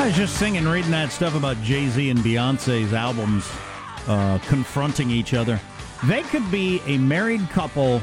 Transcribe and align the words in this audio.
I 0.00 0.06
was 0.06 0.16
just 0.16 0.38
singing, 0.38 0.66
reading 0.66 0.92
that 0.92 1.12
stuff 1.12 1.34
about 1.34 1.60
Jay 1.62 1.86
Z 1.86 2.08
and 2.08 2.20
Beyonce's 2.20 2.94
albums 2.94 3.46
uh, 4.08 4.38
confronting 4.48 5.10
each 5.10 5.34
other. 5.34 5.60
They 6.06 6.22
could 6.22 6.50
be 6.50 6.80
a 6.86 6.96
married 6.96 7.46
couple 7.50 8.00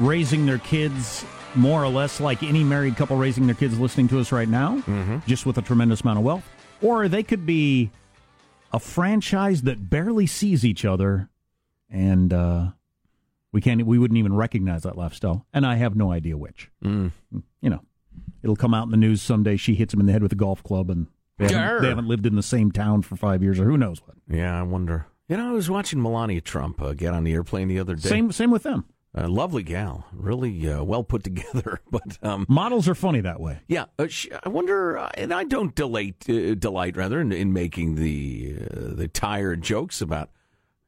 raising 0.00 0.44
their 0.44 0.58
kids 0.58 1.24
more 1.54 1.84
or 1.84 1.88
less 1.88 2.20
like 2.20 2.42
any 2.42 2.64
married 2.64 2.96
couple 2.96 3.16
raising 3.16 3.46
their 3.46 3.54
kids 3.54 3.78
listening 3.78 4.08
to 4.08 4.18
us 4.18 4.32
right 4.32 4.48
now, 4.48 4.78
mm-hmm. 4.78 5.18
just 5.28 5.46
with 5.46 5.56
a 5.56 5.62
tremendous 5.62 6.00
amount 6.00 6.18
of 6.18 6.24
wealth. 6.24 6.44
Or 6.82 7.06
they 7.06 7.22
could 7.22 7.46
be 7.46 7.92
a 8.72 8.80
franchise 8.80 9.62
that 9.62 9.88
barely 9.88 10.26
sees 10.26 10.64
each 10.64 10.84
other 10.84 11.28
and 11.88 12.32
uh, 12.32 12.70
we 13.52 13.60
can't 13.60 13.86
we 13.86 14.00
wouldn't 14.00 14.18
even 14.18 14.34
recognize 14.34 14.82
that 14.82 14.98
lifestyle. 14.98 15.46
And 15.52 15.64
I 15.64 15.76
have 15.76 15.94
no 15.94 16.10
idea 16.10 16.36
which. 16.36 16.72
Mm. 16.84 17.12
You 17.60 17.70
know, 17.70 17.82
it'll 18.42 18.56
come 18.56 18.74
out 18.74 18.86
in 18.86 18.90
the 18.90 18.96
news 18.96 19.22
someday. 19.22 19.56
She 19.56 19.76
hits 19.76 19.94
him 19.94 20.00
in 20.00 20.06
the 20.06 20.12
head 20.12 20.24
with 20.24 20.32
a 20.32 20.36
golf 20.36 20.64
club 20.64 20.90
and 20.90 21.06
they 21.48 21.54
haven't, 21.54 21.82
they 21.82 21.88
haven't, 21.88 22.08
lived 22.08 22.26
in 22.26 22.36
the 22.36 22.42
same 22.42 22.70
town 22.70 23.02
for 23.02 23.16
five 23.16 23.42
years, 23.42 23.58
or 23.58 23.64
who 23.64 23.76
knows 23.76 24.00
what. 24.04 24.16
Yeah, 24.28 24.58
I 24.58 24.62
wonder. 24.62 25.06
You 25.28 25.36
know, 25.36 25.48
I 25.48 25.52
was 25.52 25.70
watching 25.70 26.02
Melania 26.02 26.40
Trump 26.40 26.82
uh, 26.82 26.92
get 26.92 27.14
on 27.14 27.24
the 27.24 27.32
airplane 27.32 27.68
the 27.68 27.78
other 27.78 27.94
day. 27.94 28.08
Same, 28.08 28.32
same 28.32 28.50
with 28.50 28.64
them. 28.64 28.84
A 29.12 29.26
lovely 29.26 29.64
gal, 29.64 30.06
really 30.12 30.68
uh, 30.68 30.84
well 30.84 31.02
put 31.02 31.24
together. 31.24 31.80
But 31.90 32.18
um, 32.22 32.46
models 32.48 32.88
are 32.88 32.94
funny 32.94 33.20
that 33.22 33.40
way. 33.40 33.58
Yeah, 33.66 33.86
uh, 33.98 34.06
she, 34.06 34.30
I 34.32 34.48
wonder, 34.48 34.96
uh, 34.96 35.10
and 35.14 35.34
I 35.34 35.42
don't 35.42 35.74
delight, 35.74 36.24
uh, 36.28 36.54
delight 36.54 36.96
rather 36.96 37.20
in, 37.20 37.32
in 37.32 37.52
making 37.52 37.96
the 37.96 38.56
uh, 38.60 38.94
the 38.94 39.08
tired 39.08 39.62
jokes 39.62 40.00
about 40.00 40.30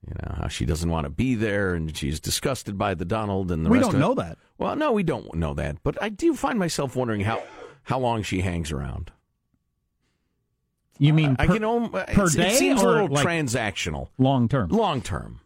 you 0.06 0.14
know 0.14 0.36
how 0.42 0.48
she 0.48 0.64
doesn't 0.64 0.88
want 0.88 1.04
to 1.04 1.10
be 1.10 1.34
there 1.34 1.74
and 1.74 1.96
she's 1.96 2.20
disgusted 2.20 2.78
by 2.78 2.94
the 2.94 3.04
Donald 3.04 3.50
and 3.50 3.66
the. 3.66 3.70
We 3.70 3.80
don't 3.80 3.98
know 3.98 4.14
that. 4.14 4.38
Well, 4.56 4.76
no, 4.76 4.92
we 4.92 5.02
don't 5.02 5.34
know 5.34 5.54
that. 5.54 5.82
But 5.82 6.00
I 6.00 6.08
do 6.08 6.34
find 6.34 6.58
myself 6.58 6.94
wondering 6.94 7.22
how 7.22 7.42
how 7.84 7.98
long 7.98 8.22
she 8.22 8.40
hangs 8.40 8.70
around. 8.70 9.10
You 11.02 11.12
mean 11.12 11.34
per, 11.34 11.42
I 11.42 11.46
can 11.48 11.64
only, 11.64 11.98
uh, 11.98 12.04
per 12.04 12.28
day? 12.28 12.52
It 12.52 12.58
seems 12.58 12.80
a 12.80 12.86
little 12.86 13.08
like 13.08 13.26
transactional. 13.26 14.10
Long 14.18 14.48
term. 14.48 14.68
Long 14.68 15.02
term. 15.02 15.40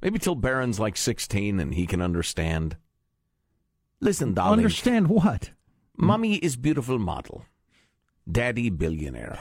Maybe 0.00 0.18
till 0.18 0.34
Barron's 0.34 0.80
like 0.80 0.96
16 0.96 1.60
and 1.60 1.74
he 1.74 1.86
can 1.86 2.00
understand. 2.00 2.78
Listen, 4.00 4.32
darling. 4.32 4.60
Understand 4.60 5.08
what? 5.08 5.50
Mummy 5.98 6.36
is 6.36 6.56
beautiful 6.56 6.98
model. 6.98 7.44
Daddy 8.30 8.70
billionaire. 8.70 9.38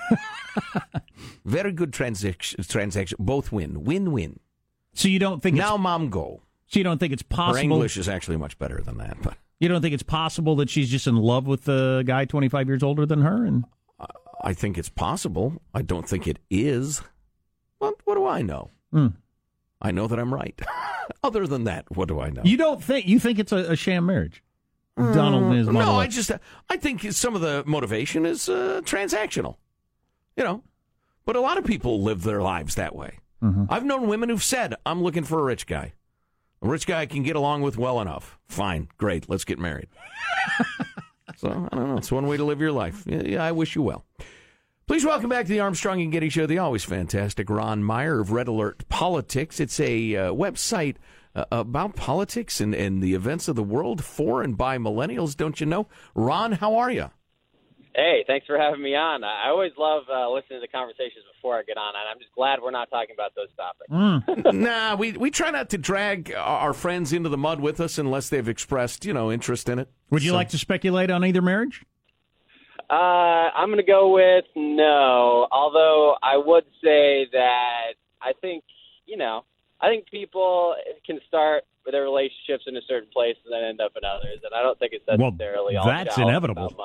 Very 1.46 1.72
good 1.72 1.94
transaction. 1.94 2.62
Transaction. 2.62 3.16
Both 3.18 3.54
win. 3.54 3.86
Win 3.86 4.12
win. 4.12 4.42
So 4.94 5.08
you 5.08 5.20
don't 5.20 5.42
think 5.42 5.56
now, 5.56 5.78
mom, 5.78 6.10
go. 6.10 6.42
So 6.68 6.80
you 6.80 6.84
don't 6.84 6.98
think 6.98 7.14
it's 7.14 7.24
possible? 7.24 7.56
Her 7.56 7.62
English 7.62 7.96
is 7.96 8.10
actually 8.10 8.38
much 8.38 8.60
better 8.60 8.82
than 8.82 8.98
that, 8.98 9.22
but 9.22 9.38
you 9.62 9.70
don't 9.70 9.82
think 9.82 9.94
it's 9.94 10.04
possible 10.04 10.58
that 10.58 10.70
she's 10.70 10.90
just 10.90 11.08
in 11.08 11.16
love 11.16 11.48
with 11.48 11.64
the 11.64 12.04
guy 12.06 12.26
25 12.26 12.68
years 12.68 12.84
older 12.84 13.06
than 13.06 13.22
her 13.22 13.46
and 13.46 13.64
I 14.46 14.54
think 14.54 14.78
it's 14.78 14.90
possible. 14.90 15.60
I 15.74 15.82
don't 15.82 16.08
think 16.08 16.28
it 16.28 16.38
is. 16.52 17.02
What, 17.80 17.96
what 18.06 18.14
do 18.14 18.28
I 18.28 18.44
know? 18.44 18.70
Mm. 18.94 19.16
I 19.82 19.90
know 19.90 20.08
that 20.08 20.20
I'm 20.20 20.32
right. 20.34 20.60
Other 21.24 21.48
than 21.48 21.64
that, 21.64 21.86
what 21.90 22.08
do 22.08 22.20
I 22.20 22.30
know? 22.30 22.44
You 22.46 22.56
don't 22.56 22.82
think 22.82 23.08
you 23.08 23.20
think 23.20 23.40
it's 23.40 23.52
a, 23.52 23.72
a 23.72 23.76
sham 23.76 24.06
marriage? 24.06 24.44
Mm, 24.98 25.14
Donald 25.14 25.44
and 25.46 25.54
his 25.54 25.68
No, 25.68 25.96
I 25.96 26.08
just 26.08 26.32
I 26.70 26.78
think 26.78 27.02
some 27.12 27.36
of 27.36 27.42
the 27.42 27.64
motivation 27.66 28.26
is 28.26 28.48
uh, 28.48 28.82
transactional. 28.86 29.58
You 30.38 30.44
know, 30.44 30.64
but 31.26 31.36
a 31.36 31.42
lot 31.42 31.58
of 31.58 31.66
people 31.66 32.02
live 32.02 32.24
their 32.24 32.42
lives 32.42 32.76
that 32.76 32.96
way. 32.96 33.20
Mm-hmm. 33.44 33.66
I've 33.70 33.84
known 33.84 34.08
women 34.08 34.30
who've 34.30 34.44
said, 34.44 34.76
"I'm 34.86 35.02
looking 35.02 35.24
for 35.24 35.40
a 35.40 35.44
rich 35.44 35.66
guy." 35.66 35.94
A 36.62 36.68
rich 36.68 36.88
guy 36.88 37.02
I 37.02 37.06
can 37.06 37.24
get 37.24 37.36
along 37.36 37.64
with 37.64 37.78
well 37.78 38.00
enough. 38.00 38.40
Fine, 38.48 38.88
great, 38.98 39.30
let's 39.30 39.44
get 39.44 39.60
married. 39.60 39.88
So 41.38 41.50
I 41.50 41.76
don't 41.76 41.90
know. 41.90 41.98
It's 41.98 42.12
one 42.12 42.28
way 42.28 42.38
to 42.38 42.44
live 42.44 42.62
your 42.62 42.72
life. 42.72 43.04
Yeah, 43.06 43.44
I 43.44 43.52
wish 43.52 43.76
you 43.76 43.82
well. 43.82 44.06
Please 44.88 45.04
welcome 45.04 45.32
back 45.32 45.48
to 45.48 45.52
the 45.52 45.60
Armstrong 45.60 46.00
and 46.04 46.12
Getty 46.12 46.30
Show, 46.30 46.46
the 46.46 46.60
always 46.60 46.84
fantastic 46.84 47.50
Ron 47.50 47.84
Meyer 47.84 48.20
of 48.20 48.32
Red 48.32 48.48
Alert 48.48 48.88
Politics. 48.88 49.60
It's 49.60 49.80
a 49.80 50.16
uh, 50.16 50.32
website 50.32 50.98
uh, 51.34 51.46
about 51.52 51.96
politics 51.96 52.62
and, 52.62 52.76
and 52.76 53.02
the 53.02 53.16
events 53.16 53.48
of 53.48 53.56
the 53.56 53.64
world 53.64 54.04
for 54.04 54.44
and 54.44 54.56
by 54.56 54.78
millennials, 54.78 55.36
don't 55.36 55.60
you 55.60 55.66
know? 55.66 55.88
Ron, 56.14 56.52
how 56.52 56.76
are 56.76 56.92
you? 56.92 57.10
Hey, 57.96 58.26
thanks 58.28 58.46
for 58.46 58.60
having 58.60 58.84
me 58.84 58.94
on. 58.94 59.24
I 59.24 59.50
always 59.50 59.72
love 59.76 60.04
uh, 60.08 60.30
listening 60.30 60.62
to 60.62 60.68
conversations 60.68 61.26
before 61.36 61.58
I 61.58 61.64
get 61.64 61.78
on, 61.78 61.96
and 61.96 62.08
I'm 62.08 62.20
just 62.20 62.34
glad 62.36 62.60
we're 62.62 62.70
not 62.70 62.92
talking 62.92 63.16
about 63.16 63.32
those 63.36 63.48
topics. 63.58 63.90
Mm. 63.90 64.54
nah, 64.62 64.96
we 64.98 65.14
we 65.14 65.32
try 65.32 65.50
not 65.50 65.72
to 65.72 65.80
drag 65.80 66.32
our 66.36 66.74
friends 66.74 67.12
into 67.12 67.30
the 67.30 67.38
mud 67.40 67.60
with 67.60 67.80
us 67.80 67.98
unless 67.98 68.30
they've 68.30 68.48
expressed, 68.48 69.04
you 69.04 69.14
know, 69.14 69.32
interest 69.32 69.68
in 69.68 69.80
it. 69.80 69.90
Would 70.12 70.24
you 70.24 70.30
so. 70.30 70.36
like 70.36 70.50
to 70.50 70.60
speculate 70.60 71.10
on 71.10 71.26
either 71.26 71.42
marriage? 71.42 71.84
Uh, 72.90 72.94
I'm 73.56 73.68
going 73.68 73.78
to 73.78 73.84
go 73.84 74.14
with 74.14 74.46
no. 74.56 75.48
Although 75.52 76.16
I 76.22 76.38
would 76.38 76.66
say 76.84 77.28
that 77.32 77.94
I 78.22 78.34
think 78.42 78.64
you 79.06 79.18
know 79.18 79.44
I 79.82 79.90
think 79.90 80.10
people 80.10 80.76
can 81.06 81.20
start 81.28 81.64
their 81.92 82.04
relationships 82.04 82.64
in 82.68 82.76
a 82.76 82.82
certain 82.88 83.10
place 83.14 83.36
and 83.46 83.54
then 83.54 83.64
end 83.64 83.82
up 83.82 83.92
in 83.96 84.04
others. 84.04 84.40
And 84.44 84.54
I 84.56 84.64
don't 84.64 84.78
think 84.80 84.94
it's 84.94 85.06
necessarily 85.08 85.76
well, 85.76 85.84
all 85.84 85.90
that's 85.90 86.18
inevitable. 86.18 86.76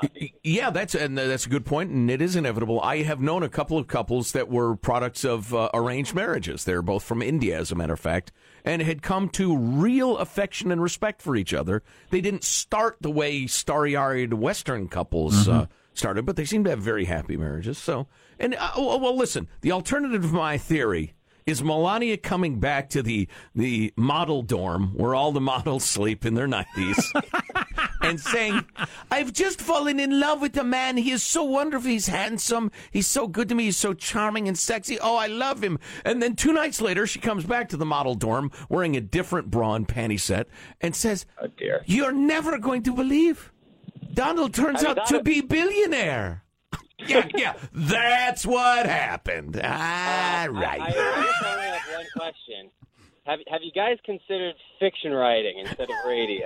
Yeah, 0.42 0.70
that's 0.70 0.94
and 0.94 1.16
that's 1.16 1.46
a 1.46 1.48
good 1.48 1.64
point, 1.64 1.90
and 1.90 2.10
it 2.10 2.20
is 2.20 2.36
inevitable. 2.36 2.80
I 2.80 3.02
have 3.02 3.20
known 3.20 3.42
a 3.42 3.48
couple 3.48 3.78
of 3.78 3.86
couples 3.86 4.32
that 4.32 4.48
were 4.48 4.76
products 4.76 5.24
of 5.24 5.54
uh, 5.54 5.70
arranged 5.72 6.14
marriages. 6.14 6.64
They're 6.64 6.82
both 6.82 7.02
from 7.02 7.22
India, 7.22 7.58
as 7.58 7.72
a 7.72 7.74
matter 7.74 7.94
of 7.94 8.00
fact, 8.00 8.32
and 8.64 8.82
had 8.82 9.02
come 9.02 9.28
to 9.30 9.56
real 9.56 10.18
affection 10.18 10.70
and 10.70 10.82
respect 10.82 11.22
for 11.22 11.36
each 11.36 11.54
other. 11.54 11.82
They 12.10 12.20
didn't 12.20 12.44
start 12.44 12.98
the 13.00 13.10
way 13.10 13.46
starry-eyed 13.46 14.34
Western 14.34 14.88
couples. 14.88 15.46
Mm-hmm. 15.46 15.50
Uh, 15.50 15.66
started, 15.94 16.26
but 16.26 16.36
they 16.36 16.44
seem 16.44 16.64
to 16.64 16.70
have 16.70 16.80
very 16.80 17.04
happy 17.04 17.36
marriages. 17.36 17.78
So, 17.78 18.06
and 18.38 18.54
uh, 18.54 18.72
well, 18.76 19.16
listen, 19.16 19.48
the 19.60 19.72
alternative 19.72 20.22
to 20.22 20.28
my 20.28 20.58
theory 20.58 21.14
is 21.46 21.62
Melania 21.62 22.16
coming 22.16 22.60
back 22.60 22.88
to 22.90 23.02
the 23.02 23.28
the 23.54 23.92
model 23.96 24.42
dorm 24.42 24.94
where 24.94 25.14
all 25.14 25.32
the 25.32 25.40
models 25.52 25.84
sleep 25.84 26.24
in 26.24 26.34
their 26.34 26.46
nineties 26.46 27.12
and 28.02 28.20
saying, 28.20 28.64
"I've 29.10 29.32
just 29.32 29.60
fallen 29.60 29.98
in 29.98 30.20
love 30.20 30.40
with 30.40 30.56
a 30.56 30.64
man. 30.64 30.96
He 30.96 31.10
is 31.10 31.22
so 31.22 31.42
wonderful. 31.42 31.90
He's 31.90 32.06
handsome. 32.06 32.70
He's 32.90 33.06
so 33.06 33.26
good 33.26 33.48
to 33.48 33.54
me. 33.54 33.64
He's 33.64 33.76
so 33.76 33.94
charming 33.94 34.48
and 34.48 34.58
sexy. 34.58 34.98
Oh, 35.00 35.16
I 35.16 35.26
love 35.26 35.62
him." 35.62 35.78
And 36.04 36.22
then 36.22 36.36
two 36.36 36.52
nights 36.52 36.80
later, 36.80 37.06
she 37.06 37.18
comes 37.18 37.44
back 37.44 37.68
to 37.70 37.76
the 37.76 37.86
model 37.86 38.14
dorm 38.14 38.50
wearing 38.68 38.96
a 38.96 39.00
different 39.00 39.50
bra 39.50 39.74
and 39.74 39.88
panty 39.88 40.20
set 40.20 40.46
and 40.80 40.94
says, 40.94 41.26
"Oh 41.40 41.48
dear, 41.56 41.82
you're 41.86 42.12
never 42.12 42.58
going 42.58 42.82
to 42.84 42.92
believe." 42.92 43.52
Donald 44.14 44.54
turns 44.54 44.84
out 44.84 45.06
to 45.06 45.22
be 45.22 45.40
billionaire 45.40 46.44
yeah, 47.08 47.26
yeah. 47.34 47.54
That's 47.72 48.44
what 48.44 48.86
happened. 48.86 49.58
Ah, 49.62 50.46
right. 50.50 50.80
I, 50.80 50.84
I 50.84 51.52
only 51.52 51.64
have 51.64 51.82
one 51.96 52.06
question. 52.14 52.70
Have 53.24 53.38
Have 53.48 53.62
you 53.62 53.72
guys 53.72 53.96
considered 54.04 54.54
fiction 54.78 55.12
writing 55.12 55.58
instead 55.60 55.88
of 55.88 55.96
radio? 56.06 56.44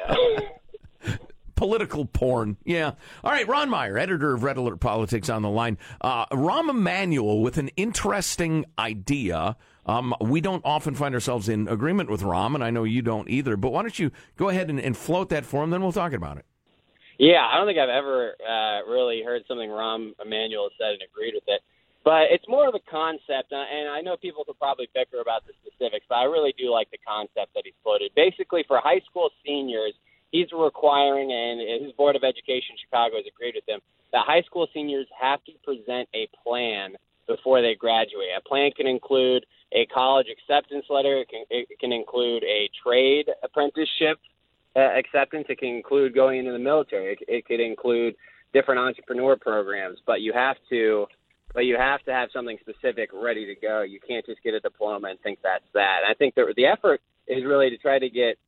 Political 1.56 2.06
porn. 2.06 2.56
Yeah. 2.64 2.92
All 3.22 3.30
right, 3.30 3.46
Ron 3.46 3.70
Meyer, 3.70 3.96
editor 3.96 4.34
of 4.34 4.42
Red 4.42 4.56
Alert 4.56 4.80
Politics, 4.80 5.28
on 5.28 5.42
the 5.42 5.48
line. 5.48 5.78
Uh, 6.00 6.26
Rahm 6.26 6.68
Emanuel 6.68 7.40
with 7.42 7.58
an 7.58 7.68
interesting 7.76 8.64
idea 8.78 9.56
Um, 9.86 10.14
we 10.20 10.40
don't 10.40 10.62
often 10.64 10.94
find 10.94 11.14
ourselves 11.14 11.48
in 11.48 11.68
agreement 11.68 12.10
with 12.10 12.22
Rahm, 12.22 12.54
and 12.54 12.64
I 12.64 12.70
know 12.70 12.84
you 12.84 13.02
don't 13.02 13.28
either. 13.28 13.56
But 13.56 13.72
why 13.72 13.82
don't 13.82 13.98
you 13.98 14.10
go 14.36 14.48
ahead 14.48 14.70
and, 14.70 14.80
and 14.80 14.96
float 14.96 15.28
that 15.28 15.44
for 15.44 15.62
him? 15.62 15.70
Then 15.70 15.82
we'll 15.82 15.92
talk 15.92 16.12
about 16.12 16.38
it. 16.38 16.46
Yeah, 17.18 17.46
I 17.46 17.56
don't 17.56 17.66
think 17.66 17.78
I've 17.78 17.88
ever 17.88 18.34
uh, 18.42 18.90
really 18.90 19.22
heard 19.22 19.42
something 19.46 19.70
Rahm 19.70 20.12
Emanuel 20.20 20.70
said 20.78 20.98
and 20.98 21.02
agreed 21.02 21.34
with 21.34 21.46
it. 21.46 21.62
But 22.04 22.28
it's 22.28 22.44
more 22.48 22.68
of 22.68 22.74
a 22.74 22.84
concept, 22.90 23.52
uh, 23.52 23.64
and 23.64 23.88
I 23.88 24.02
know 24.02 24.16
people 24.16 24.44
could 24.44 24.58
probably 24.58 24.88
bicker 24.92 25.22
about 25.22 25.46
the 25.46 25.54
specifics, 25.64 26.04
but 26.08 26.16
I 26.16 26.24
really 26.24 26.52
do 26.58 26.70
like 26.70 26.90
the 26.90 27.00
concept 27.00 27.54
that 27.54 27.64
he's 27.64 27.78
floated. 27.82 28.10
Basically, 28.14 28.62
for 28.68 28.78
high 28.78 29.00
school 29.08 29.30
seniors, 29.46 29.94
he's 30.30 30.52
requiring, 30.52 31.32
and 31.32 31.82
his 31.82 31.92
Board 31.92 32.14
of 32.14 32.22
Education 32.22 32.76
Chicago 32.76 33.16
has 33.16 33.24
agreed 33.24 33.54
with 33.54 33.64
him, 33.66 33.80
that 34.12 34.26
high 34.26 34.42
school 34.42 34.68
seniors 34.74 35.06
have 35.18 35.42
to 35.44 35.52
present 35.64 36.06
a 36.12 36.28
plan 36.44 36.92
before 37.26 37.62
they 37.62 37.74
graduate. 37.74 38.36
A 38.36 38.46
plan 38.46 38.70
can 38.76 38.86
include 38.86 39.46
a 39.72 39.86
college 39.86 40.26
acceptance 40.28 40.84
letter, 40.90 41.24
it 41.24 41.28
can, 41.30 41.44
it 41.48 41.78
can 41.80 41.92
include 41.92 42.44
a 42.44 42.68
trade 42.84 43.30
apprenticeship 43.42 44.20
Uh, 44.76 44.98
acceptance, 44.98 45.46
it 45.48 45.58
can 45.58 45.68
include 45.68 46.14
going 46.14 46.40
into 46.40 46.52
the 46.52 46.58
military, 46.58 47.12
it, 47.12 47.18
it 47.28 47.46
could 47.46 47.60
include 47.60 48.14
different 48.52 48.80
entrepreneur 48.80 49.36
programs, 49.36 49.98
but 50.06 50.20
you 50.20 50.32
have 50.32 50.56
to 50.70 51.06
but 51.52 51.66
you 51.66 51.76
have 51.76 52.02
to 52.02 52.12
have 52.12 52.30
something 52.32 52.58
specific 52.60 53.10
ready 53.14 53.46
to 53.46 53.54
go. 53.54 53.82
You 53.82 54.00
can't 54.00 54.26
just 54.26 54.42
get 54.42 54.54
a 54.54 54.60
diploma 54.60 55.08
and 55.08 55.20
think 55.20 55.38
that's 55.40 55.64
that. 55.74 56.00
And 56.02 56.10
I 56.10 56.14
think 56.14 56.34
the 56.34 56.52
the 56.56 56.66
effort 56.66 57.00
is 57.28 57.44
really 57.44 57.70
to 57.70 57.78
try 57.78 57.98
to 57.98 58.10
get 58.10 58.38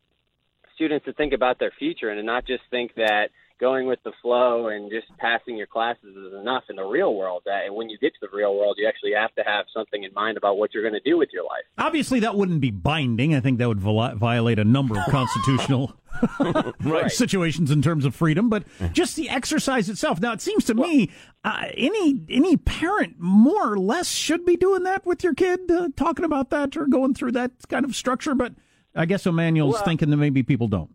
students 0.75 1.05
to 1.07 1.13
think 1.13 1.33
about 1.33 1.59
their 1.59 1.73
future 1.79 2.11
and 2.11 2.19
to 2.19 2.23
not 2.23 2.47
just 2.47 2.63
think 2.71 2.95
that 2.97 3.31
going 3.59 3.87
with 3.87 3.99
the 4.05 4.13
flow 4.23 4.69
and 4.69 4.91
just 4.91 5.07
passing 5.19 5.57
your 5.57 5.67
classes 5.67 6.17
is 6.17 6.33
enough 6.41 6.65
in 6.69 6.77
the 6.77 6.85
real 6.85 7.15
world. 7.15 7.43
That 7.47 7.75
when 7.75 7.89
you 7.89 7.99
get 7.99 8.13
to 8.15 8.19
the 8.21 8.37
real 8.37 8.55
world, 8.55 8.77
you 8.79 8.87
actually 8.87 9.13
have 9.13 9.35
to 9.35 9.43
have 9.43 9.67
something 9.75 10.05
in 10.05 10.13
mind 10.15 10.37
about 10.37 10.59
what 10.59 10.75
you're 10.75 10.83
going 10.83 11.01
to 11.01 11.11
do 11.11 11.19
with 11.19 11.31
your 11.33 11.45
life. 11.45 11.65
Obviously, 11.79 12.21
that 12.21 12.37
wouldn't 12.37 12.61
be 12.61 12.71
binding. 12.71 13.35
I 13.35 13.41
think 13.41 13.59
that 13.59 13.69
would 13.69 13.81
violate 13.81 14.59
a 14.59 14.65
number 14.65 14.99
of 14.99 15.05
constitutional 15.07 15.95
right. 16.81 17.11
situations 17.11 17.71
in 17.71 17.83
terms 17.83 18.05
of 18.05 18.15
freedom. 18.15 18.49
But 18.49 18.65
just 18.93 19.17
the 19.17 19.29
exercise 19.29 19.89
itself. 19.89 20.21
Now, 20.21 20.33
it 20.33 20.41
seems 20.41 20.65
to 20.65 20.75
well, 20.75 20.89
me 20.89 21.11
uh, 21.45 21.67
any 21.75 22.21
any 22.29 22.57
parent 22.57 23.17
more 23.19 23.73
or 23.73 23.79
less 23.79 24.09
should 24.09 24.45
be 24.45 24.57
doing 24.57 24.83
that 24.85 25.07
with 25.07 25.23
your 25.23 25.35
kid, 25.35 25.71
uh, 25.71 25.89
talking 25.97 26.25
about 26.25 26.51
that 26.51 26.77
or 26.77 26.87
going 26.87 27.15
through 27.15 27.33
that 27.33 27.53
kind 27.69 27.85
of 27.85 27.95
structure. 27.95 28.35
But 28.35 28.55
I 28.95 29.05
guess 29.07 29.27
Emanuel's 29.27 29.75
well, 29.75 29.85
thinking 29.85 30.11
that 30.11 30.17
maybe 30.17 30.43
people 30.43 30.69
don't. 30.69 30.91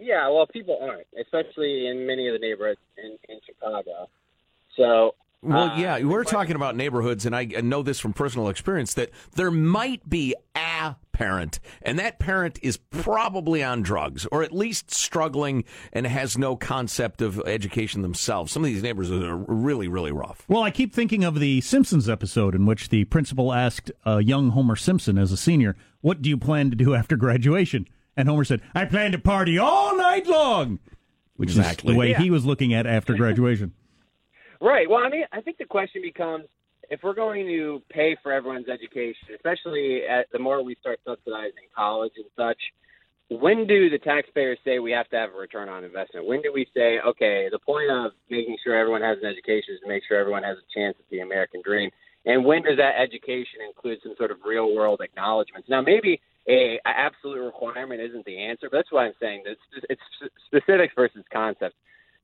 Yeah, 0.00 0.28
well, 0.28 0.46
people 0.46 0.78
aren't, 0.80 1.06
especially 1.20 1.86
in 1.86 2.06
many 2.06 2.26
of 2.28 2.32
the 2.32 2.38
neighborhoods 2.38 2.80
in, 2.98 3.16
in 3.28 3.40
Chicago. 3.46 4.08
So 4.76 5.14
well, 5.44 5.70
uh, 5.70 5.76
yeah, 5.76 6.02
we're 6.02 6.24
talking 6.24 6.56
about 6.56 6.74
neighborhoods, 6.74 7.26
and 7.26 7.36
I 7.36 7.44
know 7.44 7.82
this 7.82 8.00
from 8.00 8.14
personal 8.14 8.48
experience 8.48 8.94
that 8.94 9.10
there 9.34 9.50
might 9.50 10.08
be 10.08 10.34
a 10.56 10.96
parent, 11.12 11.60
and 11.82 11.98
that 11.98 12.18
parent 12.18 12.58
is 12.62 12.78
probably 12.78 13.62
on 13.62 13.82
drugs 13.82 14.26
or 14.32 14.42
at 14.42 14.52
least 14.52 14.92
struggling 14.92 15.64
and 15.92 16.06
has 16.06 16.38
no 16.38 16.56
concept 16.56 17.20
of 17.20 17.40
education 17.40 18.00
themselves. 18.00 18.52
Some 18.52 18.64
of 18.64 18.66
these 18.68 18.82
neighbors 18.82 19.10
are 19.10 19.36
really, 19.36 19.86
really 19.86 20.12
rough. 20.12 20.44
Well, 20.48 20.62
I 20.62 20.70
keep 20.70 20.94
thinking 20.94 21.24
of 21.24 21.38
the 21.38 21.60
Simpsons 21.60 22.08
episode 22.08 22.54
in 22.54 22.64
which 22.64 22.88
the 22.88 23.04
principal 23.04 23.52
asked 23.52 23.92
a 24.06 24.22
young 24.22 24.50
Homer 24.50 24.76
Simpson 24.76 25.18
as 25.18 25.30
a 25.30 25.36
senior, 25.36 25.76
What 26.00 26.22
do 26.22 26.30
you 26.30 26.38
plan 26.38 26.70
to 26.70 26.76
do 26.76 26.94
after 26.94 27.16
graduation? 27.16 27.86
And 28.16 28.28
Homer 28.28 28.44
said, 28.44 28.62
I 28.74 28.84
plan 28.84 29.12
to 29.12 29.18
party 29.18 29.58
all 29.58 29.96
night 29.96 30.26
long, 30.26 30.78
which 31.36 31.50
exactly. 31.50 31.90
is 31.90 31.94
the 31.94 31.98
way 31.98 32.10
yeah. 32.10 32.20
he 32.20 32.30
was 32.30 32.44
looking 32.44 32.74
at 32.74 32.86
after 32.86 33.14
graduation. 33.16 33.72
right. 34.60 34.88
Well, 34.88 35.04
I 35.04 35.08
mean, 35.08 35.24
I 35.32 35.40
think 35.40 35.58
the 35.58 35.64
question 35.64 36.02
becomes 36.02 36.46
if 36.90 37.00
we're 37.02 37.14
going 37.14 37.46
to 37.46 37.82
pay 37.90 38.16
for 38.22 38.32
everyone's 38.32 38.68
education, 38.68 39.34
especially 39.34 40.02
at 40.06 40.26
the 40.32 40.38
more 40.38 40.62
we 40.62 40.76
start 40.80 41.00
subsidizing 41.04 41.68
college 41.74 42.12
and 42.16 42.26
such, 42.36 42.58
when 43.30 43.66
do 43.66 43.88
the 43.88 43.98
taxpayers 43.98 44.58
say 44.64 44.78
we 44.78 44.92
have 44.92 45.08
to 45.08 45.16
have 45.16 45.30
a 45.34 45.38
return 45.38 45.68
on 45.68 45.82
investment? 45.82 46.26
When 46.26 46.42
do 46.42 46.52
we 46.52 46.66
say, 46.74 46.98
okay, 47.00 47.48
the 47.50 47.58
point 47.58 47.90
of 47.90 48.12
making 48.30 48.56
sure 48.62 48.76
everyone 48.76 49.02
has 49.02 49.18
an 49.22 49.26
education 49.26 49.74
is 49.74 49.80
to 49.80 49.88
make 49.88 50.02
sure 50.06 50.18
everyone 50.18 50.42
has 50.42 50.58
a 50.58 50.78
chance 50.78 50.96
at 50.98 51.08
the 51.10 51.20
American 51.20 51.62
dream? 51.64 51.90
And 52.26 52.44
when 52.44 52.62
does 52.62 52.78
that 52.78 52.98
education 52.98 53.60
include 53.66 53.98
some 54.02 54.14
sort 54.16 54.30
of 54.30 54.38
real 54.44 54.74
world 54.74 55.00
acknowledgments? 55.02 55.68
Now, 55.68 55.82
maybe 55.82 56.20
a, 56.48 56.80
a 56.84 56.88
absolute 56.88 57.44
requirement 57.44 58.00
isn't 58.00 58.24
the 58.24 58.38
answer, 58.38 58.68
but 58.70 58.78
that's 58.78 58.92
why 58.92 59.06
I'm 59.06 59.12
saying. 59.20 59.44
It's, 59.46 59.60
it's 59.90 60.00
specifics 60.46 60.94
versus 60.96 61.24
concepts. 61.32 61.76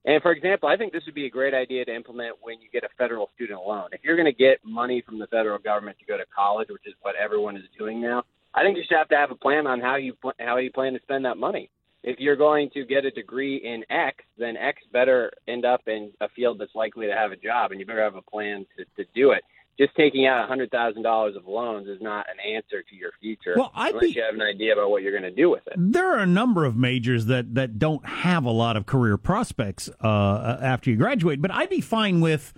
And 0.05 0.23
for 0.23 0.33
example, 0.33 0.69
I 0.69 0.77
think 0.77 0.93
this 0.93 1.03
would 1.05 1.15
be 1.15 1.27
a 1.27 1.31
great 1.31 1.53
idea 1.53 1.85
to 1.85 1.95
implement 1.95 2.37
when 2.41 2.61
you 2.61 2.69
get 2.73 2.85
a 2.85 2.89
federal 2.97 3.29
student 3.35 3.61
loan. 3.67 3.89
If 3.93 4.01
you're 4.03 4.17
going 4.17 4.33
to 4.33 4.33
get 4.33 4.59
money 4.65 5.03
from 5.05 5.19
the 5.19 5.27
federal 5.27 5.59
government 5.59 5.99
to 5.99 6.07
go 6.07 6.17
to 6.17 6.25
college, 6.35 6.69
which 6.71 6.87
is 6.87 6.95
what 7.03 7.17
everyone 7.17 7.57
is 7.57 7.65
doing 7.79 8.01
now, 8.01 8.23
I 8.55 8.63
think 8.63 8.79
you 8.79 8.83
should 8.89 8.97
have 8.97 9.09
to 9.09 9.17
have 9.17 9.31
a 9.31 9.37
plan 9.37 9.67
on 9.67 9.81
how 9.81 9.97
you 9.97 10.15
how 10.41 10.57
you 10.57 10.73
plan 10.73 10.95
to 10.95 11.01
spend 11.03 11.25
that 11.27 11.37
money. 11.37 11.71
If 12.03 12.19
you're 12.19 12.35
going 12.35 12.71
to 12.73 12.87
get 12.87 13.05
a 13.05 13.11
degree 13.11 13.57
in 13.57 13.85
X, 13.91 14.25
then 14.39 14.57
X 14.57 14.81
better 14.91 15.31
end 15.47 15.67
up 15.67 15.83
in 15.87 16.13
a 16.23 16.31
field 16.31 16.59
that's 16.59 16.75
likely 16.75 17.07
to 17.07 17.13
have 17.13 17.31
a 17.31 17.37
job, 17.37 17.71
and 17.71 17.79
you 17.79 17.85
better 17.85 18.03
have 18.03 18.17
a 18.17 18.23
plan 18.23 18.67
to, 18.79 18.85
to 18.97 19.09
do 19.15 19.33
it 19.33 19.45
just 19.81 19.97
taking 19.97 20.27
out 20.27 20.47
hundred 20.47 20.71
thousand 20.71 21.03
dollars 21.03 21.37
of 21.37 21.47
loans 21.47 21.89
is 21.89 22.01
not 22.03 22.27
an 22.31 22.55
answer 22.55 22.83
to 22.83 22.95
your 22.95 23.13
future. 23.21 23.55
Well, 23.57 23.73
I 23.75 23.89
unless 23.89 24.15
you 24.15 24.23
have 24.23 24.35
an 24.35 24.43
idea 24.43 24.75
about 24.75 24.91
what 24.91 25.03
you're 25.03 25.13
going 25.13 25.23
to 25.23 25.31
do 25.31 25.49
with 25.49 25.67
it. 25.67 25.75
There 25.77 26.07
are 26.13 26.19
a 26.19 26.27
number 26.27 26.67
of 26.67 26.77
majors 26.77 27.27
that 27.27 27.55
that 27.55 27.79
don't 27.79 28.05
have 28.07 28.45
a 28.45 28.51
lot 28.51 28.77
of 28.77 28.85
career 28.85 29.17
prospects 29.17 29.89
uh, 30.03 30.59
after 30.61 30.91
you 30.91 30.97
graduate, 30.97 31.41
but 31.41 31.51
I'd 31.51 31.71
be 31.71 31.81
fine 31.81 32.21
with 32.21 32.53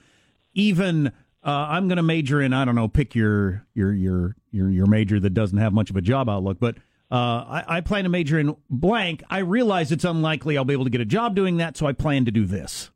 even. 0.55 1.13
Uh, 1.45 1.67
I'm 1.71 1.89
going 1.89 1.97
to 1.97 2.05
major 2.05 2.41
in 2.41 2.53
I 2.53 2.65
don't 2.65 2.75
know, 2.75 2.89
pick 2.89 3.15
your 3.15 3.67
your 3.75 3.93
your 3.93 4.37
your 4.51 4.69
your 4.69 4.87
major 4.87 5.21
that 5.21 5.31
doesn't 5.31 5.59
have 5.59 5.73
much 5.73 5.91
of 5.91 5.97
a 5.97 6.03
job 6.03 6.29
outlook, 6.29 6.59
but. 6.61 6.77
Uh, 7.11 7.45
I, 7.69 7.77
I 7.77 7.81
plan 7.83 8.05
to 8.05 8.09
major 8.09 8.39
in 8.39 8.57
blank. 8.71 9.23
I 9.29 9.41
realize 9.41 9.93
it's 9.93 10.05
unlikely 10.07 10.57
I'll 10.57 10.65
be 10.65 10.73
able 10.73 10.85
to 10.85 10.91
get 10.91 11.03
a 11.03 11.05
job 11.05 11.37
doing 11.37 11.59
that, 11.59 11.77
so 11.77 11.85
I 11.87 11.93
plan 11.93 12.25
to 12.25 12.31
do 12.31 12.47
this. 12.47 12.91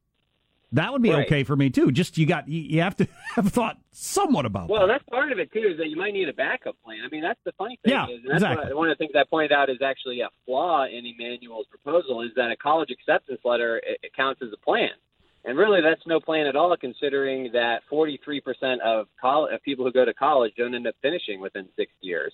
That 0.72 0.92
would 0.92 1.02
be 1.02 1.10
right. 1.10 1.26
okay 1.26 1.44
for 1.44 1.54
me 1.54 1.70
too. 1.70 1.92
Just 1.92 2.18
you 2.18 2.26
got 2.26 2.48
you, 2.48 2.60
you 2.60 2.80
have 2.80 2.96
to 2.96 3.06
have 3.36 3.48
thought 3.48 3.78
somewhat 3.92 4.46
about. 4.46 4.68
Well, 4.68 4.86
that. 4.86 4.94
that's 4.94 5.04
part 5.08 5.32
of 5.32 5.38
it 5.38 5.52
too. 5.52 5.60
Is 5.60 5.78
that 5.78 5.88
you 5.88 5.96
might 5.96 6.12
need 6.12 6.28
a 6.28 6.32
backup 6.32 6.76
plan. 6.84 7.00
I 7.04 7.08
mean, 7.08 7.22
that's 7.22 7.40
the 7.44 7.52
funny 7.52 7.78
thing. 7.84 7.92
Yeah, 7.92 8.04
is, 8.06 8.20
and 8.22 8.30
that's 8.30 8.42
exactly. 8.42 8.74
What, 8.74 8.76
one 8.76 8.90
of 8.90 8.98
the 8.98 9.02
things 9.04 9.12
I 9.14 9.24
pointed 9.28 9.52
out 9.52 9.70
is 9.70 9.78
actually 9.82 10.20
a 10.20 10.28
flaw 10.44 10.84
in 10.86 11.06
Emanuel's 11.06 11.66
proposal 11.68 12.22
is 12.22 12.30
that 12.36 12.50
a 12.50 12.56
college 12.56 12.90
acceptance 12.90 13.40
letter 13.44 13.78
it, 13.78 14.00
it 14.02 14.14
counts 14.14 14.42
as 14.42 14.48
a 14.52 14.64
plan. 14.64 14.90
And 15.44 15.56
really, 15.56 15.80
that's 15.80 16.04
no 16.06 16.18
plan 16.18 16.48
at 16.48 16.56
all, 16.56 16.76
considering 16.76 17.52
that 17.52 17.82
43% 17.90 18.80
of, 18.80 19.06
college, 19.20 19.54
of 19.54 19.62
people 19.62 19.84
who 19.84 19.92
go 19.92 20.04
to 20.04 20.12
college 20.12 20.52
don't 20.58 20.74
end 20.74 20.88
up 20.88 20.96
finishing 21.00 21.40
within 21.40 21.68
six 21.76 21.92
years. 22.00 22.32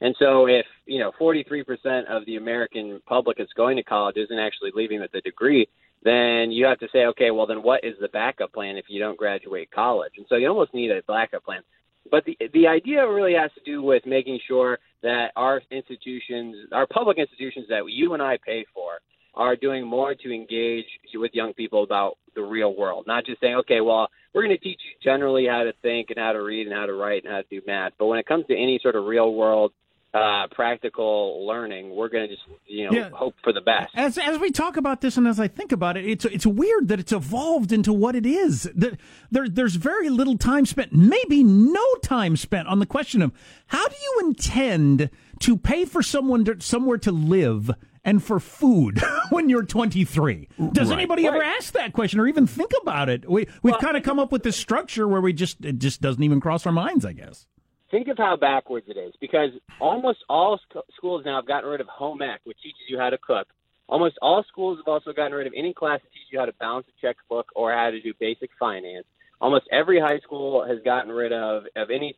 And 0.00 0.16
so, 0.18 0.46
if 0.46 0.64
you 0.86 0.98
know 0.98 1.12
43% 1.20 2.06
of 2.06 2.24
the 2.24 2.36
American 2.36 3.00
public 3.06 3.36
that's 3.36 3.52
going 3.52 3.76
to 3.76 3.82
college 3.82 4.16
isn't 4.16 4.38
actually 4.38 4.72
leaving 4.74 5.00
with 5.00 5.12
a 5.14 5.20
degree, 5.20 5.68
then 6.04 6.52
you 6.52 6.66
have 6.66 6.78
to 6.80 6.88
say, 6.92 7.06
okay, 7.06 7.30
well, 7.30 7.46
then 7.46 7.62
what 7.62 7.82
is 7.82 7.94
the 8.00 8.08
backup 8.08 8.52
plan 8.52 8.76
if 8.76 8.84
you 8.88 9.00
don't 9.00 9.18
graduate 9.18 9.70
college? 9.70 10.12
And 10.18 10.26
so 10.28 10.36
you 10.36 10.48
almost 10.48 10.74
need 10.74 10.90
a 10.90 11.02
backup 11.08 11.44
plan. 11.44 11.62
But 12.10 12.24
the 12.26 12.36
the 12.52 12.66
idea 12.66 13.08
really 13.08 13.32
has 13.32 13.50
to 13.54 13.62
do 13.64 13.82
with 13.82 14.04
making 14.04 14.38
sure 14.46 14.78
that 15.02 15.32
our 15.36 15.62
institutions, 15.70 16.56
our 16.72 16.86
public 16.86 17.16
institutions 17.16 17.66
that 17.70 17.82
you 17.88 18.12
and 18.12 18.22
I 18.22 18.38
pay 18.44 18.66
for, 18.74 18.98
are 19.34 19.56
doing 19.56 19.86
more 19.86 20.14
to 20.14 20.34
engage 20.34 20.84
with 21.14 21.30
young 21.34 21.54
people 21.54 21.82
about 21.82 22.18
the 22.34 22.42
real 22.42 22.76
world. 22.76 23.06
Not 23.06 23.24
just 23.24 23.40
saying, 23.40 23.54
okay, 23.56 23.80
well, 23.80 24.08
we're 24.34 24.42
going 24.42 24.56
to 24.56 24.62
teach 24.62 24.80
you 24.84 24.92
generally 25.02 25.46
how 25.46 25.64
to 25.64 25.72
think 25.80 26.10
and 26.10 26.18
how 26.18 26.32
to 26.32 26.42
read 26.42 26.66
and 26.66 26.76
how 26.76 26.86
to 26.86 26.92
write 26.92 27.24
and 27.24 27.32
how 27.32 27.40
to 27.40 27.48
do 27.50 27.62
math. 27.66 27.92
But 27.98 28.06
when 28.06 28.18
it 28.18 28.26
comes 28.26 28.46
to 28.46 28.54
any 28.54 28.78
sort 28.82 28.96
of 28.96 29.04
real 29.04 29.32
world 29.32 29.72
uh, 30.14 30.46
practical 30.52 31.44
learning, 31.44 31.94
we're 31.94 32.08
going 32.08 32.28
to 32.28 32.34
just 32.34 32.46
you 32.66 32.84
know 32.84 32.92
yeah. 32.92 33.10
hope 33.10 33.34
for 33.42 33.52
the 33.52 33.60
best. 33.60 33.90
As 33.96 34.16
as 34.16 34.38
we 34.38 34.52
talk 34.52 34.76
about 34.76 35.00
this, 35.00 35.16
and 35.16 35.26
as 35.26 35.40
I 35.40 35.48
think 35.48 35.72
about 35.72 35.96
it, 35.96 36.04
it's 36.04 36.24
it's 36.24 36.46
weird 36.46 36.88
that 36.88 37.00
it's 37.00 37.12
evolved 37.12 37.72
into 37.72 37.92
what 37.92 38.14
it 38.14 38.24
is. 38.24 38.70
That 38.76 38.98
there 39.32 39.48
there's 39.48 39.74
very 39.74 40.08
little 40.10 40.38
time 40.38 40.66
spent, 40.66 40.92
maybe 40.92 41.42
no 41.42 41.84
time 42.02 42.36
spent 42.36 42.68
on 42.68 42.78
the 42.78 42.86
question 42.86 43.22
of 43.22 43.32
how 43.66 43.88
do 43.88 43.96
you 44.00 44.22
intend 44.26 45.10
to 45.40 45.56
pay 45.56 45.84
for 45.84 46.00
someone 46.00 46.44
to, 46.44 46.60
somewhere 46.60 46.98
to 46.98 47.10
live 47.10 47.72
and 48.04 48.22
for 48.22 48.38
food 48.38 49.02
when 49.30 49.48
you're 49.48 49.64
23. 49.64 50.48
Does 50.70 50.90
right. 50.90 50.98
anybody 50.98 51.24
right. 51.24 51.34
ever 51.34 51.42
ask 51.42 51.72
that 51.72 51.92
question 51.92 52.20
or 52.20 52.28
even 52.28 52.46
think 52.46 52.70
about 52.82 53.08
it? 53.08 53.28
We 53.28 53.48
we've 53.64 53.72
well, 53.72 53.80
kind 53.80 53.96
of 53.96 54.04
come 54.04 54.20
up 54.20 54.30
with 54.30 54.44
this 54.44 54.56
structure 54.56 55.08
where 55.08 55.20
we 55.20 55.32
just 55.32 55.64
it 55.64 55.80
just 55.80 56.00
doesn't 56.00 56.22
even 56.22 56.40
cross 56.40 56.66
our 56.66 56.72
minds, 56.72 57.04
I 57.04 57.14
guess 57.14 57.46
think 57.94 58.08
of 58.08 58.18
how 58.18 58.36
backwards 58.36 58.86
it 58.88 58.96
is 58.96 59.14
because 59.20 59.50
almost 59.80 60.18
all 60.28 60.58
sc- 60.58 60.84
schools 60.96 61.22
now 61.24 61.36
have 61.36 61.46
gotten 61.46 61.70
rid 61.70 61.80
of 61.80 61.86
home 61.86 62.20
ec, 62.22 62.40
which 62.42 62.58
teaches 62.60 62.80
you 62.88 62.98
how 62.98 63.08
to 63.08 63.18
cook. 63.18 63.46
Almost 63.86 64.16
all 64.20 64.44
schools 64.48 64.78
have 64.78 64.88
also 64.88 65.12
gotten 65.12 65.32
rid 65.32 65.46
of 65.46 65.52
any 65.56 65.72
class 65.72 66.00
that 66.02 66.10
teaches 66.10 66.26
you 66.32 66.40
how 66.40 66.46
to 66.46 66.52
balance 66.54 66.86
a 66.88 67.00
checkbook 67.00 67.46
or 67.54 67.72
how 67.72 67.90
to 67.90 68.00
do 68.00 68.12
basic 68.18 68.50
finance. 68.58 69.06
Almost 69.40 69.66
every 69.70 70.00
high 70.00 70.18
school 70.18 70.66
has 70.66 70.78
gotten 70.84 71.12
rid 71.12 71.32
of 71.32 71.64
of 71.76 71.90
any 71.90 72.16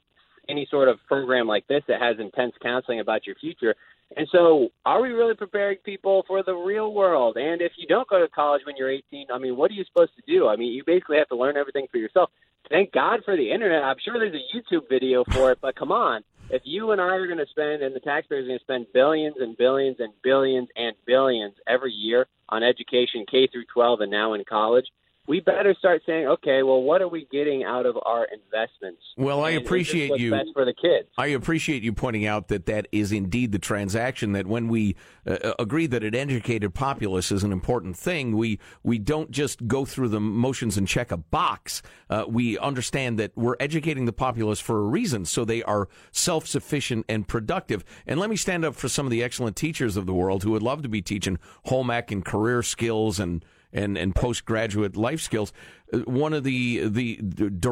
any 0.49 0.67
sort 0.71 0.89
of 0.89 0.99
program 1.07 1.47
like 1.47 1.67
this 1.67 1.83
that 1.89 2.01
has 2.01 2.17
intense 2.19 2.55
counseling 2.63 3.01
about 3.01 3.27
your 3.27 3.37
future. 3.37 3.75
And 4.17 4.29
so, 4.31 4.69
are 4.87 5.03
we 5.03 5.09
really 5.09 5.35
preparing 5.35 5.79
people 5.79 6.25
for 6.29 6.45
the 6.45 6.55
real 6.55 6.95
world? 6.95 7.37
And 7.37 7.61
if 7.61 7.73
you 7.77 7.89
don't 7.89 8.09
go 8.09 8.21
to 8.21 8.29
college 8.29 8.63
when 8.65 8.77
you're 8.77 8.91
18, 8.91 9.27
I 9.35 9.39
mean, 9.39 9.57
what 9.57 9.73
are 9.73 9.75
you 9.75 9.85
supposed 9.85 10.13
to 10.15 10.23
do? 10.33 10.47
I 10.47 10.55
mean, 10.55 10.73
you 10.73 10.85
basically 10.87 11.19
have 11.19 11.29
to 11.31 11.37
learn 11.37 11.57
everything 11.57 11.89
for 11.91 11.99
yourself 11.99 12.31
thank 12.71 12.93
God 12.93 13.21
for 13.25 13.37
the 13.37 13.51
internet. 13.51 13.83
I'm 13.83 13.97
sure 14.05 14.19
there's 14.19 14.35
a 14.35 14.57
YouTube 14.57 14.89
video 14.89 15.25
for 15.25 15.53
it, 15.53 15.59
but 15.61 15.77
come 15.77 15.93
on. 15.93 16.23
if 16.51 16.63
you 16.65 16.93
and 16.93 17.01
I 17.01 17.15
are 17.17 17.27
going 17.27 17.39
to 17.39 17.47
spend, 17.51 17.83
and 17.83 17.95
the 17.95 18.01
taxpayers 18.01 18.45
are 18.45 18.49
going 18.49 18.59
to 18.59 18.65
spend 18.65 18.87
billions 18.95 19.37
and 19.41 19.57
billions 19.57 19.97
and 19.99 20.13
billions 20.23 20.69
and 20.77 20.95
billions 21.07 21.55
every 21.67 21.93
year 21.93 22.27
on 22.49 22.63
education, 22.63 23.25
K 23.31 23.49
through 23.49 23.65
12, 23.73 24.03
and 24.03 24.11
now 24.11 24.35
in 24.35 24.45
college, 24.49 24.87
we 25.29 25.41
better 25.41 25.75
start 25.79 26.03
saying, 26.07 26.27
okay, 26.27 26.63
well, 26.63 26.83
what 26.83 27.03
are 27.03 27.09
we 27.09 27.27
getting 27.33 27.65
out 27.65 27.87
of 27.87 27.97
our 28.05 28.27
investments? 28.33 29.03
Well, 29.17 29.45
I 29.45 29.51
And 29.51 29.65
appreciate 29.65 30.19
you. 30.19 30.31
best 30.31 30.51
for 30.53 30.65
the 30.65 30.75
kids. 30.75 31.09
I 31.19 31.29
appreciate 31.29 31.83
you 31.83 31.93
pointing 31.93 32.27
out 32.27 32.49
that 32.49 32.67
that 32.67 32.87
is 32.93 33.13
indeed 33.13 33.53
the 33.53 33.59
transaction. 33.59 34.33
That 34.33 34.47
when 34.47 34.69
we 34.69 34.97
uh, 35.27 35.53
agree 35.59 35.87
that 35.89 36.05
an 36.05 36.15
educated 36.15 36.75
populace 36.75 37.33
is 37.33 37.43
an 37.43 37.53
important 37.53 37.97
thing, 37.97 38.37
we 38.37 38.59
we 38.83 38.99
don't 38.99 39.31
just 39.31 39.67
go 39.67 39.85
through 39.85 40.09
the 40.09 40.21
motions 40.21 40.77
and 40.77 40.87
check 40.87 41.11
a 41.11 41.17
box. 41.17 41.83
Uh, 42.09 42.25
we 42.29 42.59
understand 42.59 43.19
that 43.19 43.33
we're 43.37 43.57
educating 43.59 44.05
the 44.07 44.13
populace 44.13 44.61
for 44.61 44.79
a 44.79 44.83
reason, 44.85 45.25
so 45.25 45.45
they 45.45 45.63
are 45.65 45.89
self 46.13 46.47
sufficient 46.47 47.05
and 47.09 47.27
productive. 47.27 47.85
And 48.07 48.21
let 48.21 48.31
me 48.31 48.37
stand 48.37 48.65
up 48.65 48.77
for 48.77 48.89
some 48.89 49.07
of 49.07 49.11
the 49.11 49.23
excellent 49.23 49.57
teachers 49.57 49.97
of 49.97 50.07
the 50.07 50.15
world 50.15 50.45
who 50.45 50.53
would 50.53 50.63
love 50.63 50.83
to 50.83 50.89
be 50.89 51.03
teaching 51.03 51.39
home 51.65 51.91
ec 51.91 52.11
and 52.11 52.25
career 52.25 52.63
skills 52.63 53.19
and 53.19 53.45
and, 53.77 53.97
and 53.97 54.15
postgraduate 54.15 54.97
life 54.97 55.21
skills. 55.21 55.53
Uh, 55.93 55.99
One 56.01 56.33
of 56.33 56.43
the 56.45 56.89
the 56.89 57.17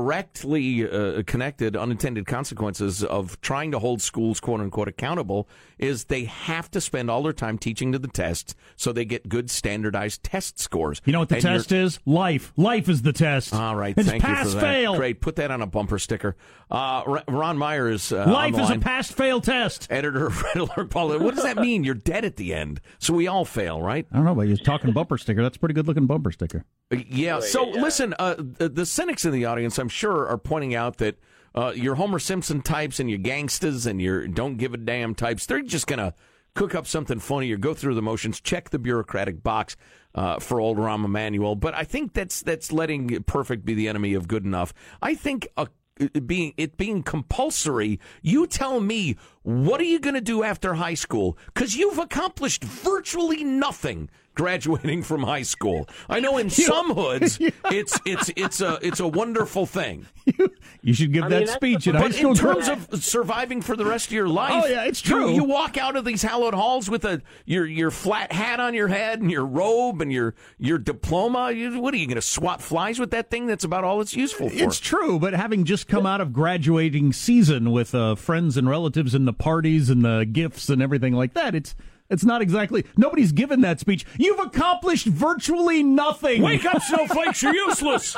directly 0.04 0.88
uh, 0.88 1.22
connected 1.26 1.76
unintended 1.76 2.26
consequences 2.26 3.02
of 3.02 3.40
trying 3.40 3.72
to 3.72 3.78
hold 3.78 4.02
schools 4.02 4.38
quote 4.40 4.60
unquote 4.60 4.88
accountable 4.88 5.48
is 5.78 6.04
they 6.04 6.24
have 6.24 6.70
to 6.70 6.80
spend 6.80 7.10
all 7.10 7.22
their 7.22 7.32
time 7.32 7.58
teaching 7.58 7.90
to 7.92 7.98
the 7.98 8.06
tests 8.08 8.54
so 8.76 8.92
they 8.92 9.04
get 9.04 9.28
good 9.28 9.50
standardized 9.50 10.22
test 10.22 10.58
scores. 10.60 11.02
You 11.04 11.12
know 11.12 11.18
what 11.20 11.28
the 11.28 11.36
And 11.36 11.42
test 11.44 11.72
is? 11.72 11.98
Life. 12.06 12.52
Life 12.56 12.88
is 12.88 13.02
the 13.02 13.12
test. 13.12 13.52
All 13.52 13.74
right, 13.74 13.94
It's 13.96 14.08
thank 14.08 14.22
pass 14.22 14.46
you 14.46 14.50
for 14.52 14.56
that. 14.58 14.62
fail. 14.62 14.96
Great, 14.96 15.20
put 15.20 15.36
that 15.36 15.50
on 15.50 15.60
a 15.62 15.66
bumper 15.66 15.98
sticker. 15.98 16.36
Uh, 16.70 17.02
R- 17.06 17.24
Ron 17.28 17.58
Meyer 17.58 17.88
is 17.90 18.12
uh, 18.12 18.24
Life 18.26 18.54
on 18.54 18.60
is 18.60 18.68
a 18.68 18.72
line. 18.72 18.80
pass 18.80 19.10
fail 19.10 19.40
test. 19.40 19.86
editor 19.90 20.26
of 20.28 20.42
Red 20.42 20.56
Alert 20.56 20.90
Politics. 20.90 21.24
What 21.24 21.34
does 21.34 21.44
that 21.44 21.56
mean? 21.58 21.82
You're 21.84 21.94
dead 21.94 22.24
at 22.24 22.36
the 22.36 22.54
end, 22.54 22.80
so 22.98 23.12
we 23.14 23.26
all 23.26 23.44
fail, 23.44 23.82
right? 23.82 24.06
I 24.12 24.16
don't 24.16 24.24
know, 24.24 24.34
but 24.34 24.42
you're 24.48 24.56
talking 24.56 24.92
bumper 24.92 25.18
sticker. 25.18 25.42
That's 25.42 25.56
a 25.56 25.60
pretty 25.60 25.74
good 25.74 25.86
looking 25.88 26.06
bumper 26.06 26.30
sticker. 26.32 26.64
Yeah. 27.08 27.40
So 27.40 27.64
listen, 27.70 28.03
uh, 28.12 28.34
the, 28.36 28.84
cynics 28.84 29.24
in 29.24 29.32
the 29.32 29.46
audience, 29.46 29.78
I'm 29.78 29.88
sure, 29.88 30.26
are 30.28 30.38
pointing 30.38 30.74
out 30.74 30.98
that 30.98 31.16
uh, 31.54 31.72
your 31.74 31.94
Homer 31.94 32.18
Simpson 32.18 32.60
types 32.60 33.00
and 33.00 33.08
your 33.08 33.18
gangsters 33.18 33.86
and 33.86 34.02
your 34.02 34.26
don't 34.28 34.56
give 34.56 34.74
a 34.74 34.76
damn 34.76 35.14
types, 35.14 35.46
they're 35.46 35.62
just 35.62 35.86
gonna 35.86 36.14
cook 36.54 36.74
up 36.74 36.86
something 36.86 37.18
funny 37.18 37.50
or 37.52 37.56
go 37.56 37.74
through 37.74 37.94
the 37.94 38.02
motions, 38.02 38.40
check 38.40 38.70
the 38.70 38.78
bureaucratic 38.78 39.42
box 39.42 39.76
uh, 40.14 40.38
for 40.38 40.60
old 40.60 40.78
Rahm 40.78 41.04
Emanuel. 41.04 41.56
But 41.56 41.74
I 41.74 41.84
think 41.84 42.12
that's 42.12 42.42
that's 42.42 42.72
letting 42.72 43.22
perfect 43.24 43.64
be 43.64 43.74
the 43.74 43.88
enemy 43.88 44.14
of 44.14 44.28
good 44.28 44.44
enough. 44.44 44.72
I 45.02 45.14
think 45.14 45.48
a 45.56 45.68
it 45.98 46.26
being 46.26 46.52
it 46.56 46.76
being 46.76 47.02
compulsory 47.02 48.00
you 48.20 48.46
tell 48.48 48.80
me 48.80 49.16
what 49.42 49.80
are 49.80 49.84
you 49.84 50.00
going 50.00 50.14
to 50.14 50.20
do 50.20 50.42
after 50.42 50.74
high 50.74 50.94
school 50.94 51.38
because 51.46 51.76
you've 51.76 51.98
accomplished 51.98 52.64
virtually 52.64 53.44
nothing 53.44 54.10
graduating 54.34 55.02
from 55.02 55.22
high 55.22 55.42
school 55.42 55.88
i 56.08 56.18
know 56.20 56.36
in 56.38 56.50
some 56.68 56.94
hoods 56.94 57.38
it's 57.70 57.98
it's 58.04 58.30
it's 58.36 58.60
a 58.60 58.78
it's 58.82 59.00
a 59.00 59.08
wonderful 59.08 59.66
thing 59.66 60.06
You 60.82 60.92
should 60.94 61.12
give 61.12 61.24
I 61.24 61.28
that 61.28 61.38
mean, 61.40 61.46
speech 61.48 61.84
the- 61.84 61.90
in 61.90 61.96
high 61.96 62.02
but 62.02 62.14
school. 62.14 62.30
in 62.30 62.36
terms 62.36 62.68
of 62.68 63.02
surviving 63.04 63.60
for 63.62 63.76
the 63.76 63.84
rest 63.84 64.06
of 64.06 64.12
your 64.12 64.28
life, 64.28 64.64
Oh, 64.64 64.66
yeah, 64.68 64.84
it's 64.84 65.02
you- 65.04 65.14
true. 65.14 65.34
You, 65.34 65.44
walk 65.44 65.76
out 65.78 65.96
of 65.96 66.04
these 66.04 66.22
hallowed 66.22 66.54
halls 66.54 66.88
with 66.90 67.04
a 67.04 67.20
your 67.46 67.66
your 67.66 67.90
flat 67.90 68.32
hat 68.32 68.58
on 68.60 68.72
your 68.74 68.88
head 68.88 69.20
and 69.20 69.30
your 69.30 69.44
robe 69.46 70.00
and 70.02 70.10
your 70.12 70.34
your 70.58 70.78
diploma. 70.78 71.52
You, 71.52 71.78
what 71.80 71.92
are 71.94 71.96
you 71.98 72.06
going 72.06 72.16
to 72.16 72.22
swat 72.22 72.60
flies 72.62 72.98
with 72.98 73.10
that 73.12 73.30
thing? 73.30 73.46
That's 73.46 73.64
about 73.64 73.84
all 73.84 74.00
it's 74.00 74.14
useful 74.14 74.48
for. 74.50 74.56
It's 74.56 74.78
true, 74.80 75.18
but 75.18 75.32
having 75.34 75.64
just 75.64 75.88
come 75.88 76.06
out 76.06 76.20
of 76.22 76.32
graduating 76.32 77.12
season 77.12 77.70
with 77.70 77.94
uh, 77.94 78.14
friends 78.14 78.56
and 78.56 78.68
relatives 78.68 79.14
and 79.14 79.26
the 79.28 79.32
parties 79.34 79.88
and 79.90 80.02
the 80.04 80.24
gifts 80.30 80.68
and 80.70 80.80
everything 80.82 81.12
like 81.14 81.34
that, 81.34 81.54
it's 81.54 81.74
it's 82.10 82.24
not 82.24 82.42
exactly 82.42 82.84
nobody's 82.96 83.32
given 83.32 83.62
that 83.62 83.80
speech. 83.80 84.04
You've 84.18 84.38
accomplished 84.38 85.06
virtually 85.06 85.82
nothing. 85.82 86.42
Wake 86.42 86.64
up, 86.64 86.82
snowflakes! 86.82 87.42
You're 87.42 87.54
useless. 87.54 88.16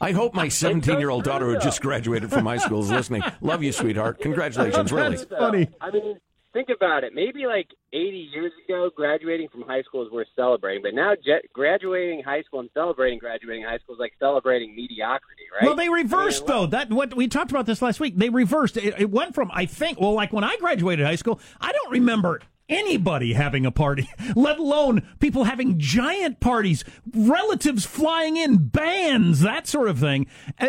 I 0.00 0.12
hope 0.12 0.34
my 0.34 0.48
17 0.48 0.98
year 0.98 1.10
old 1.10 1.24
daughter 1.24 1.46
who 1.46 1.58
just 1.58 1.80
graduated 1.80 2.30
from 2.30 2.46
high 2.46 2.58
school 2.58 2.80
is 2.80 2.90
listening. 2.90 3.22
Love 3.40 3.62
you, 3.62 3.72
sweetheart. 3.72 4.20
Congratulations, 4.20 4.92
really. 4.92 5.16
That's 5.16 5.30
funny. 5.30 5.68
I 5.80 5.90
mean, 5.90 6.18
think 6.52 6.68
about 6.74 7.04
it. 7.04 7.12
Maybe 7.14 7.46
like 7.46 7.68
80 7.92 8.30
years 8.32 8.52
ago, 8.64 8.90
graduating 8.94 9.48
from 9.48 9.62
high 9.62 9.82
school 9.82 10.04
is 10.04 10.10
worth 10.10 10.28
celebrating. 10.34 10.82
But 10.82 10.94
now, 10.94 11.14
jet, 11.14 11.42
graduating 11.52 12.22
high 12.22 12.42
school 12.42 12.60
and 12.60 12.70
celebrating 12.74 13.18
graduating 13.18 13.64
high 13.64 13.78
school 13.78 13.94
is 13.94 13.98
like 13.98 14.14
celebrating 14.18 14.74
mediocrity, 14.74 15.42
right? 15.52 15.66
Well, 15.66 15.76
they 15.76 15.88
reversed 15.88 16.44
I 16.48 16.52
mean, 16.52 16.60
though. 16.60 16.66
That 16.66 16.92
what 16.92 17.14
we 17.14 17.28
talked 17.28 17.50
about 17.50 17.66
this 17.66 17.82
last 17.82 18.00
week. 18.00 18.16
They 18.16 18.30
reversed. 18.30 18.76
It, 18.76 18.94
it 18.98 19.10
went 19.10 19.34
from 19.34 19.50
I 19.52 19.66
think 19.66 20.00
well, 20.00 20.14
like 20.14 20.32
when 20.32 20.44
I 20.44 20.56
graduated 20.56 21.04
high 21.04 21.16
school, 21.16 21.40
I 21.60 21.72
don't 21.72 21.92
remember 21.92 22.40
anybody 22.68 23.34
having 23.34 23.66
a 23.66 23.70
party, 23.70 24.08
let 24.36 24.58
alone 24.58 25.06
people 25.20 25.44
having 25.44 25.78
giant 25.78 26.40
parties, 26.40 26.84
relatives 27.12 27.84
flying 27.84 28.36
in, 28.36 28.68
bands, 28.68 29.40
that 29.40 29.66
sort 29.66 29.88
of 29.88 29.98
thing. 29.98 30.26
Uh, 30.58 30.68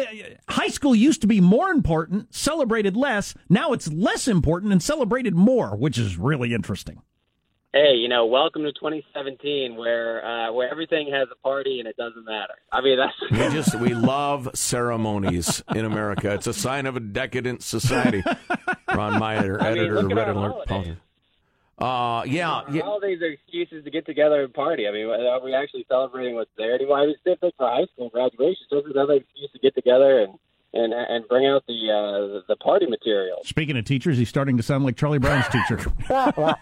high 0.50 0.68
school 0.68 0.96
used 0.96 1.22
to 1.22 1.28
be 1.28 1.42
more 1.42 1.70
important, 1.70 2.34
celebrated 2.34 2.96
less. 2.96 3.34
Now 3.50 3.74
it's 3.74 3.92
less 3.92 4.28
important 4.28 4.72
and 4.72 4.82
celebrated 4.82 5.36
more, 5.36 5.76
which 5.76 5.98
is 5.98 6.18
really 6.18 6.54
interesting. 6.54 7.02
Hey, 7.76 7.96
you 7.96 8.08
know, 8.08 8.26
welcome 8.26 8.64
to 8.64 8.72
2017, 8.72 9.76
where 9.76 10.26
uh, 10.26 10.54
where 10.54 10.72
everything 10.72 11.12
has 11.12 11.28
a 11.30 11.36
party 11.44 11.80
and 11.80 11.90
it 11.90 11.98
doesn't 11.98 12.24
matter. 12.24 12.54
I 12.72 12.80
mean, 12.80 12.98
that's 12.98 13.30
We 13.30 13.54
just 13.54 13.76
we 13.76 13.94
love 13.94 14.50
ceremonies 14.54 15.62
in 15.76 15.84
America. 15.84 16.34
It's 16.34 16.48
a 16.48 16.54
sign 16.54 16.86
of 16.86 16.96
a 16.96 17.02
decadent 17.02 17.64
society. 17.64 18.24
Ron 18.96 19.20
Meyer, 19.20 19.60
I 19.60 19.72
mean, 19.72 19.80
editor 19.80 19.96
look 19.96 20.06
of 20.06 20.12
at 20.12 20.16
Red 20.16 20.30
our 20.30 20.36
Alert 20.36 20.70
holidays. 20.70 20.96
Politics. 21.78 21.78
Uh, 21.78 22.24
yeah, 22.34 22.62
yeah. 22.72 22.84
holidays 22.84 23.22
are 23.22 23.32
excuses 23.32 23.84
to 23.84 23.92
get 23.92 24.06
together 24.06 24.44
and 24.44 24.54
party. 24.54 24.88
I 24.88 24.92
mean, 24.92 25.08
are 25.08 25.44
we 25.44 25.54
actually 25.54 25.86
celebrating 25.90 26.36
what's 26.36 26.52
there 26.58 26.74
anymore? 26.74 27.00
I 27.00 27.06
mean, 27.08 27.16
same 27.26 27.38
thing 27.38 27.52
for 27.58 27.68
high 27.68 27.86
school 27.94 28.10
graduation. 28.10 28.64
It's 28.64 28.72
just 28.72 28.96
another 28.96 29.16
excuse 29.16 29.52
to 29.52 29.60
get 29.60 29.76
together 29.76 30.22
and 30.22 30.40
and 30.76 30.94
and 30.94 31.28
bring 31.28 31.48
out 31.48 31.64
the 31.68 31.74
uh, 31.74 32.42
the 32.48 32.56
party 32.58 32.86
material. 32.86 33.38
Speaking 33.44 33.76
of 33.78 33.86
teachers, 33.86 34.18
he's 34.18 34.30
starting 34.30 34.58
to 34.58 34.64
sound 34.64 34.84
like 34.84 34.98
Charlie 34.98 35.20
Brown's 35.20 35.48
teacher. 35.48 35.80
uh, 36.10 36.54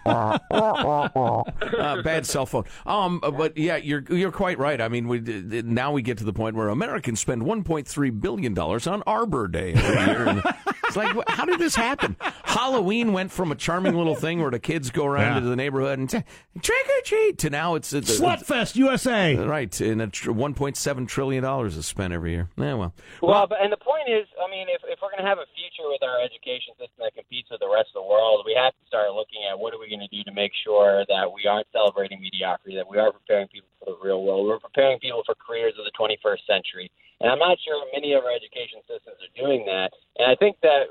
bad 2.02 2.24
cell 2.24 2.46
phone. 2.46 2.64
Um, 2.86 3.20
but 3.20 3.58
yeah, 3.58 3.76
you're 3.76 4.04
you're 4.08 4.32
quite 4.32 4.58
right. 4.58 4.80
I 4.80 4.88
mean, 4.88 5.08
we 5.08 5.20
now 5.20 5.92
we 5.92 6.00
get 6.02 6.18
to 6.18 6.24
the 6.24 6.32
point 6.32 6.56
where 6.56 6.68
Americans 6.68 7.20
spend 7.20 7.42
1.3 7.42 8.20
billion 8.20 8.54
dollars 8.54 8.86
on 8.86 9.02
Arbor 9.06 9.48
Day 9.48 9.72
every 9.74 10.12
year. 10.12 10.28
And 10.28 10.42
it's 10.96 11.16
like, 11.16 11.28
how 11.28 11.44
did 11.44 11.58
this 11.58 11.74
happen? 11.74 12.16
Halloween 12.44 13.12
went 13.12 13.32
from 13.32 13.50
a 13.50 13.54
charming 13.54 13.94
little 13.94 14.14
thing 14.14 14.40
where 14.40 14.50
the 14.50 14.58
kids 14.60 14.90
go 14.90 15.04
around 15.06 15.34
Yeah. 15.34 15.40
to 15.40 15.46
the 15.46 15.56
neighborhood 15.56 15.98
and 15.98 16.10
say, 16.10 16.24
trick 16.62 16.86
or 16.86 17.02
treat 17.04 17.38
to 17.38 17.50
now 17.50 17.74
it's, 17.74 17.92
it's 17.92 18.20
Slutfest 18.20 18.76
USA. 18.76 19.36
right, 19.36 19.80
and 19.80 20.00
a 20.02 20.06
tr- 20.06 20.30
1.7 20.30 21.08
trillion 21.08 21.42
dollars 21.42 21.76
is 21.76 21.86
spent 21.86 22.12
every 22.12 22.32
year. 22.32 22.48
Yeah, 22.56 22.74
well, 22.74 22.94
Well, 23.22 23.46
but 23.46 23.60
and 23.62 23.72
the 23.72 23.76
point 23.78 24.08
is, 24.08 24.26
I 24.42 24.50
mean, 24.50 24.66
if 24.68 24.82
if 24.86 24.98
we're 25.02 25.10
going 25.10 25.22
to 25.22 25.28
have 25.28 25.38
a 25.38 25.46
future 25.56 25.88
with 25.90 26.02
our 26.02 26.20
education 26.22 26.74
system 26.78 27.00
that 27.02 27.14
competes 27.14 27.50
with 27.50 27.60
the 27.60 27.68
rest 27.68 27.88
of 27.96 28.02
the 28.04 28.08
world, 28.08 28.42
we 28.46 28.54
have 28.54 28.72
to 28.72 28.84
start 28.86 29.10
looking 29.12 29.42
at 29.50 29.58
what 29.58 29.74
are 29.74 29.78
we 29.80 29.88
going 29.88 30.04
to 30.06 30.12
do 30.14 30.22
to 30.24 30.32
make 30.32 30.52
sure 30.62 31.04
that 31.08 31.26
we 31.32 31.46
aren't 31.46 31.66
celebrating 31.72 32.20
mediocrity, 32.20 32.76
that 32.76 32.88
we 32.88 32.98
are 32.98 33.10
preparing 33.12 33.48
people 33.48 33.68
for 33.80 33.90
the 33.92 33.98
real 34.02 34.22
world. 34.22 34.46
We're 34.46 34.60
preparing 34.62 34.98
people 35.00 35.22
for 35.26 35.34
careers 35.34 35.74
of 35.78 35.84
the 35.84 35.92
21st 35.98 36.46
century. 36.46 36.90
And 37.20 37.30
I'm 37.30 37.38
not 37.38 37.58
sure 37.64 37.78
many 37.94 38.12
of 38.12 38.24
our 38.24 38.34
education 38.34 38.82
systems 38.90 39.16
are 39.22 39.34
doing 39.38 39.64
that. 39.66 39.94
And 40.18 40.30
I 40.30 40.34
think 40.34 40.56
that 40.62 40.90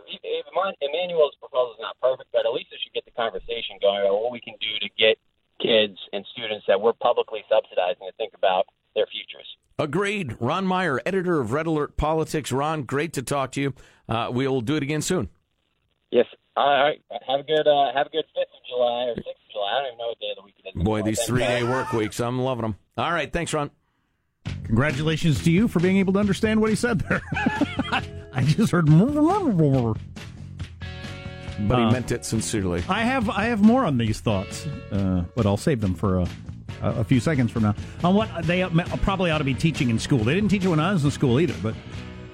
Emanuel's 0.82 1.36
proposal 1.39 1.75
is 1.75 1.82
not 1.84 2.00
perfect, 2.01 2.32
but 2.32 2.46
at 2.46 2.53
least 2.53 2.72
it 2.72 2.80
should 2.84 2.94
get 2.94 3.06
the 3.06 3.12
conversation 3.12 3.77
going 3.82 4.01
about 4.01 4.15
what 4.22 4.32
we 4.32 4.39
can 4.39 4.56
do 4.60 4.80
to 4.80 4.89
get 4.98 5.20
kids 5.62 6.00
and 6.12 6.25
students 6.32 6.65
that 6.68 6.80
we're 6.80 6.94
publicly 6.94 7.44
subsidizing 7.50 8.08
to 8.08 8.13
think 8.18 8.34
about 8.34 8.65
their 8.96 9.06
futures. 9.08 9.48
agreed. 9.80 10.36
Ron 10.39 10.65
Meyer, 10.65 11.01
editor 11.06 11.42
of 11.42 11.51
Red 11.51 11.65
Alert 11.65 11.98
Politics. 11.98 12.51
Ron, 12.51 12.84
great 12.84 13.13
to 13.13 13.22
talk 13.24 13.51
to 13.53 13.62
you. 13.62 13.74
Uh, 14.08 14.30
we'll 14.32 14.62
do 14.62 14.75
it 14.75 14.84
again 14.84 15.01
soon. 15.01 15.30
Yes. 16.12 16.27
All 16.56 16.68
right. 16.68 17.01
Have 17.27 17.39
a 17.39 17.44
good 17.44 17.68
uh, 17.68 17.92
have 17.96 18.08
a 18.08 18.10
good 18.12 18.25
fifth 18.36 18.53
of 18.53 18.63
July 18.70 19.06
or 19.06 19.15
sixth 19.15 19.30
of 19.30 19.51
July. 19.51 19.72
I 19.72 19.80
don't 19.80 19.88
even 19.88 19.98
know 19.98 20.08
what 20.10 20.20
day 20.20 20.30
of 20.30 20.36
the 20.38 20.44
week 20.44 20.56
it 20.63 20.77
is. 20.77 20.84
Boy, 20.84 21.01
these 21.01 21.24
three 21.24 21.42
day 21.42 21.63
work 21.63 21.92
weeks, 21.92 22.20
I'm 22.20 22.39
loving 22.39 22.62
them. 22.62 22.75
All 22.98 23.12
right, 23.12 23.32
thanks, 23.32 23.51
Ron. 23.53 23.72
Congratulations 24.65 25.43
to 25.43 25.51
you 25.51 25.67
for 25.67 25.79
being 25.79 25.97
able 25.97 26.13
to 26.13 26.19
understand 26.19 26.62
what 26.62 26.69
he 26.69 26.75
said 26.75 27.00
there. 27.01 27.21
I 28.33 28.43
just 28.43 28.71
heard. 28.71 28.85
But 28.88 29.97
he 31.77 31.83
Uh, 31.83 31.91
meant 31.91 32.12
it 32.12 32.25
sincerely. 32.25 32.83
I 32.89 33.01
have 33.01 33.29
I 33.29 33.45
have 33.45 33.62
more 33.62 33.85
on 33.85 33.97
these 33.97 34.19
thoughts, 34.19 34.65
uh, 34.91 35.23
but 35.35 35.45
I'll 35.45 35.57
save 35.57 35.81
them 35.81 35.93
for 35.93 36.19
a, 36.19 36.27
a, 36.81 37.03
few 37.03 37.19
seconds 37.19 37.51
from 37.51 37.63
now. 37.63 37.75
On 38.03 38.15
what 38.15 38.29
they 38.43 38.63
probably 39.01 39.29
ought 39.29 39.38
to 39.38 39.43
be 39.43 39.53
teaching 39.53 39.89
in 39.89 40.00
school. 40.00 40.23
They 40.23 40.33
didn't 40.33 40.50
teach 40.50 40.65
it 40.65 40.69
when 40.69 40.79
I 40.79 40.93
was 40.93 41.05
in 41.05 41.12
school 41.12 41.39
either, 41.39 41.55
but 41.62 41.75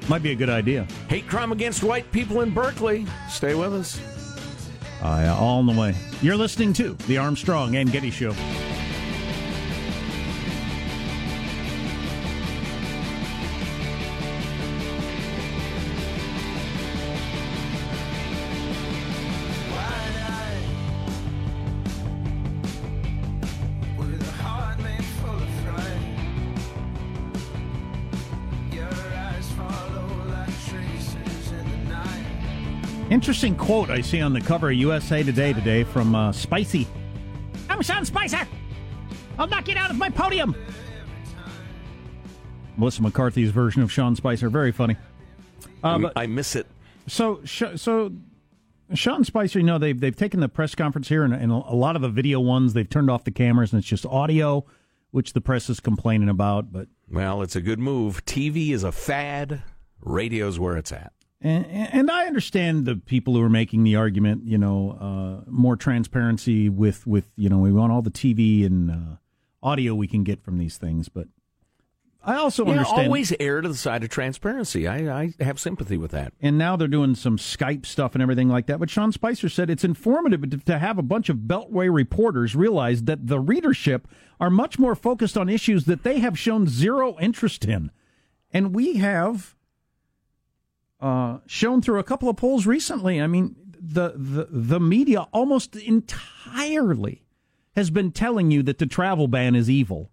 might 0.08 0.24
be 0.24 0.32
a 0.32 0.36
good 0.36 0.50
idea. 0.50 0.88
Hate 1.10 1.28
crime 1.28 1.52
against 1.52 1.84
white 1.84 2.10
people 2.12 2.42
in 2.42 2.52
Berkeley. 2.52 3.06
Stay 3.30 3.56
with 3.56 3.74
us. 3.74 4.00
Uh, 5.04 5.36
all 5.38 5.60
on 5.60 5.66
the 5.66 5.80
way. 5.80 5.96
You're 6.22 6.38
listening 6.38 6.74
to 6.74 6.94
the 7.08 7.18
Armstrong 7.18 7.76
and 7.76 7.92
Getty 7.92 8.12
Show. 8.12 8.34
Interesting 33.30 33.58
quote 33.58 33.92
I 33.92 34.02
see 34.02 34.22
on 34.22 34.34
the 34.34 34.42
cover 34.42 34.72
of 34.72 34.76
USA 34.76 35.22
Today 35.22 35.54
today 35.54 35.84
from 35.84 36.16
uh, 36.16 36.32
Spicy. 36.32 36.88
I'm 37.70 37.80
Sean 37.84 38.04
Spicer. 38.04 38.40
I'll 39.38 39.46
knock 39.46 39.68
you 39.68 39.76
down 39.76 39.90
with 39.90 40.00
my 40.00 40.10
podium. 40.10 40.56
Melissa 42.76 43.04
McCarthy's 43.04 43.52
version 43.52 43.84
of 43.84 43.92
Sean 43.92 44.16
Spicer, 44.16 44.50
very 44.50 44.72
funny. 44.72 44.98
Uh, 45.84 46.00
but, 46.00 46.14
I 46.16 46.26
miss 46.26 46.56
it. 46.56 46.66
So, 47.06 47.42
so 47.46 48.12
Sean 48.96 49.24
Spicer, 49.24 49.60
you 49.60 49.66
know, 49.66 49.78
they've 49.78 50.00
they've 50.00 50.16
taken 50.16 50.40
the 50.40 50.50
press 50.50 50.74
conference 50.74 51.08
here, 51.08 51.22
and, 51.22 51.32
and 51.32 51.52
a 51.52 51.76
lot 51.76 51.96
of 51.96 52.02
the 52.02 52.10
video 52.10 52.40
ones 52.40 52.74
they've 52.74 52.90
turned 52.90 53.12
off 53.12 53.26
the 53.26 53.32
cameras, 53.32 53.72
and 53.74 53.80
it's 53.80 53.88
just 53.88 54.08
audio, 54.08 54.66
which 55.12 55.34
the 55.34 55.42
press 55.42 55.70
is 55.70 55.80
complaining 55.80 56.30
about. 56.30 56.74
But 56.74 56.88
well, 57.08 57.44
it's 57.44 57.56
a 57.56 57.62
good 57.62 57.78
move. 57.78 58.26
TV 58.26 58.72
is 58.72 58.84
a 58.84 58.92
fad. 58.92 59.62
Radio's 60.02 60.58
where 60.58 60.78
it's 60.78 60.92
at. 60.92 61.14
And, 61.42 61.66
and 61.68 62.12
I 62.12 62.26
understand 62.26 62.86
the 62.86 62.96
people 62.96 63.34
who 63.36 63.42
are 63.42 63.50
making 63.50 63.84
the 63.84 63.96
argument, 63.96 64.46
you 64.46 64.58
know, 64.58 64.98
uh, 65.00 65.50
more 65.50 65.78
transparency 65.78 66.68
with, 66.68 67.08
with, 67.08 67.32
you 67.38 67.50
know, 67.50 67.60
we 67.60 67.72
want 67.72 67.94
all 67.94 68.02
the 68.02 68.12
TV 68.12 68.66
and 68.66 68.92
uh, 68.92 69.16
audio 69.64 69.96
we 69.96 70.08
can 70.08 70.24
get 70.24 70.42
from 70.44 70.58
these 70.58 70.78
things. 70.78 71.08
But 71.08 71.28
I 72.22 72.36
also 72.36 72.66
yeah, 72.66 72.72
understand. 72.72 73.08
always 73.08 73.34
err 73.40 73.62
to 73.62 73.70
the 73.70 73.76
side 73.76 74.04
of 74.04 74.10
transparency. 74.10 74.86
I, 74.86 75.22
I 75.22 75.34
have 75.40 75.60
sympathy 75.60 75.96
with 75.96 76.12
that. 76.12 76.34
And 76.42 76.58
now 76.58 76.76
they're 76.76 76.90
doing 76.90 77.16
some 77.16 77.38
Skype 77.38 77.86
stuff 77.86 78.16
and 78.16 78.22
everything 78.22 78.50
like 78.50 78.66
that. 78.66 78.80
But 78.80 78.90
Sean 78.90 79.14
Spicer 79.14 79.48
said 79.48 79.70
it's 79.70 79.86
informative 79.86 80.66
to 80.66 80.78
have 80.78 80.98
a 80.98 81.04
bunch 81.04 81.30
of 81.30 81.38
Beltway 81.38 81.92
reporters 81.92 82.54
realize 82.54 83.04
that 83.04 83.28
the 83.28 83.40
readership 83.40 84.10
are 84.42 84.50
much 84.50 84.78
more 84.78 84.96
focused 84.96 85.38
on 85.38 85.48
issues 85.48 85.86
that 85.86 86.04
they 86.04 86.20
have 86.20 86.38
shown 86.38 86.68
zero 86.68 87.18
interest 87.20 87.64
in. 87.64 87.92
And 88.52 88.76
we 88.76 88.98
have 88.98 89.56
uh, 91.00 91.40
shown 91.46 91.82
through 91.82 92.00
a 92.00 92.04
couple 92.04 92.30
of 92.30 92.38
polls 92.38 92.66
recently. 92.66 93.22
I 93.22 93.28
mean, 93.28 93.56
the, 93.80 94.14
the 94.16 94.48
the 94.50 94.80
media 94.80 95.28
almost 95.32 95.76
entirely 95.76 97.24
has 97.76 97.90
been 97.90 98.12
telling 98.12 98.52
you 98.52 98.62
that 98.64 98.78
the 98.78 98.86
travel 98.86 99.28
ban 99.28 99.56
is 99.56 99.70
evil, 99.70 100.12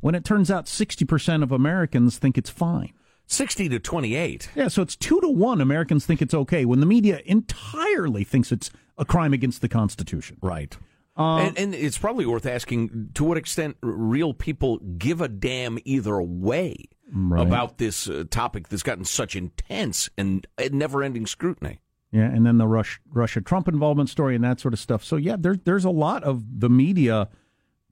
when 0.00 0.14
it 0.14 0.24
turns 0.24 0.50
out 0.50 0.68
sixty 0.68 1.04
percent 1.04 1.42
of 1.42 1.52
Americans 1.52 2.18
think 2.18 2.36
it's 2.36 2.50
fine. 2.50 2.92
60 3.26 3.70
to 3.70 3.78
28. 3.78 4.50
Yeah, 4.54 4.68
so 4.68 4.82
it's 4.82 4.96
two 4.96 5.18
to 5.22 5.28
one 5.28 5.62
Americans 5.62 6.04
think 6.04 6.20
it's 6.20 6.34
okay 6.34 6.66
when 6.66 6.80
the 6.80 6.86
media 6.86 7.22
entirely 7.24 8.22
thinks 8.22 8.52
it's 8.52 8.70
a 8.98 9.06
crime 9.06 9.32
against 9.32 9.62
the 9.62 9.68
Constitution. 9.68 10.36
Right. 10.42 10.76
Uh, 11.16 11.38
and, 11.38 11.58
and, 11.58 11.74
it's 11.74 11.96
probably 11.96 12.26
worth 12.26 12.44
asking 12.44 13.10
to 13.14 13.24
what 13.24 13.38
extent 13.38 13.76
real 13.80 14.34
people 14.34 14.78
give 14.78 15.20
a 15.20 15.28
damn 15.28 15.78
either 15.84 16.20
way 16.20 16.88
right. 17.12 17.46
about 17.46 17.78
this 17.78 18.08
uh, 18.08 18.24
topic 18.30 18.68
that's 18.68 18.82
gotten 18.82 19.04
such 19.04 19.36
intense 19.36 20.08
and 20.16 20.46
never-ending 20.70 21.26
scrutiny. 21.26 21.80
Yeah, 22.10 22.30
and 22.30 22.46
then 22.46 22.58
the 22.58 22.68
Rush, 22.68 23.00
Russia 23.12 23.40
Trump 23.40 23.66
involvement 23.66 24.08
story 24.08 24.36
and 24.36 24.44
that 24.44 24.60
sort 24.60 24.72
of 24.72 24.78
stuff. 24.78 25.02
So 25.02 25.16
yeah, 25.16 25.36
there, 25.38 25.56
there's 25.56 25.84
a 25.84 25.90
lot 25.90 26.22
of 26.22 26.60
the 26.60 26.70
media 26.70 27.28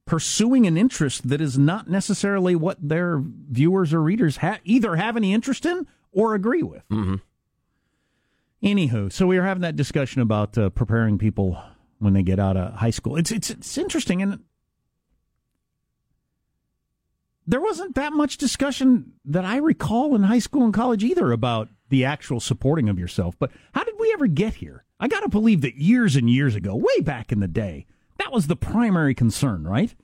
pursuing 0.04 0.66
an 0.66 0.76
interest 0.76 1.28
that 1.28 1.40
is 1.40 1.58
not 1.58 1.88
necessarily 1.88 2.54
what 2.54 2.76
their 2.80 3.20
viewers 3.22 3.92
or 3.92 4.00
readers 4.00 4.36
ha- 4.38 4.58
either 4.64 4.96
have 4.96 5.16
any 5.16 5.32
interest 5.32 5.66
in 5.66 5.86
or 6.12 6.34
agree 6.34 6.62
with. 6.62 6.88
Mm-hmm. 6.88 7.16
Anywho, 8.62 9.12
so 9.12 9.26
we 9.26 9.36
were 9.36 9.44
having 9.44 9.62
that 9.62 9.74
discussion 9.74 10.22
about 10.22 10.56
uh, 10.56 10.70
preparing 10.70 11.18
people 11.18 11.60
when 11.98 12.12
they 12.12 12.22
get 12.22 12.38
out 12.38 12.56
of 12.56 12.74
high 12.74 12.90
school. 12.90 13.16
It's 13.16 13.32
it's 13.32 13.50
it's 13.50 13.76
interesting, 13.76 14.22
and 14.22 14.38
there 17.46 17.60
wasn't 17.60 17.94
that 17.94 18.12
much 18.12 18.36
discussion 18.36 19.12
that 19.24 19.44
I 19.44 19.56
recall 19.56 20.14
in 20.14 20.22
high 20.22 20.38
school 20.38 20.64
and 20.64 20.74
college 20.74 21.02
either 21.02 21.32
about 21.32 21.68
the 21.88 22.04
actual 22.04 22.40
supporting 22.40 22.88
of 22.88 22.98
yourself. 22.98 23.36
But 23.38 23.50
how 23.72 23.84
did 23.84 23.94
we 23.98 24.12
ever 24.12 24.26
get 24.26 24.54
here? 24.54 24.84
I 25.00 25.08
got 25.08 25.20
to 25.20 25.28
believe 25.28 25.60
that 25.62 25.76
years 25.76 26.16
and 26.16 26.30
years 26.30 26.54
ago, 26.54 26.76
way 26.76 27.00
back 27.00 27.32
in 27.32 27.40
the 27.40 27.48
day, 27.48 27.86
that 28.18 28.32
was 28.32 28.46
the 28.46 28.56
primary 28.56 29.14
concern, 29.14 29.64
right? 29.64 29.94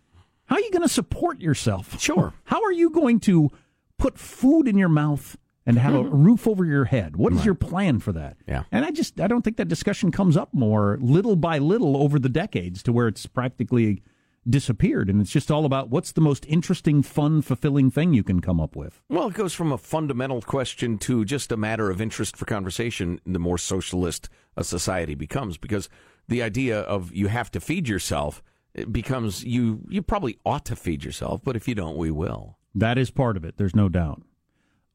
How 0.46 0.57
are 0.57 0.61
you 0.61 0.70
going 0.70 0.83
to 0.83 0.88
support 0.88 1.40
yourself? 1.40 2.01
Sure. 2.01 2.35
How 2.44 2.62
are 2.62 2.72
you 2.72 2.90
going 2.90 3.20
to 3.20 3.51
put 3.98 4.18
food 4.18 4.66
in 4.66 4.77
your 4.77 4.88
mouth 4.88 5.37
and 5.66 5.79
have 5.79 5.94
a 5.94 6.03
mm-hmm. 6.03 6.24
roof 6.24 6.48
over 6.48 6.64
your 6.64 6.87
head? 6.87 7.16
What 7.16 7.33
is 7.33 7.38
right. 7.38 7.46
your 7.46 7.55
plan 7.55 8.01
for 8.01 8.12
that? 8.12 8.38
Yeah. 8.46 8.64
And 8.72 8.85
I 8.85 8.90
just 8.90 9.20
I 9.20 9.27
don't 9.27 9.42
think 9.42 9.59
that 9.59 9.68
discussion 9.68 10.11
comes 10.11 10.37
up 10.37 10.53
more 10.53 10.98
little 11.01 11.37
by 11.37 11.59
little 11.59 11.96
over 11.96 12.18
the 12.18 12.31
decades 12.31 12.83
to 12.85 12.92
where 12.92 13.09
it's 13.09 13.27
practically 13.27 14.03
disappeared 14.48 15.11
and 15.11 15.20
it's 15.20 15.30
just 15.30 15.50
all 15.50 15.64
about 15.64 15.90
what's 15.90 16.12
the 16.12 16.20
most 16.20 16.46
interesting 16.46 17.02
fun 17.02 17.42
fulfilling 17.42 17.90
thing 17.90 18.14
you 18.14 18.22
can 18.22 18.40
come 18.40 18.61
up 18.61 18.74
with. 18.76 19.02
Well 19.08 19.28
it 19.28 19.34
goes 19.34 19.54
from 19.54 19.72
a 19.72 19.78
fundamental 19.78 20.40
question 20.42 20.98
to 20.98 21.24
just 21.24 21.52
a 21.52 21.56
matter 21.56 21.90
of 21.90 22.00
interest 22.00 22.37
for 22.37 22.44
conversation 22.44 23.20
the 23.26 23.38
more 23.38 23.58
socialist 23.58 24.28
a 24.56 24.64
society 24.64 25.14
becomes 25.14 25.58
because 25.58 25.88
the 26.28 26.42
idea 26.42 26.80
of 26.80 27.12
you 27.14 27.28
have 27.28 27.50
to 27.52 27.61
feed 27.61 27.88
yourself 27.88 28.42
becomes 28.90 29.44
you 29.44 29.80
you 29.88 30.02
probably 30.02 30.38
ought 30.44 30.64
to 30.66 30.76
feed 30.76 31.04
yourself 31.04 31.40
but 31.44 31.56
if 31.56 31.68
you 31.68 31.74
don't 31.74 31.96
we 31.96 32.11
will. 32.11 32.58
That 32.74 32.98
is 32.98 33.11
part 33.11 33.37
of 33.37 33.44
it 33.44 33.56
there's 33.56 33.76
no 33.76 33.88
doubt. 33.88 34.22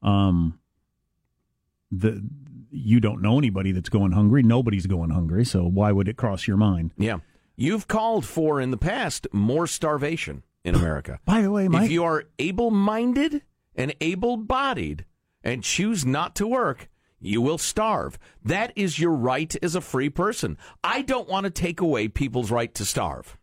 Um 0.02 0.58
the 1.90 2.22
you 2.70 2.98
don't 2.98 3.22
know 3.22 3.38
anybody 3.38 3.70
that's 3.70 3.88
going 3.88 4.10
hungry. 4.12 4.42
Nobody's 4.42 4.86
going 4.86 5.10
hungry 5.10 5.44
so 5.44 5.64
why 5.64 5.92
would 5.92 6.08
it 6.08 6.16
cross 6.16 6.48
your 6.48 6.56
mind? 6.56 6.92
Yeah 6.98 7.18
You've 7.56 7.86
called 7.86 8.24
for 8.24 8.60
in 8.60 8.70
the 8.70 8.76
past 8.76 9.26
more 9.32 9.66
starvation 9.66 10.42
in 10.64 10.74
America. 10.74 11.20
By 11.24 11.42
the 11.42 11.50
way, 11.50 11.68
Mike, 11.68 11.86
if 11.86 11.90
you 11.90 12.04
are 12.04 12.24
able 12.38 12.70
minded 12.70 13.42
and 13.74 13.94
able 14.00 14.36
bodied 14.36 15.04
and 15.42 15.62
choose 15.62 16.04
not 16.04 16.34
to 16.36 16.46
work, 16.46 16.88
you 17.20 17.40
will 17.40 17.58
starve. 17.58 18.18
That 18.44 18.72
is 18.76 18.98
your 18.98 19.12
right 19.12 19.54
as 19.62 19.74
a 19.74 19.80
free 19.80 20.10
person. 20.10 20.58
I 20.82 21.02
don't 21.02 21.28
want 21.28 21.44
to 21.44 21.50
take 21.50 21.80
away 21.80 22.08
people's 22.08 22.50
right 22.50 22.74
to 22.74 22.84
starve. 22.84 23.38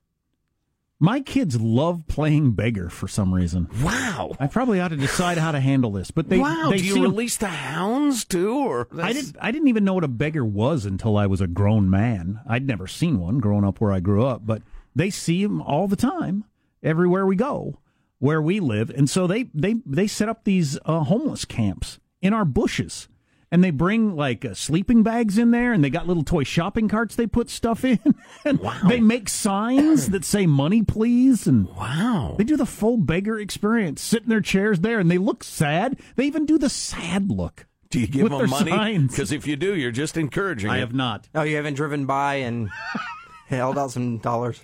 My 1.03 1.19
kids 1.19 1.59
love 1.59 2.05
playing 2.05 2.51
beggar 2.51 2.87
for 2.87 3.07
some 3.07 3.33
reason. 3.33 3.67
Wow! 3.81 4.35
I 4.39 4.45
probably 4.45 4.79
ought 4.79 4.89
to 4.89 4.95
decide 4.95 5.39
how 5.39 5.51
to 5.51 5.59
handle 5.59 5.91
this. 5.91 6.11
But 6.11 6.29
they 6.29 6.37
wow. 6.37 6.69
They 6.69 6.77
Do 6.77 6.85
you 6.85 6.93
seem, 6.93 7.01
release 7.01 7.37
the 7.37 7.47
hounds 7.47 8.23
too? 8.23 8.53
Or 8.55 8.87
I 9.01 9.11
didn't. 9.11 9.35
I 9.41 9.49
didn't 9.49 9.67
even 9.69 9.83
know 9.83 9.95
what 9.95 10.03
a 10.03 10.07
beggar 10.07 10.45
was 10.45 10.85
until 10.85 11.17
I 11.17 11.25
was 11.25 11.41
a 11.41 11.47
grown 11.47 11.89
man. 11.89 12.39
I'd 12.47 12.67
never 12.67 12.85
seen 12.85 13.19
one 13.19 13.39
growing 13.39 13.65
up 13.65 13.81
where 13.81 13.91
I 13.91 13.99
grew 13.99 14.23
up. 14.27 14.45
But 14.45 14.61
they 14.95 15.09
see 15.09 15.41
them 15.41 15.59
all 15.63 15.87
the 15.87 15.95
time, 15.95 16.45
everywhere 16.83 17.25
we 17.25 17.35
go, 17.35 17.79
where 18.19 18.39
we 18.39 18.59
live, 18.59 18.91
and 18.91 19.09
so 19.09 19.25
they 19.25 19.49
they 19.55 19.77
they 19.83 20.05
set 20.05 20.29
up 20.29 20.43
these 20.43 20.77
uh, 20.85 20.99
homeless 20.99 21.45
camps 21.45 21.99
in 22.21 22.31
our 22.31 22.45
bushes 22.45 23.07
and 23.51 23.63
they 23.63 23.71
bring 23.71 24.15
like 24.15 24.45
uh, 24.45 24.53
sleeping 24.53 25.03
bags 25.03 25.37
in 25.37 25.51
there 25.51 25.73
and 25.73 25.83
they 25.83 25.89
got 25.89 26.07
little 26.07 26.23
toy 26.23 26.43
shopping 26.43 26.87
carts 26.87 27.15
they 27.15 27.27
put 27.27 27.49
stuff 27.49 27.83
in. 27.83 27.99
And 28.43 28.59
wow. 28.59 28.79
they 28.87 28.99
make 28.99 29.29
signs 29.29 30.09
that 30.09 30.25
say 30.25 30.47
money 30.47 30.81
please 30.81 31.45
and 31.45 31.67
wow. 31.75 32.33
they 32.37 32.43
do 32.43 32.57
the 32.57 32.65
full 32.65 32.97
beggar 32.97 33.39
experience 33.39 34.01
sit 34.01 34.23
in 34.23 34.29
their 34.29 34.41
chairs 34.41 34.79
there 34.79 34.99
and 34.99 35.11
they 35.11 35.19
look 35.19 35.43
sad. 35.43 35.99
They 36.15 36.25
even 36.25 36.47
do 36.47 36.57
the 36.57 36.69
sad 36.69 37.29
look 37.29 37.67
do 37.91 37.99
you 37.99 38.07
give 38.07 38.29
them 38.29 38.49
money? 38.49 38.97
because 38.99 39.31
if 39.31 39.45
you 39.45 39.55
do 39.55 39.75
you're 39.75 39.91
just 39.91 40.17
encouraging 40.17 40.71
i 40.71 40.77
it. 40.77 40.79
have 40.79 40.93
not. 40.93 41.27
Oh 41.35 41.43
you 41.43 41.57
haven't 41.57 41.75
driven 41.75 42.05
by 42.05 42.35
and 42.35 42.69
held 43.47 43.77
out 43.77 43.91
some 43.91 44.17
dollars? 44.17 44.59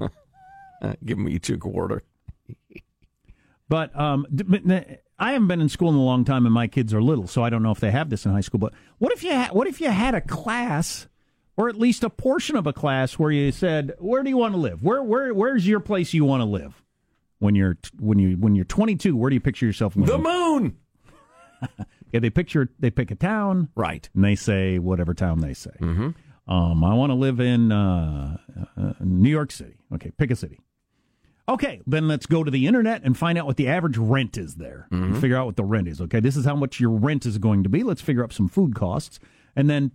Uh, 0.00 0.08
give 1.04 1.18
me 1.18 1.32
each 1.32 1.50
a 1.50 1.58
quarter 1.58 2.02
but 3.68 3.96
um 3.98 4.26
I 5.22 5.34
haven't 5.34 5.46
been 5.46 5.60
in 5.60 5.68
school 5.68 5.88
in 5.88 5.94
a 5.94 6.02
long 6.02 6.24
time, 6.24 6.46
and 6.46 6.52
my 6.52 6.66
kids 6.66 6.92
are 6.92 7.00
little, 7.00 7.28
so 7.28 7.44
I 7.44 7.48
don't 7.48 7.62
know 7.62 7.70
if 7.70 7.78
they 7.78 7.92
have 7.92 8.10
this 8.10 8.26
in 8.26 8.32
high 8.32 8.40
school. 8.40 8.58
But 8.58 8.72
what 8.98 9.12
if 9.12 9.22
you 9.22 9.32
ha- 9.32 9.50
what 9.52 9.68
if 9.68 9.80
you 9.80 9.88
had 9.88 10.16
a 10.16 10.20
class, 10.20 11.06
or 11.56 11.68
at 11.68 11.78
least 11.78 12.02
a 12.02 12.10
portion 12.10 12.56
of 12.56 12.66
a 12.66 12.72
class, 12.72 13.20
where 13.20 13.30
you 13.30 13.52
said, 13.52 13.94
"Where 14.00 14.24
do 14.24 14.30
you 14.30 14.36
want 14.36 14.54
to 14.54 14.58
live? 14.58 14.82
Where 14.82 15.00
where 15.00 15.32
where's 15.32 15.64
your 15.64 15.78
place 15.78 16.12
you 16.12 16.24
want 16.24 16.40
to 16.40 16.44
live 16.44 16.82
when 17.38 17.54
you're 17.54 17.78
when 18.00 18.18
you 18.18 18.36
when 18.36 18.56
you're 18.56 18.64
22? 18.64 19.16
Where 19.16 19.30
do 19.30 19.34
you 19.34 19.40
picture 19.40 19.64
yourself 19.64 19.94
living? 19.94 20.12
The 20.12 20.18
moon." 20.18 20.76
yeah, 22.12 22.18
they 22.18 22.30
picture 22.30 22.70
they 22.80 22.90
pick 22.90 23.12
a 23.12 23.14
town, 23.14 23.68
right, 23.76 24.10
and 24.16 24.24
they 24.24 24.34
say 24.34 24.80
whatever 24.80 25.14
town 25.14 25.38
they 25.38 25.54
say. 25.54 25.76
Mm-hmm. 25.80 26.52
Um, 26.52 26.82
I 26.82 26.94
want 26.94 27.10
to 27.10 27.14
live 27.14 27.38
in 27.38 27.70
uh, 27.70 28.38
uh, 28.76 28.92
New 28.98 29.30
York 29.30 29.52
City. 29.52 29.76
Okay, 29.94 30.10
pick 30.10 30.32
a 30.32 30.36
city. 30.36 30.58
Okay, 31.48 31.80
then 31.86 32.06
let's 32.06 32.26
go 32.26 32.44
to 32.44 32.50
the 32.50 32.66
internet 32.66 33.02
and 33.02 33.18
find 33.18 33.36
out 33.36 33.46
what 33.46 33.56
the 33.56 33.68
average 33.68 33.98
rent 33.98 34.38
is 34.38 34.54
there. 34.56 34.86
Mm-hmm. 34.92 35.20
Figure 35.20 35.36
out 35.36 35.46
what 35.46 35.56
the 35.56 35.64
rent 35.64 35.88
is. 35.88 36.00
Okay, 36.00 36.20
this 36.20 36.36
is 36.36 36.44
how 36.44 36.54
much 36.54 36.78
your 36.78 36.90
rent 36.90 37.26
is 37.26 37.38
going 37.38 37.62
to 37.64 37.68
be. 37.68 37.82
Let's 37.82 38.00
figure 38.00 38.22
out 38.22 38.32
some 38.32 38.48
food 38.48 38.74
costs 38.74 39.18
and 39.56 39.68
then 39.68 39.90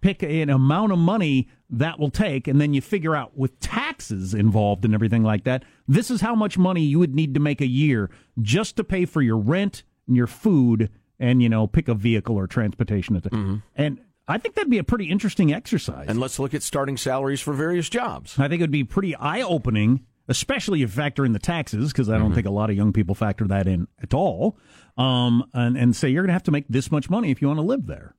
pick 0.00 0.22
an 0.22 0.50
amount 0.50 0.92
of 0.92 0.98
money 0.98 1.48
that 1.70 1.98
will 1.98 2.10
take. 2.10 2.48
And 2.48 2.60
then 2.60 2.74
you 2.74 2.80
figure 2.80 3.14
out 3.14 3.36
with 3.36 3.58
taxes 3.60 4.34
involved 4.34 4.84
and 4.84 4.94
everything 4.94 5.22
like 5.22 5.44
that, 5.44 5.64
this 5.86 6.10
is 6.10 6.20
how 6.20 6.34
much 6.34 6.58
money 6.58 6.82
you 6.82 6.98
would 6.98 7.14
need 7.14 7.34
to 7.34 7.40
make 7.40 7.60
a 7.60 7.66
year 7.66 8.10
just 8.40 8.76
to 8.76 8.84
pay 8.84 9.04
for 9.04 9.22
your 9.22 9.38
rent 9.38 9.84
and 10.06 10.16
your 10.16 10.26
food 10.26 10.90
and, 11.20 11.42
you 11.42 11.48
know, 11.48 11.66
pick 11.66 11.88
a 11.88 11.94
vehicle 11.94 12.36
or 12.36 12.46
transportation. 12.46 13.20
Mm-hmm. 13.20 13.56
And 13.76 14.00
I 14.26 14.38
think 14.38 14.54
that'd 14.54 14.70
be 14.70 14.78
a 14.78 14.84
pretty 14.84 15.06
interesting 15.06 15.52
exercise. 15.52 16.06
And 16.08 16.20
let's 16.20 16.38
look 16.38 16.54
at 16.54 16.62
starting 16.62 16.96
salaries 16.96 17.40
for 17.40 17.54
various 17.54 17.88
jobs. 17.88 18.38
I 18.38 18.48
think 18.48 18.60
it 18.60 18.64
would 18.64 18.70
be 18.70 18.84
pretty 18.84 19.16
eye 19.16 19.42
opening 19.42 20.04
especially 20.28 20.82
if 20.82 20.90
you 20.90 20.94
factor 20.94 21.24
in 21.24 21.32
the 21.32 21.38
taxes, 21.38 21.92
because 21.92 22.08
I 22.08 22.12
don't 22.12 22.26
mm-hmm. 22.26 22.34
think 22.34 22.46
a 22.46 22.50
lot 22.50 22.70
of 22.70 22.76
young 22.76 22.92
people 22.92 23.14
factor 23.14 23.46
that 23.48 23.66
in 23.66 23.88
at 24.02 24.14
all, 24.14 24.58
um, 24.96 25.44
and, 25.54 25.76
and 25.76 25.96
say 25.96 26.08
you're 26.08 26.22
going 26.22 26.28
to 26.28 26.34
have 26.34 26.42
to 26.44 26.50
make 26.50 26.66
this 26.68 26.90
much 26.90 27.10
money 27.10 27.30
if 27.30 27.40
you 27.42 27.48
want 27.48 27.58
to 27.58 27.64
live 27.64 27.86
there. 27.86 28.14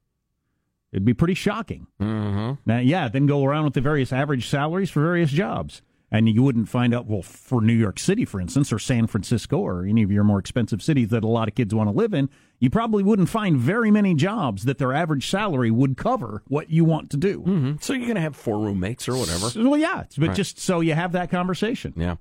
It'd 0.91 1.05
be 1.05 1.13
pretty 1.13 1.35
shocking. 1.35 1.87
Mm-hmm. 2.01 2.61
Now, 2.65 2.79
yeah, 2.79 3.09
then 3.09 3.27
go 3.27 3.45
around 3.45 3.65
with 3.65 3.75
the 3.75 3.81
various 3.81 4.11
average 4.11 4.47
salaries 4.47 4.89
for 4.89 5.01
various 5.01 5.29
jobs. 5.29 5.83
And 6.11 6.27
you 6.27 6.41
wouldn't 6.41 6.69
find 6.69 6.93
out, 6.93 7.05
well, 7.05 7.21
for 7.21 7.61
New 7.61 7.73
York 7.73 7.99
City, 7.99 8.25
for 8.25 8.41
instance, 8.41 8.73
or 8.73 8.79
San 8.79 9.05
Francisco, 9.05 9.59
or 9.59 9.85
any 9.85 10.01
of 10.01 10.11
your 10.11 10.23
more 10.23 10.39
expensive 10.39 10.81
cities 10.81 11.09
that 11.09 11.23
a 11.23 11.27
lot 11.27 11.47
of 11.47 11.53
kids 11.53 11.73
want 11.75 11.87
to 11.87 11.95
live 11.95 12.15
in, 12.15 12.29
you 12.59 12.69
probably 12.71 13.03
wouldn't 13.03 13.29
find 13.29 13.57
very 13.57 13.91
many 13.91 14.15
jobs 14.15 14.65
that 14.65 14.79
their 14.79 14.91
average 14.91 15.29
salary 15.29 15.69
would 15.69 15.97
cover 15.97 16.41
what 16.47 16.71
you 16.71 16.83
want 16.83 17.11
to 17.11 17.17
do. 17.17 17.41
Mm-hmm. 17.41 17.73
So 17.81 17.93
you're 17.93 18.07
going 18.07 18.15
to 18.15 18.21
have 18.21 18.35
four 18.35 18.57
roommates 18.57 19.07
or 19.07 19.17
whatever. 19.17 19.51
So, 19.51 19.69
well, 19.69 19.79
yeah, 19.79 20.05
but 20.17 20.29
right. 20.29 20.35
just 20.35 20.59
so 20.59 20.79
you 20.79 20.95
have 20.95 21.11
that 21.11 21.29
conversation. 21.29 21.93
Yeah. 21.95 22.15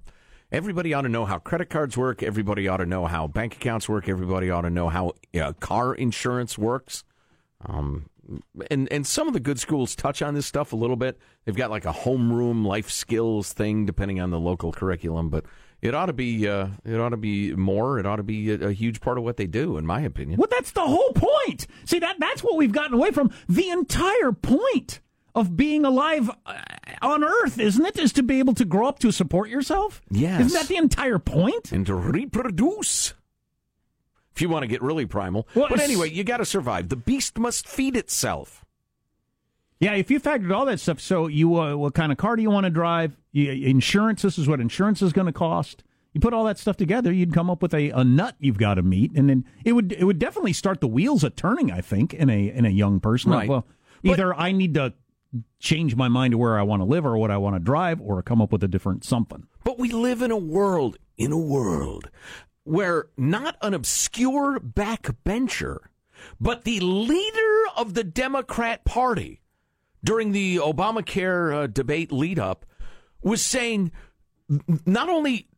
Everybody 0.53 0.94
ought 0.94 1.03
to 1.03 1.09
know 1.09 1.24
how 1.24 1.38
credit 1.38 1.68
cards 1.70 1.96
work. 1.96 2.22
Everybody 2.22 2.68
ought 2.68 2.79
to 2.79 2.87
know 2.87 3.07
how 3.07 3.27
bank 3.27 3.57
accounts 3.57 3.88
work. 3.88 4.09
Everybody 4.09 4.51
ought 4.51 4.62
to 4.62 4.70
know 4.70 4.88
how 4.88 5.12
uh, 5.38 5.53
car 5.55 5.94
insurance 5.94 6.57
works. 6.57 7.05
Um, 7.66 8.09
and 8.71 8.91
and 8.93 9.07
some 9.07 9.27
of 9.27 9.35
the 9.35 9.41
good 9.41 9.59
schools 9.59 9.95
touch 9.95 10.23
on 10.23 10.35
this 10.35 10.47
stuff 10.47 10.73
a 10.73 10.77
little 10.77 10.97
bit. 10.97 11.19
They've 11.45 11.57
got 11.57 11.71
like 11.71 11.85
a 11.85 11.93
homeroom 11.93 12.67
life 12.67 12.91
skills 12.91 13.53
thing, 13.53 13.87
depending 13.87 14.21
on 14.21 14.31
the 14.31 14.41
local 14.41 14.73
curriculum. 14.73 15.31
But 15.31 15.45
it 15.81 15.95
ought 15.95 16.07
to 16.07 16.12
be 16.12 16.49
uh, 16.49 16.69
it 16.85 16.99
ought 16.99 17.11
to 17.11 17.17
be 17.17 17.55
more. 17.55 17.99
It 17.99 18.07
ought 18.07 18.17
to 18.17 18.23
be 18.23 18.51
a, 18.51 18.69
a, 18.69 18.73
huge 18.73 19.01
part 19.01 19.19
of 19.19 19.25
what 19.25 19.37
they 19.37 19.47
do, 19.47 19.77
in 19.77 19.87
my 19.87 20.01
opinion. 20.01 20.38
Well, 20.38 20.49
that's 20.51 20.73
the 20.73 20.83
whole 20.83 21.12
point. 21.12 21.67
See 21.85 21.99
that 22.01 22.17
that's 22.19 22.43
what 22.43 22.57
we've 22.57 22.73
gotten 22.73 22.95
away 22.95 23.11
from. 23.11 23.31
The 23.49 23.71
entire 23.71 24.33
point 24.33 25.01
of 25.35 25.57
being 25.57 25.85
alive 25.85 26.31
uh, 26.47 26.55
on 27.01 27.23
Earth, 27.23 27.59
isn't 27.59 27.85
it? 27.85 27.99
Is 27.99 28.12
to 28.14 28.23
be 28.23 28.41
able 28.41 28.55
to 28.55 28.64
grow 28.64 28.88
up 28.88 28.99
to 29.01 29.12
support 29.12 29.49
yourself. 29.49 30.03
Yes, 30.11 30.41
isn't 30.41 30.59
that 30.59 30.69
the 30.69 30.77
entire 30.77 31.19
point? 31.19 31.71
And 31.73 31.87
to 31.87 31.95
reproduce 31.95 33.14
if 34.38 34.42
you 34.42 34.48
want 34.48 34.62
to 34.62 34.68
get 34.68 34.81
really 34.81 35.05
primal. 35.05 35.48
Well, 35.57 35.66
but 35.68 35.81
anyway, 35.81 36.11
you 36.11 36.22
got 36.22 36.37
to 36.37 36.44
survive. 36.44 36.90
The 36.90 36.96
beast 36.96 37.38
must 37.38 37.66
feed 37.66 37.96
itself. 37.96 38.64
Yeah, 39.81 39.94
if 39.94 40.12
you 40.12 40.20
factored 40.20 40.55
all 40.55 40.64
that 40.66 40.79
stuff, 40.79 41.01
so 41.01 41.27
you 41.27 41.61
uh, 41.61 41.74
what 41.74 41.94
kind 41.94 42.12
of 42.12 42.18
car 42.18 42.37
do 42.37 42.42
you 42.42 42.51
want 42.51 42.64
to 42.64 42.70
drive? 42.70 43.16
You, 43.33 43.51
insurance. 43.51 44.22
This 44.22 44.38
is 44.38 44.46
what 44.46 44.61
insurance 44.61 45.03
is 45.03 45.12
going 45.12 45.27
to 45.27 45.33
cost. 45.33 45.83
You 46.12 46.20
put 46.20 46.33
all 46.33 46.44
that 46.44 46.59
stuff 46.59 46.77
together, 46.77 47.12
you'd 47.12 47.35
come 47.35 47.51
up 47.51 47.62
with 47.62 47.74
a, 47.74 47.90
a 47.90 48.03
nut 48.05 48.37
you've 48.38 48.59
got 48.59 48.74
to 48.74 48.83
meet, 48.83 49.12
and 49.16 49.29
then 49.29 49.44
it 49.64 49.72
would 49.72 49.92
it 49.92 50.05
would 50.05 50.20
definitely 50.20 50.53
start 50.53 50.81
the 50.81 50.88
wheels 50.88 51.24
a 51.24 51.31
turning. 51.31 51.72
I 51.72 51.81
think 51.81 52.14
in 52.14 52.31
a 52.31 52.48
in 52.48 52.64
a 52.64 52.70
young 52.70 53.01
person. 53.01 53.33
Right. 53.33 53.48
Well, 53.48 53.66
either 54.05 54.29
but, 54.29 54.40
I 54.40 54.53
need 54.53 54.74
to 54.74 54.94
change 55.59 55.96
my 55.96 56.09
mind 56.09 56.31
to 56.31 56.38
where 56.38 56.59
I 56.59 56.62
want 56.62 56.81
to 56.81 56.85
live 56.85 57.05
or 57.05 57.16
what 57.18 57.33
I 57.33 57.38
want 57.38 57.57
to 57.57 57.61
drive, 57.61 58.01
or 58.01 58.22
come 58.22 58.40
up 58.40 58.53
with 58.53 58.62
a 58.62 58.68
different 58.68 59.05
something. 59.05 59.46
But 59.64 59.81
we 59.81 59.90
live 59.90 60.22
in 60.22 60.31
a 60.31 60.37
world 60.37 60.96
in 61.16 61.33
a 61.33 61.38
world 61.38 62.09
where 62.69 63.07
not 63.17 63.57
an 63.63 63.73
obscure 63.73 64.61
backbencher, 64.61 65.79
but 66.39 66.65
the 66.65 66.81
leader 66.81 67.63
of 67.77 67.95
the 67.95 68.05
Democrat 68.05 68.85
Party 68.85 69.41
during 70.05 70.33
the 70.33 70.57
Obamacare 70.57 71.55
uh, 71.55 71.67
debate 71.67 72.13
lead 72.13 72.39
up 72.39 72.67
was 73.23 73.45
saying 73.45 73.91
not 74.85 75.09
only 75.09 75.49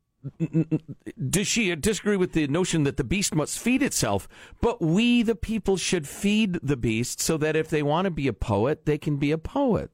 does 1.31 1.47
she 1.47 1.75
disagree 1.75 2.17
with 2.17 2.33
the 2.33 2.47
notion 2.47 2.85
that 2.85 2.97
the 2.97 3.05
beast 3.05 3.35
must 3.35 3.59
feed 3.59 3.83
itself, 3.83 4.29
but 4.61 4.81
we, 4.81 5.23
the 5.23 5.35
people, 5.35 5.77
should 5.77 6.07
feed 6.07 6.59
the 6.63 6.77
beast 6.77 7.21
so 7.21 7.37
that 7.39 7.57
if 7.57 7.69
they 7.69 7.83
want 7.83 8.05
to 8.05 8.11
be 8.11 8.29
a 8.29 8.33
poet, 8.33 8.87
they 8.87 8.99
can 8.99 9.17
be 9.17 9.33
a 9.33 9.39
poet 9.39 9.91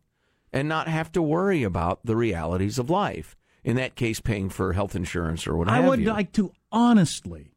and 0.53 0.69
not 0.69 0.89
have 0.89 1.11
to 1.13 1.23
worry 1.23 1.63
about 1.63 2.05
the 2.05 2.17
realities 2.17 2.79
of 2.79 2.91
life 2.91 3.37
in 3.67 3.75
that 3.75 3.97
case, 3.97 4.21
paying 4.21 4.49
for 4.49 4.73
health 4.75 4.95
insurance 4.95 5.45
or 5.45 5.57
whatever. 5.57 5.77
I 5.77 5.81
would 5.81 6.01
you. 6.01 6.07
like 6.07 6.31
to 6.35 6.53
honestly 6.77 7.53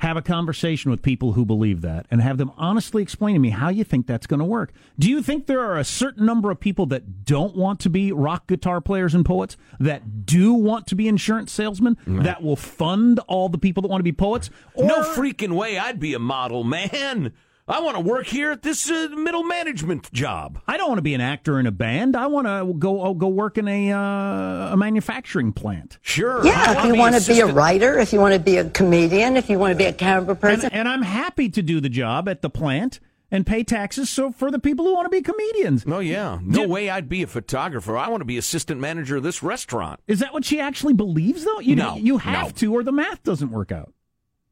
have 0.00 0.18
a 0.18 0.22
conversation 0.22 0.90
with 0.90 1.00
people 1.00 1.32
who 1.32 1.46
believe 1.46 1.80
that 1.80 2.04
and 2.10 2.20
have 2.20 2.36
them 2.36 2.52
honestly 2.58 3.02
explain 3.02 3.34
to 3.34 3.40
me 3.40 3.48
how 3.48 3.70
you 3.70 3.82
think 3.82 4.06
that's 4.06 4.26
going 4.26 4.40
to 4.40 4.44
work. 4.44 4.74
Do 4.98 5.08
you 5.08 5.22
think 5.22 5.46
there 5.46 5.62
are 5.62 5.78
a 5.78 5.84
certain 5.84 6.26
number 6.26 6.50
of 6.50 6.60
people 6.60 6.84
that 6.86 7.24
don't 7.24 7.56
want 7.56 7.80
to 7.80 7.88
be 7.88 8.12
rock 8.12 8.46
guitar 8.46 8.82
players 8.82 9.14
and 9.14 9.24
poets, 9.24 9.56
that 9.80 10.26
do 10.26 10.52
want 10.52 10.86
to 10.88 10.94
be 10.94 11.08
insurance 11.08 11.50
salesmen, 11.50 11.96
that 12.06 12.42
will 12.42 12.56
fund 12.56 13.20
all 13.20 13.48
the 13.48 13.56
people 13.56 13.80
that 13.80 13.88
want 13.88 14.00
to 14.00 14.04
be 14.04 14.12
poets? 14.12 14.50
Or... 14.74 14.86
No 14.86 15.02
freaking 15.14 15.52
way 15.52 15.78
I'd 15.78 15.98
be 15.98 16.12
a 16.12 16.18
model, 16.18 16.62
man. 16.62 17.32
I 17.68 17.80
want 17.80 17.96
to 17.96 18.00
work 18.00 18.26
here 18.26 18.52
at 18.52 18.62
this 18.62 18.88
uh, 18.88 19.08
middle 19.16 19.42
management 19.42 20.12
job. 20.12 20.60
I 20.68 20.76
don't 20.76 20.86
want 20.86 20.98
to 20.98 21.02
be 21.02 21.14
an 21.14 21.20
actor 21.20 21.58
in 21.58 21.66
a 21.66 21.72
band. 21.72 22.14
I 22.14 22.28
want 22.28 22.46
to 22.46 22.72
go 22.78 23.02
oh, 23.02 23.12
go 23.12 23.26
work 23.26 23.58
in 23.58 23.66
a 23.66 23.90
uh, 23.90 24.72
a 24.72 24.76
manufacturing 24.76 25.52
plant. 25.52 25.98
Sure. 26.00 26.46
Yeah, 26.46 26.78
if 26.78 26.84
you 26.84 26.94
want 26.94 27.16
to 27.16 27.26
be 27.26 27.40
a 27.40 27.46
writer, 27.46 27.98
if 27.98 28.12
you 28.12 28.20
want 28.20 28.34
to 28.34 28.40
be 28.40 28.58
a 28.58 28.70
comedian, 28.70 29.36
if 29.36 29.50
you 29.50 29.58
want 29.58 29.72
to 29.72 29.76
be 29.76 29.84
a 29.84 29.92
camera 29.92 30.36
person, 30.36 30.66
and, 30.66 30.74
and 30.74 30.88
I'm 30.88 31.02
happy 31.02 31.48
to 31.48 31.62
do 31.62 31.80
the 31.80 31.88
job 31.88 32.28
at 32.28 32.40
the 32.40 32.50
plant 32.50 33.00
and 33.32 33.44
pay 33.44 33.64
taxes 33.64 34.08
so 34.08 34.30
for 34.30 34.52
the 34.52 34.60
people 34.60 34.84
who 34.84 34.94
want 34.94 35.06
to 35.06 35.10
be 35.10 35.20
comedians. 35.20 35.84
Oh 35.88 35.98
yeah. 35.98 36.38
No 36.44 36.60
Did, 36.60 36.70
way 36.70 36.88
I'd 36.88 37.08
be 37.08 37.22
a 37.24 37.26
photographer. 37.26 37.96
I 37.96 38.08
want 38.10 38.20
to 38.20 38.26
be 38.26 38.38
assistant 38.38 38.80
manager 38.80 39.16
of 39.16 39.24
this 39.24 39.42
restaurant. 39.42 39.98
Is 40.06 40.20
that 40.20 40.32
what 40.32 40.44
she 40.44 40.60
actually 40.60 40.94
believes 40.94 41.44
though? 41.44 41.58
You 41.58 41.74
no, 41.74 41.96
you 41.96 42.18
have 42.18 42.46
no. 42.46 42.50
to 42.58 42.74
or 42.74 42.84
the 42.84 42.92
math 42.92 43.24
doesn't 43.24 43.50
work 43.50 43.72
out. 43.72 43.92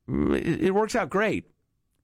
It, 0.08 0.64
it 0.64 0.70
works 0.74 0.96
out 0.96 1.10
great. 1.10 1.44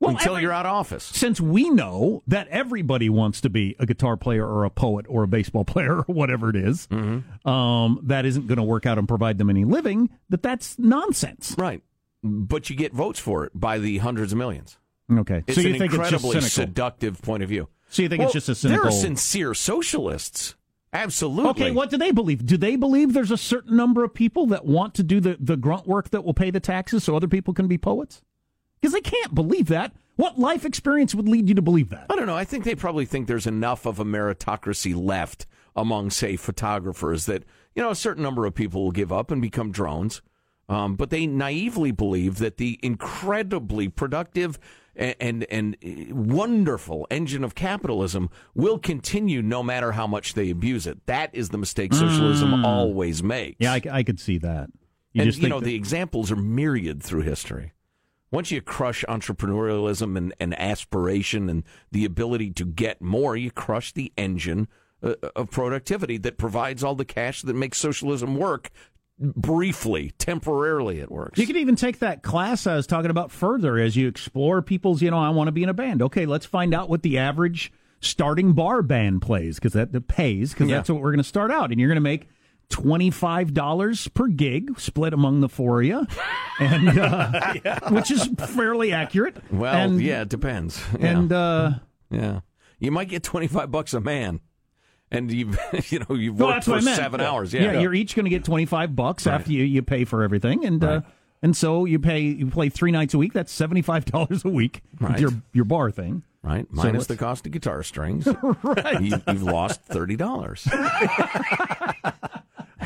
Well, 0.01 0.13
until 0.13 0.33
every, 0.33 0.43
you're 0.43 0.53
out 0.53 0.65
of 0.65 0.73
office. 0.73 1.05
Since 1.05 1.43
we 1.43 1.69
know 1.69 2.23
that 2.27 2.49
everybody 2.49 3.11
wants 3.11 3.43
to 3.43 3.51
be 3.51 3.77
a 3.79 3.85
guitar 3.85 4.17
player 4.17 4.47
or 4.47 4.65
a 4.65 4.71
poet 4.71 5.05
or 5.09 5.23
a 5.23 5.29
baseball 5.29 5.65
player 5.67 5.99
or 5.99 6.15
whatever 6.15 6.49
it 6.49 6.57
is, 6.57 6.87
mm-hmm. 6.87 7.49
um, 7.49 8.01
that 8.05 8.25
isn't 8.25 8.47
going 8.47 8.57
to 8.57 8.63
work 8.63 8.87
out 8.87 8.99
and 8.99 9.07
provide 9.07 9.37
them 9.37 9.51
any 9.51 9.65
living, 9.65 10.09
that 10.31 10.43
that's 10.43 10.79
nonsense. 10.79 11.55
Right. 11.59 11.83
But 12.23 12.71
you 12.71 12.77
get 12.77 12.93
votes 12.95 13.21
for 13.21 13.45
it 13.45 13.53
by 13.55 13.79
the 13.79 13.99
hundreds 13.99 14.33
of 14.33 14.39
millions. 14.39 14.79
Okay. 15.13 15.45
It's 15.47 15.57
so 15.57 15.61
you 15.61 15.75
an 15.75 15.79
think 15.79 15.93
incredibly 15.93 16.37
it's 16.37 16.47
just 16.47 16.55
seductive 16.55 17.21
point 17.21 17.43
of 17.43 17.49
view. 17.49 17.69
So 17.91 18.03
you 18.03 18.09
think 18.09 18.21
well, 18.21 18.29
it's 18.29 18.35
just 18.35 18.49
a 18.49 18.55
cynical... 18.55 18.85
There 18.85 18.89
are 18.89 18.93
sincere 18.93 19.53
socialists. 19.53 20.55
Absolutely. 20.93 21.51
Okay, 21.51 21.71
what 21.71 21.91
do 21.91 21.97
they 21.97 22.11
believe? 22.11 22.45
Do 22.45 22.57
they 22.57 22.77
believe 22.77 23.13
there's 23.13 23.31
a 23.31 23.37
certain 23.37 23.77
number 23.77 24.03
of 24.03 24.13
people 24.13 24.47
that 24.47 24.65
want 24.65 24.95
to 24.95 25.03
do 25.03 25.21
the, 25.21 25.37
the 25.39 25.57
grunt 25.57 25.87
work 25.87 26.11
that 26.11 26.25
will 26.25 26.35
pay 26.35 26.51
the 26.51 26.59
taxes 26.59 27.05
so 27.05 27.15
other 27.15 27.29
people 27.29 27.55
can 27.55 27.69
be 27.69 27.79
poets? 27.79 28.23
Because 28.81 28.93
they 28.93 29.01
can't 29.01 29.35
believe 29.35 29.69
that. 29.69 29.93
What 30.17 30.39
life 30.39 30.65
experience 30.65 31.15
would 31.15 31.29
lead 31.29 31.49
you 31.49 31.55
to 31.55 31.63
believe 31.63 31.91
that? 31.91 32.07
I 32.11 32.17
don't 32.17 32.27
know. 32.27 32.37
I 32.37 32.45
think 32.45 32.65
they 32.65 32.75
probably 32.75 33.07
think 33.07 33.27
there's 33.27 33.47
enough 33.47 33.87
of 33.87 33.99
a 33.99 34.05
meritocracy 34.05 34.95
left 34.95 35.47
among, 35.75 36.11
say, 36.11 36.37
photographers 36.37 37.27
that, 37.27 37.45
you 37.75 37.83
know, 37.83 37.91
a 37.91 37.95
certain 37.95 38.23
number 38.23 38.45
of 38.45 38.55
people 38.55 38.83
will 38.83 38.91
give 38.91 39.13
up 39.13 39.31
and 39.31 39.41
become 39.41 39.73
drones. 39.73 40.21
Um, 40.69 40.95
but 40.95 41.11
they 41.11 41.27
naively 41.27 41.91
believe 41.91 42.39
that 42.39 42.59
the 42.59 42.79
incredibly 42.83 43.89
productive 43.89 44.59
and, 44.95 45.17
and, 45.21 45.47
and 45.51 46.31
wonderful 46.31 47.07
engine 47.11 47.43
of 47.43 47.55
capitalism 47.55 48.29
will 48.55 48.79
continue 48.79 49.43
no 49.43 49.63
matter 49.63 49.93
how 49.93 50.07
much 50.07 50.35
they 50.35 50.51
abuse 50.51 50.87
it. 50.87 51.07
That 51.07 51.35
is 51.35 51.49
the 51.49 51.59
mistake 51.59 51.95
socialism 51.95 52.51
mm. 52.51 52.65
always 52.65 53.23
makes. 53.23 53.57
Yeah, 53.59 53.73
I, 53.73 53.83
I 53.91 54.03
could 54.03 54.21
see 54.21 54.39
that. 54.39 54.71
You 55.13 55.23
and 55.23 55.37
you 55.37 55.49
know 55.49 55.61
that... 55.61 55.67
the 55.67 55.75
examples 55.75 56.31
are 56.31 56.37
myriad 56.37 57.03
through 57.03 57.23
history 57.23 57.73
once 58.31 58.51
you 58.51 58.61
crush 58.61 59.05
entrepreneurialism 59.09 60.17
and, 60.17 60.35
and 60.39 60.59
aspiration 60.59 61.49
and 61.49 61.65
the 61.91 62.05
ability 62.05 62.51
to 62.53 62.65
get 62.65 63.01
more, 63.03 63.37
you 63.37 63.51
crush 63.51 63.93
the 63.93 64.13
engine 64.17 64.69
uh, 65.03 65.15
of 65.35 65.51
productivity 65.51 66.19
that 66.19 66.39
provides 66.39 66.85
all 66.85 66.95
the 66.95 67.05
cash 67.05 67.43
that 67.43 67.55
makes 67.55 67.79
socialism 67.79 68.37
work. 68.37 68.71
Briefly, 69.19 70.13
temporarily, 70.17 70.99
it 70.99 71.11
works. 71.11 71.39
You 71.39 71.47
can 71.47 71.57
even 71.57 71.77
take 71.77 71.99
that 71.99 72.23
class 72.23 72.67
I 72.67 72.77
was 72.77 72.87
talking 72.87 73.11
about 73.11 73.31
further 73.31 73.79
as 73.79 73.95
you 73.95 74.09
explore 74.09 74.63
people's, 74.63 75.03
you 75.03 75.11
know, 75.11 75.19
I 75.19 75.29
want 75.29 75.49
to 75.49 75.53
be 75.53 75.63
in 75.63 75.69
a 75.69 75.75
band. 75.75 76.01
Okay, 76.01 76.25
let's 76.25 76.47
find 76.47 76.73
out 76.73 76.89
what 76.89 77.03
the 77.03 77.19
average 77.19 77.71
starting 78.01 78.55
bar 78.55 78.81
band 78.81 79.21
plays 79.21 79.57
because 79.57 79.75
that, 79.75 79.93
that 79.93 80.09
pays 80.09 80.55
because 80.55 80.71
yeah. 80.71 80.77
that's 80.77 80.89
what 80.89 81.03
we're 81.03 81.11
going 81.11 81.19
to 81.19 81.25
start 81.25 81.51
out. 81.51 81.71
And 81.71 81.79
you're 81.79 81.91
going 81.91 81.97
to 81.97 82.01
make 82.01 82.29
$25 82.71 84.15
per 84.15 84.29
gig 84.29 84.79
split 84.81 85.13
among 85.13 85.41
the 85.41 85.49
four 85.49 85.81
of 85.81 85.87
you, 85.87 86.07
and, 86.59 86.89
uh, 86.99 87.55
yeah. 87.65 87.91
which 87.91 88.11
is 88.11 88.27
fairly 88.39 88.93
accurate. 88.93 89.37
Well, 89.51 89.75
and, 89.75 90.01
yeah, 90.01 90.23
it 90.23 90.29
depends. 90.29 90.83
And, 90.99 91.31
yeah. 91.31 91.39
Uh, 91.39 91.75
yeah. 92.11 92.41
You 92.79 92.91
might 92.91 93.09
get 93.09 93.23
25 93.23 93.71
bucks 93.71 93.93
a 93.93 94.01
man. 94.01 94.41
And 95.13 95.31
you've 95.33 95.59
you 95.91 95.99
know 95.99 96.15
you've 96.15 96.39
worked 96.39 96.67
for 96.67 96.81
seven 96.81 97.21
hours. 97.21 97.53
Yeah, 97.53 97.73
yeah, 97.73 97.81
you're 97.81 97.95
each 97.95 98.15
going 98.15 98.27
to 98.27 98.31
get 98.31 98.45
twenty 98.45 98.65
five 98.65 98.95
bucks 98.95 99.27
right. 99.27 99.35
after 99.35 99.51
you, 99.51 99.65
you 99.65 99.83
pay 99.83 100.05
for 100.05 100.23
everything, 100.23 100.65
and 100.65 100.85
uh, 100.85 100.87
right. 100.87 100.97
uh, 100.99 101.01
and 101.43 101.57
so 101.57 101.85
you 101.85 101.99
pay 101.99 102.21
you 102.21 102.47
play 102.47 102.69
three 102.69 102.93
nights 102.93 103.13
a 103.13 103.19
week. 103.19 103.33
That's 103.33 103.51
seventy 103.51 103.83
five 103.83 104.05
dollars 104.13 104.45
a 104.45 104.49
week. 104.49 104.83
Right. 105.01 105.19
your 105.19 105.33
your 105.53 105.65
bar 105.65 105.91
thing. 105.91 106.23
Right, 106.45 106.65
minus 106.71 107.09
so 107.09 107.15
the 107.15 107.19
cost 107.19 107.45
of 107.47 107.53
guitar 107.53 107.83
strings. 107.83 108.29
right, 108.63 109.03
you, 109.03 109.17
have 109.27 109.43
lost 109.43 109.83
thirty 109.83 110.15
dollars. 110.15 110.69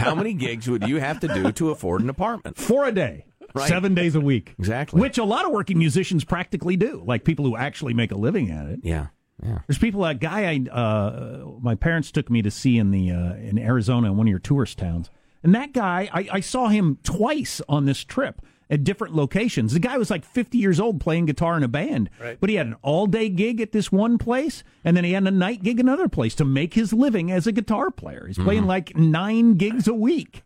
How 0.05 0.15
many 0.15 0.35
gigs 0.35 0.69
would 0.69 0.87
you 0.89 0.97
have 1.01 1.21
to 1.21 1.29
do 1.29 1.53
to 1.53 1.71
afford 1.71 2.03
an 2.03 2.11
apartment? 2.11 2.57
For 2.57 2.85
a 2.87 2.93
day. 2.93 3.27
Right. 3.55 3.69
Seven 3.69 3.95
days 3.95 4.17
a 4.17 4.21
week. 4.21 4.55
Exactly. 4.59 5.01
Which 5.01 5.17
a 5.17 5.25
lot 5.25 5.45
of 5.45 5.53
working 5.53 5.79
musicians 5.79 6.25
practically 6.25 6.77
do, 6.77 7.03
like 7.07 7.25
people 7.25 7.45
who 7.45 7.57
actually 7.57 7.95
make 7.95 8.11
a 8.11 8.17
living 8.17 8.51
at 8.51 8.67
it. 8.67 8.81
Yeah. 8.83 9.09
Yeah. 9.43 9.61
There's 9.67 9.79
people. 9.79 10.05
A 10.05 10.15
guy 10.15 10.51
I, 10.51 10.71
uh, 10.71 11.45
my 11.61 11.75
parents 11.75 12.11
took 12.11 12.31
me 12.31 12.43
to 12.43 12.51
see 12.51 12.79
in 12.79 12.91
the 12.91 13.11
uh, 13.11 13.35
in 13.35 13.59
Arizona, 13.59 14.09
in 14.09 14.17
one 14.17 14.27
of 14.27 14.31
your 14.31 14.39
tourist 14.39 14.79
towns. 14.79 15.11
And 15.43 15.55
that 15.55 15.73
guy, 15.73 16.09
I, 16.13 16.29
I 16.33 16.41
saw 16.41 16.69
him 16.69 16.99
twice 17.03 17.61
on 17.69 17.85
this 17.85 18.03
trip 18.03 18.41
at 18.71 18.85
different 18.85 19.15
locations. 19.15 19.73
The 19.73 19.79
guy 19.79 19.99
was 19.99 20.11
like 20.11 20.25
50 20.25 20.57
years 20.59 20.81
old 20.81 21.01
playing 21.01 21.27
guitar 21.27 21.57
in 21.57 21.63
a 21.63 21.69
band, 21.69 22.11
Right. 22.21 22.39
but 22.41 22.49
he 22.51 22.57
had 22.57 22.67
an 22.69 22.77
all 22.83 23.07
day 23.07 23.29
gig 23.29 23.61
at 23.61 23.73
this 23.73 23.93
one 23.93 24.19
place, 24.19 24.65
and 24.85 24.97
then 24.97 25.05
he 25.05 25.13
had 25.13 25.27
a 25.27 25.31
night 25.31 25.63
gig 25.63 25.79
at 25.79 25.85
another 25.85 26.09
place 26.09 26.35
to 26.37 26.45
make 26.45 26.75
his 26.75 26.93
living 26.93 27.31
as 27.31 27.47
a 27.47 27.53
guitar 27.53 27.91
player. 27.91 28.25
He's 28.27 28.39
playing 28.39 28.63
mm-hmm. 28.63 28.69
like 28.69 28.97
nine 28.97 29.55
gigs 29.55 29.87
a 29.87 29.95
week 29.95 30.43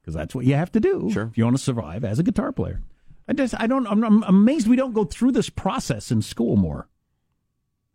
because 0.00 0.14
that's 0.14 0.34
what 0.34 0.44
you 0.44 0.54
have 0.54 0.72
to 0.72 0.80
do 0.80 1.10
Sure. 1.12 1.28
if 1.30 1.36
you 1.36 1.44
want 1.44 1.56
to 1.56 1.62
survive 1.62 2.04
as 2.04 2.18
a 2.18 2.22
guitar 2.22 2.52
player. 2.52 2.80
I 3.28 3.34
just, 3.34 3.54
I 3.60 3.66
don't, 3.66 3.86
I'm, 3.86 4.02
I'm 4.04 4.22
amazed 4.22 4.68
we 4.68 4.76
don't 4.76 4.94
go 4.94 5.04
through 5.04 5.32
this 5.32 5.50
process 5.50 6.10
in 6.10 6.22
school 6.22 6.56
more. 6.56 6.88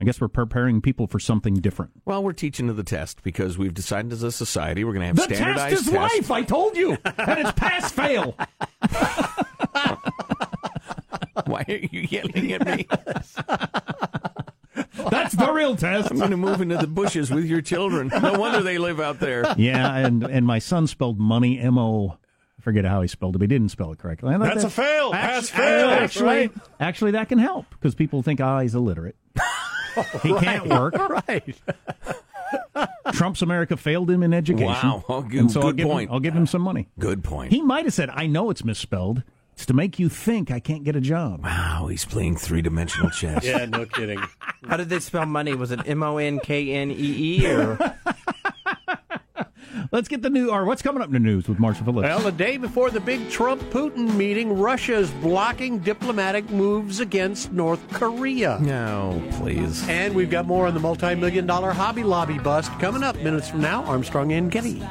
I 0.02 0.06
guess 0.06 0.20
we're 0.20 0.28
preparing 0.28 0.82
people 0.82 1.08
for 1.08 1.18
something 1.18 1.56
different. 1.56 1.92
Well, 2.04 2.22
we're 2.24 2.34
teaching 2.34 2.68
to 2.68 2.74
the 2.74 2.84
test 2.84 3.24
because 3.24 3.58
we've 3.58 3.74
decided 3.74 4.12
as 4.12 4.22
a 4.22 4.32
society 4.34 4.84
we're 4.84 4.92
going 4.92 5.02
to 5.02 5.08
have 5.08 5.16
The 5.16 5.36
standardized 5.36 5.70
test 5.78 5.88
is 5.88 5.92
tests. 5.94 6.16
life. 6.18 6.32
I 6.32 6.42
told 6.44 6.76
you, 6.76 6.98
and 7.06 7.40
it's 7.40 7.52
pass 7.54 7.90
fail. 7.94 8.36
Why 11.46 11.66
are 11.68 11.74
you 11.74 12.02
yelling 12.02 12.52
at 12.54 12.66
me? 12.66 12.88
That's 15.10 15.36
the 15.36 15.52
real 15.52 15.76
test. 15.76 16.12
I'm 16.12 16.18
going 16.18 16.32
to 16.32 16.38
move 16.38 16.62
into 16.62 16.78
the 16.78 16.88
bushes 16.88 17.30
with 17.32 17.46
your 17.46 17.62
children. 17.62 18.08
No 18.22 18.40
wonder 18.40 18.62
they 18.62 18.78
live 18.78 19.00
out 19.00 19.20
there. 19.20 19.54
Yeah, 19.58 19.96
and 19.96 20.24
and 20.24 20.46
my 20.46 20.60
son 20.60 20.88
spelled 20.88 21.20
money 21.20 21.60
M 21.60 21.78
O. 21.78 22.18
I 22.58 22.62
forget 22.62 22.86
how 22.86 23.02
he 23.02 23.08
spelled 23.08 23.36
it, 23.36 23.40
but 23.40 23.44
he 23.44 23.48
didn't 23.48 23.70
spell 23.70 23.92
it 23.92 24.00
correctly. 24.00 24.36
That's 24.38 24.62
that. 24.64 24.68
a 24.68 24.70
fail. 24.70 25.14
Act- 25.14 25.24
Pass 25.26 25.50
fail. 25.50 25.90
Actually, 25.90 26.26
right? 26.26 26.52
actually, 26.80 27.12
that 27.12 27.30
can 27.30 27.38
help 27.40 27.66
because 27.72 27.94
people 27.96 28.24
think, 28.24 28.40
oh, 28.40 28.60
he's 28.60 28.74
illiterate. 28.76 29.16
he 30.24 30.34
can't 30.36 30.68
work. 30.68 30.96
Right. 30.96 31.56
Trump's 33.12 33.42
America 33.42 33.76
failed 33.78 34.10
him 34.10 34.24
in 34.24 34.34
education. 34.34 34.68
Wow. 34.68 35.04
Oh, 35.10 35.22
good- 35.22 35.40
and 35.42 35.52
so 35.52 35.62
I'll 35.62 35.74
give 35.74 35.88
point. 35.88 36.10
Him, 36.10 36.14
I'll 36.14 36.20
give 36.20 36.34
him 36.36 36.48
some 36.48 36.62
money. 36.62 36.88
Good 37.00 37.24
point. 37.24 37.52
He 37.52 37.62
might 37.62 37.86
have 37.86 37.94
said, 37.94 38.10
"I 38.10 38.28
know 38.28 38.50
it's 38.50 38.64
misspelled. 38.64 39.24
It's 39.54 39.66
to 39.68 39.74
make 39.74 40.00
you 40.00 40.10
think 40.10 40.52
I 40.52 40.60
can't 40.60 40.84
get 40.84 40.96
a 40.96 41.02
job." 41.02 41.44
wow, 41.44 41.88
he's 41.90 42.06
playing 42.06 42.38
three 42.38 42.62
dimensional 42.62 43.10
chess. 43.10 43.44
Yeah, 43.54 43.66
no 43.66 43.86
kidding. 43.86 44.20
How 44.68 44.78
did 44.78 44.90
they 44.90 45.00
spell 45.00 45.26
money? 45.26 45.54
Was 45.54 45.72
it 45.72 45.80
M 45.86 46.02
O 46.04 46.18
N 46.18 46.40
K 46.40 46.72
N 46.74 46.92
E 46.92 46.96
E 46.96 47.48
or? 47.48 47.78
Let's 49.92 50.08
get 50.08 50.24
the 50.24 50.30
new. 50.32 50.50
Or 50.50 50.66
what's 50.66 50.82
coming 50.82 51.02
up 51.02 51.08
in 51.08 51.14
the 51.14 51.20
news 51.20 51.48
with 51.48 51.60
Marshall 51.60 51.86
Phillips? 51.86 52.08
Well, 52.08 52.20
the 52.20 52.32
day 52.32 52.58
before 52.58 52.90
the 52.90 53.00
big 53.00 53.30
Trump 53.30 53.62
Putin 53.64 54.16
meeting, 54.16 54.58
Russia 54.58 54.96
is 54.96 55.12
blocking 55.12 55.80
diplomatic 55.80 56.50
moves 56.50 57.00
against 57.00 57.52
North 57.52 57.80
Korea. 57.92 58.58
No, 58.62 59.22
please. 59.34 59.88
And 59.88 60.16
we've 60.16 60.32
got 60.32 60.48
more 60.48 60.66
on 60.66 60.74
the 60.74 60.80
multi 60.80 61.14
million 61.16 61.46
dollar 61.46 61.72
Hobby 61.72 62.04
Lobby 62.04 62.40
bust 62.40 62.72
coming 62.80 63.04
up 63.04 63.16
minutes 63.18 63.50
from 63.50 63.62
now. 63.62 63.84
Armstrong 63.86 64.32
and 64.32 64.50
Getty. 64.52 64.82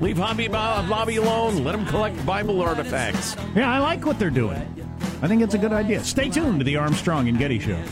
Leave 0.00 0.18
Hobby 0.18 0.48
Lobby 0.48 1.16
alone. 1.16 1.64
Let 1.64 1.74
him 1.74 1.86
collect 1.86 2.24
Bible 2.26 2.60
artifacts. 2.60 3.34
Yeah, 3.54 3.72
I 3.72 3.78
like 3.78 4.04
what 4.04 4.18
they're 4.18 4.30
doing. 4.30 4.62
I 5.22 5.28
think 5.28 5.42
it's 5.42 5.54
a 5.54 5.58
good 5.58 5.72
idea. 5.72 6.04
Stay 6.04 6.28
tuned 6.28 6.60
to 6.60 6.64
the 6.64 6.76
Armstrong 6.76 7.28
and 7.28 7.38
Getty 7.38 7.58
Show. 7.58 7.82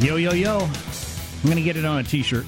Yo, 0.00 0.16
yo, 0.16 0.32
yo. 0.32 0.58
I'm 0.58 1.44
going 1.44 1.56
to 1.56 1.62
get 1.62 1.76
it 1.76 1.84
on 1.84 1.98
a 1.98 2.02
t 2.02 2.22
shirt. 2.22 2.46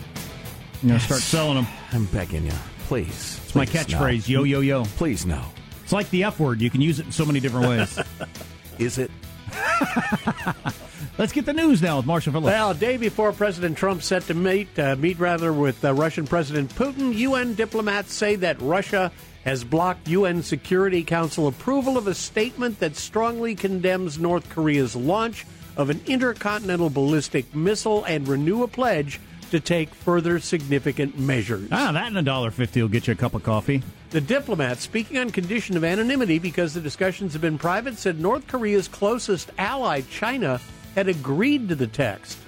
I'm 0.82 0.88
going 0.88 0.98
to 0.98 1.04
start 1.04 1.20
selling 1.20 1.56
them. 1.56 1.66
I'm 1.92 2.06
begging 2.06 2.46
you. 2.46 2.52
Please. 2.86 3.40
It's 3.44 3.54
my 3.54 3.66
catchphrase 3.66 4.26
yo, 4.28 4.44
yo, 4.44 4.60
yo. 4.60 4.84
Please, 4.96 5.26
no. 5.26 5.44
It's 5.82 5.92
like 5.92 6.08
the 6.10 6.24
F 6.24 6.40
word. 6.40 6.60
You 6.62 6.70
can 6.70 6.80
use 6.80 6.98
it 6.98 7.06
in 7.06 7.12
so 7.12 7.24
many 7.24 7.40
different 7.40 7.68
ways. 7.68 7.98
Is 8.78 8.98
it? 8.98 9.10
Let's 11.18 11.32
get 11.32 11.46
the 11.46 11.52
news 11.52 11.80
now 11.82 11.96
with 11.98 12.06
Marshall 12.06 12.32
Phillips. 12.32 12.46
Well, 12.46 12.70
a 12.70 12.74
day 12.74 12.96
before 12.96 13.32
President 13.32 13.76
Trump 13.76 14.02
set 14.02 14.22
to 14.24 14.34
meet, 14.34 14.78
uh, 14.78 14.96
meet 14.96 15.18
rather 15.18 15.52
with 15.52 15.84
uh, 15.84 15.94
Russian 15.94 16.26
President 16.26 16.74
Putin, 16.74 17.14
UN 17.14 17.54
diplomats 17.54 18.12
say 18.12 18.36
that 18.36 18.60
Russia 18.60 19.12
has 19.44 19.62
blocked 19.62 20.08
UN 20.08 20.42
Security 20.42 21.02
Council 21.04 21.46
approval 21.46 21.98
of 21.98 22.06
a 22.06 22.14
statement 22.14 22.80
that 22.80 22.96
strongly 22.96 23.54
condemns 23.54 24.18
North 24.18 24.48
Korea's 24.50 24.96
launch 24.96 25.46
of 25.76 25.90
an 25.90 26.00
intercontinental 26.06 26.88
ballistic 26.90 27.54
missile 27.54 28.04
and 28.04 28.26
renew 28.26 28.62
a 28.62 28.68
pledge 28.68 29.20
to 29.50 29.60
take 29.60 29.94
further 29.94 30.40
significant 30.40 31.18
measures. 31.18 31.68
ah, 31.70 31.92
that 31.92 32.06
and 32.06 32.18
a 32.18 32.22
dollar 32.22 32.50
fifty 32.50 32.80
will 32.80 32.88
get 32.88 33.06
you 33.06 33.12
a 33.12 33.16
cup 33.16 33.34
of 33.34 33.42
coffee. 33.42 33.82
The 34.10 34.20
diplomat, 34.20 34.78
speaking 34.78 35.18
on 35.18 35.30
condition 35.30 35.76
of 35.76 35.84
anonymity 35.84 36.38
because 36.38 36.74
the 36.74 36.80
discussions 36.80 37.32
have 37.34 37.42
been 37.42 37.58
private, 37.58 37.98
said 37.98 38.18
North 38.18 38.46
Korea's 38.46 38.88
closest 38.88 39.50
ally, 39.58 40.02
China, 40.10 40.60
had 40.94 41.08
agreed 41.08 41.68
to 41.68 41.74
the 41.74 41.86
text. 41.86 42.38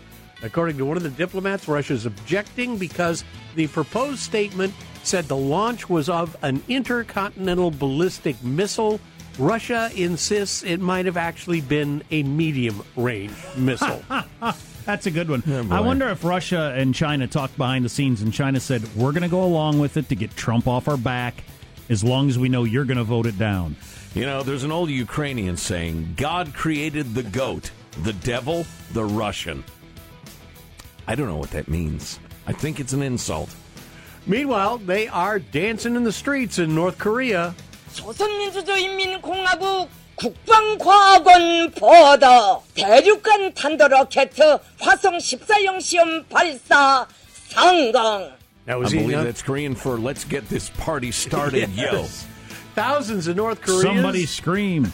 According 0.42 0.76
to 0.78 0.84
one 0.84 0.96
of 0.96 1.02
the 1.02 1.10
diplomats, 1.10 1.66
Russia's 1.66 2.06
objecting 2.06 2.76
because 2.76 3.24
the 3.54 3.66
proposed 3.68 4.20
statement 4.20 4.74
said 5.02 5.24
the 5.24 5.36
launch 5.36 5.88
was 5.88 6.08
of 6.08 6.36
an 6.42 6.62
intercontinental 6.68 7.70
ballistic 7.70 8.42
missile. 8.42 9.00
Russia 9.38 9.90
insists 9.94 10.62
it 10.62 10.80
might 10.80 11.06
have 11.06 11.16
actually 11.16 11.60
been 11.60 12.02
a 12.10 12.22
medium 12.22 12.82
range 12.96 13.32
missile. 13.56 14.02
That's 14.84 15.06
a 15.06 15.10
good 15.10 15.28
one. 15.28 15.40
boy. 15.40 15.74
I 15.74 15.80
wonder 15.80 16.08
if 16.10 16.22
Russia 16.22 16.72
and 16.76 16.94
China 16.94 17.26
talked 17.26 17.56
behind 17.56 17.84
the 17.84 17.88
scenes 17.88 18.22
and 18.22 18.32
China 18.32 18.60
said, 18.60 18.82
we're 18.94 19.12
going 19.12 19.22
to 19.22 19.28
go 19.28 19.42
along 19.42 19.80
with 19.80 19.96
it 19.96 20.08
to 20.10 20.14
get 20.14 20.36
Trump 20.36 20.68
off 20.68 20.86
our 20.86 20.96
back 20.96 21.42
as 21.88 22.04
long 22.04 22.28
as 22.28 22.38
we 22.38 22.48
know 22.48 22.64
you're 22.64 22.84
going 22.84 22.98
to 22.98 23.04
vote 23.04 23.26
it 23.26 23.38
down. 23.38 23.76
You 24.14 24.24
know, 24.24 24.42
there's 24.42 24.64
an 24.64 24.72
old 24.72 24.90
Ukrainian 24.90 25.56
saying 25.56 26.14
God 26.16 26.54
created 26.54 27.14
the 27.14 27.22
goat, 27.22 27.70
the 28.03 28.13
devil, 28.13 28.65
the 28.93 29.03
Russian. 29.03 29.63
I 31.07 31.15
don't 31.15 31.27
know 31.27 31.37
what 31.37 31.51
that 31.51 31.67
means. 31.67 32.19
I 32.47 32.53
think 32.53 32.79
it's 32.79 32.93
an 32.93 33.01
insult. 33.01 33.49
Meanwhile, 34.27 34.79
they 34.79 35.07
are 35.07 35.39
dancing 35.39 35.95
in 35.95 36.03
the 36.03 36.11
streets 36.11 36.59
in 36.59 36.75
North 36.75 36.97
Korea 36.97 37.55
조선민주주의인민공화국 37.93 39.89
국방과학원 40.15 41.71
보도 41.71 42.63
대륙간 42.75 43.53
탄도 43.53 43.87
로켓 43.87 44.31
화성 44.79 45.17
14형 45.17 45.81
시험 45.81 46.25
발사 46.27 47.05
성공. 47.49 48.31
That 48.65 48.73
I 48.73 48.75
was 48.77 48.91
believe 48.91 49.09
enough. 49.09 49.25
that's 49.25 49.41
Korean 49.41 49.75
for 49.75 49.97
let's 49.97 50.23
get 50.23 50.47
this 50.47 50.69
party 50.77 51.11
started, 51.11 51.69
yo. 51.75 52.05
Thousands 52.75 53.27
of 53.27 53.35
North 53.35 53.61
Koreans. 53.61 53.83
Somebody 53.83 54.25
scream. 54.25 54.93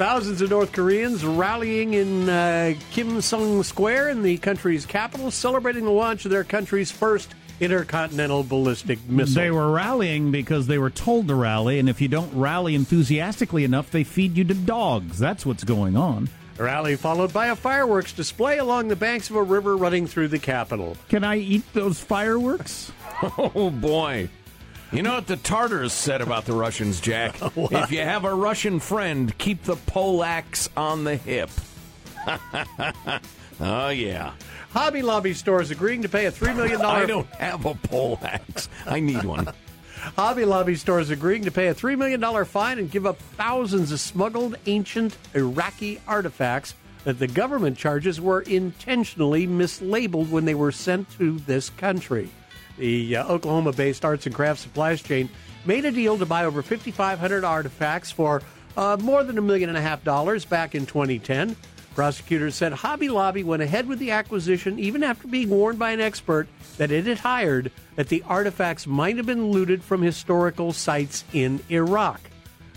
Thousands 0.00 0.40
of 0.40 0.48
North 0.48 0.72
Koreans 0.72 1.26
rallying 1.26 1.92
in 1.92 2.26
uh, 2.26 2.72
Kim 2.90 3.20
Sung 3.20 3.62
Square 3.62 4.08
in 4.08 4.22
the 4.22 4.38
country's 4.38 4.86
capital, 4.86 5.30
celebrating 5.30 5.84
the 5.84 5.90
launch 5.90 6.24
of 6.24 6.30
their 6.30 6.42
country's 6.42 6.90
first 6.90 7.34
intercontinental 7.60 8.42
ballistic 8.42 8.98
missile. 9.10 9.42
They 9.42 9.50
were 9.50 9.70
rallying 9.70 10.30
because 10.30 10.66
they 10.66 10.78
were 10.78 10.88
told 10.88 11.28
to 11.28 11.34
rally, 11.34 11.78
and 11.78 11.86
if 11.86 12.00
you 12.00 12.08
don't 12.08 12.32
rally 12.32 12.74
enthusiastically 12.74 13.62
enough, 13.62 13.90
they 13.90 14.02
feed 14.02 14.38
you 14.38 14.44
to 14.44 14.54
dogs. 14.54 15.18
That's 15.18 15.44
what's 15.44 15.64
going 15.64 15.98
on. 15.98 16.30
The 16.56 16.62
rally 16.62 16.96
followed 16.96 17.34
by 17.34 17.48
a 17.48 17.54
fireworks 17.54 18.14
display 18.14 18.56
along 18.56 18.88
the 18.88 18.96
banks 18.96 19.28
of 19.28 19.36
a 19.36 19.42
river 19.42 19.76
running 19.76 20.06
through 20.06 20.28
the 20.28 20.38
capital. 20.38 20.96
Can 21.10 21.24
I 21.24 21.36
eat 21.36 21.70
those 21.74 22.00
fireworks? 22.00 22.90
Oh 23.36 23.68
boy. 23.68 24.30
You 24.92 25.04
know 25.04 25.14
what 25.14 25.28
the 25.28 25.36
Tartars 25.36 25.92
said 25.92 26.20
about 26.20 26.46
the 26.46 26.52
Russians, 26.52 27.00
Jack? 27.00 27.36
if 27.56 27.92
you 27.92 28.00
have 28.00 28.24
a 28.24 28.34
Russian 28.34 28.80
friend, 28.80 29.36
keep 29.38 29.62
the 29.62 29.76
poleaxe 29.76 30.68
on 30.76 31.04
the 31.04 31.16
hip. 31.16 31.50
oh 33.60 33.90
yeah. 33.90 34.32
Hobby 34.70 35.02
Lobby 35.02 35.32
stores 35.34 35.70
agreeing 35.70 36.02
to 36.02 36.08
pay 36.08 36.26
a 36.26 36.32
$3 36.32 36.56
million. 36.56 36.80
I 36.82 37.06
don't 37.06 37.28
have 37.34 37.66
a 37.66 37.74
poleaxe. 37.74 38.68
I 38.84 38.98
need 38.98 39.24
one. 39.24 39.52
Hobby 40.16 40.44
Lobby 40.44 40.74
stores 40.74 41.10
agreeing 41.10 41.44
to 41.44 41.52
pay 41.52 41.68
a 41.68 41.74
$3 41.74 41.96
million 41.96 42.44
fine 42.44 42.78
and 42.78 42.90
give 42.90 43.06
up 43.06 43.18
thousands 43.36 43.92
of 43.92 44.00
smuggled 44.00 44.56
ancient 44.66 45.16
Iraqi 45.34 46.00
artifacts 46.08 46.74
that 47.04 47.18
the 47.18 47.28
government 47.28 47.78
charges 47.78 48.20
were 48.20 48.40
intentionally 48.42 49.46
mislabeled 49.46 50.30
when 50.30 50.46
they 50.46 50.54
were 50.54 50.72
sent 50.72 51.08
to 51.18 51.38
this 51.40 51.70
country. 51.70 52.28
The 52.80 53.16
uh, 53.16 53.28
Oklahoma 53.28 53.72
based 53.72 54.06
arts 54.06 54.24
and 54.24 54.34
crafts 54.34 54.62
supplies 54.62 55.02
chain 55.02 55.28
made 55.66 55.84
a 55.84 55.92
deal 55.92 56.16
to 56.16 56.24
buy 56.24 56.46
over 56.46 56.62
5,500 56.62 57.44
artifacts 57.44 58.10
for 58.10 58.40
uh, 58.74 58.96
more 58.98 59.22
than 59.22 59.36
a 59.36 59.42
million 59.42 59.68
and 59.68 59.76
a 59.76 59.82
half 59.82 60.02
dollars 60.02 60.46
back 60.46 60.74
in 60.74 60.86
2010. 60.86 61.54
Prosecutors 61.94 62.54
said 62.54 62.72
Hobby 62.72 63.10
Lobby 63.10 63.44
went 63.44 63.60
ahead 63.60 63.86
with 63.86 63.98
the 63.98 64.12
acquisition 64.12 64.78
even 64.78 65.02
after 65.02 65.28
being 65.28 65.50
warned 65.50 65.78
by 65.78 65.90
an 65.90 66.00
expert 66.00 66.48
that 66.78 66.90
it 66.90 67.04
had 67.04 67.18
hired 67.18 67.70
that 67.96 68.08
the 68.08 68.22
artifacts 68.22 68.86
might 68.86 69.18
have 69.18 69.26
been 69.26 69.50
looted 69.50 69.84
from 69.84 70.00
historical 70.00 70.72
sites 70.72 71.24
in 71.34 71.60
Iraq. 71.68 72.22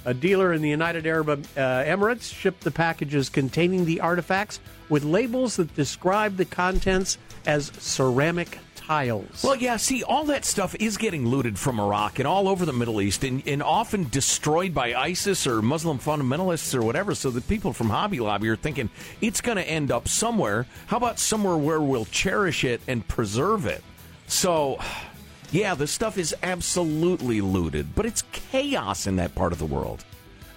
A 0.04 0.14
dealer 0.14 0.52
in 0.52 0.62
the 0.62 0.70
United 0.70 1.08
Arab 1.08 1.30
uh, 1.30 1.36
Emirates 1.56 2.34
shipped 2.34 2.66
the 2.66 2.72
packages 2.72 3.30
containing 3.30 3.86
the 3.86 4.02
artifacts 4.02 4.60
with 4.90 5.06
labels 5.06 5.56
that 5.56 5.74
described 5.76 6.36
the 6.36 6.44
contents 6.44 7.18
as 7.46 7.72
ceramic 7.80 8.60
tiles. 8.86 9.44
Well, 9.44 9.56
yeah, 9.56 9.78
see, 9.78 10.04
all 10.04 10.26
that 10.26 10.46
stuff 10.46 10.76
is 10.80 10.98
getting 10.98 11.28
looted 11.28 11.58
from 11.58 11.80
Iraq 11.80 12.20
and 12.20 12.28
all 12.28 12.48
over 12.48 12.66
the 12.66 12.74
Middle 12.74 13.02
East 13.02 13.24
and, 13.24 13.46
and 13.48 13.64
often 13.64 14.10
destroyed 14.10 14.74
by 14.74 14.94
ISIS 14.94 15.48
or 15.48 15.62
Muslim 15.62 16.00
fundamentalists 16.00 16.76
or 16.76 16.84
whatever. 16.84 17.16
So 17.16 17.30
the 17.30 17.42
people 17.42 17.74
from 17.74 17.90
Hobby 17.90 18.20
Lobby 18.20 18.50
are 18.50 18.56
thinking 18.56 18.90
it's 19.22 19.42
going 19.42 19.58
to 19.58 19.68
end 19.68 19.92
up 19.92 20.08
somewhere. 20.08 20.68
How 20.88 20.98
about 20.98 21.20
somewhere 21.20 21.58
where 21.58 21.82
we'll 21.82 22.06
cherish 22.06 22.64
it 22.64 22.82
and 22.88 23.08
preserve 23.08 23.66
it? 23.66 23.84
So, 24.28 24.80
yeah, 25.52 25.76
the 25.76 25.88
stuff 25.88 26.18
is 26.18 26.36
absolutely 26.44 27.42
looted, 27.42 27.96
but 27.96 28.06
it's 28.06 28.24
chaos 28.32 29.08
in 29.08 29.16
that 29.18 29.36
part 29.36 29.54
of 29.54 29.60
the 29.60 29.66
world. 29.66 30.04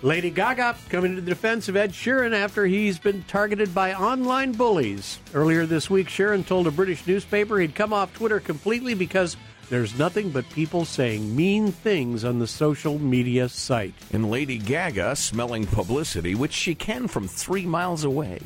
Lady 0.06 0.30
Gaga 0.30 0.76
coming 0.88 1.16
to 1.16 1.20
the 1.20 1.28
defense 1.28 1.68
of 1.68 1.74
Ed 1.74 1.90
Sheeran 1.90 2.32
after 2.32 2.64
he's 2.64 2.96
been 2.96 3.24
targeted 3.24 3.74
by 3.74 3.92
online 3.92 4.52
bullies. 4.52 5.18
Earlier 5.34 5.66
this 5.66 5.90
week, 5.90 6.06
Sheeran 6.06 6.46
told 6.46 6.68
a 6.68 6.70
British 6.70 7.04
newspaper 7.08 7.58
he'd 7.58 7.74
come 7.74 7.92
off 7.92 8.14
Twitter 8.14 8.38
completely 8.38 8.94
because 8.94 9.36
there's 9.68 9.98
nothing 9.98 10.30
but 10.30 10.48
people 10.50 10.84
saying 10.84 11.34
mean 11.34 11.72
things 11.72 12.24
on 12.24 12.38
the 12.38 12.46
social 12.46 13.00
media 13.00 13.48
site. 13.48 13.94
And 14.12 14.30
Lady 14.30 14.58
Gaga 14.58 15.16
smelling 15.16 15.66
publicity, 15.66 16.36
which 16.36 16.52
she 16.52 16.76
can 16.76 17.08
from 17.08 17.26
three 17.26 17.66
miles 17.66 18.04
away. 18.04 18.38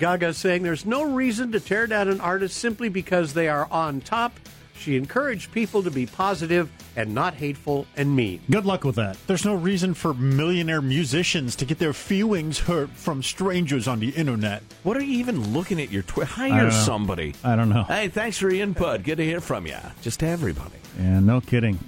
Gaga 0.00 0.34
saying 0.34 0.64
there's 0.64 0.84
no 0.84 1.04
reason 1.04 1.52
to 1.52 1.60
tear 1.60 1.86
down 1.86 2.08
an 2.08 2.20
artist 2.20 2.56
simply 2.56 2.88
because 2.88 3.34
they 3.34 3.46
are 3.46 3.68
on 3.70 4.00
top. 4.00 4.36
She 4.76 4.96
encouraged 4.96 5.52
people 5.52 5.82
to 5.82 5.90
be 5.90 6.06
positive 6.06 6.70
and 6.96 7.14
not 7.14 7.34
hateful 7.34 7.86
and 7.96 8.14
mean. 8.14 8.40
Good 8.50 8.66
luck 8.66 8.84
with 8.84 8.96
that. 8.96 9.16
There's 9.26 9.44
no 9.44 9.54
reason 9.54 9.94
for 9.94 10.14
millionaire 10.14 10.82
musicians 10.82 11.56
to 11.56 11.64
get 11.64 11.78
their 11.78 11.92
feelings 11.92 12.58
hurt 12.58 12.90
from 12.90 13.22
strangers 13.22 13.88
on 13.88 14.00
the 14.00 14.10
internet. 14.10 14.62
What 14.82 14.96
are 14.96 15.02
you 15.02 15.18
even 15.18 15.52
looking 15.52 15.80
at 15.80 15.90
your 15.90 16.02
Twitter? 16.02 16.30
I 16.36 16.48
Hire 16.48 16.62
don't 16.64 16.72
somebody. 16.72 17.34
I 17.42 17.56
don't 17.56 17.68
know. 17.68 17.84
Hey, 17.84 18.08
thanks 18.08 18.38
for 18.38 18.50
your 18.50 18.62
input. 18.62 19.02
Good 19.02 19.16
to 19.16 19.24
hear 19.24 19.40
from 19.40 19.66
you. 19.66 19.76
Just 20.02 20.22
everybody. 20.22 20.76
Yeah, 20.98 21.20
no 21.20 21.40
kidding. 21.40 21.78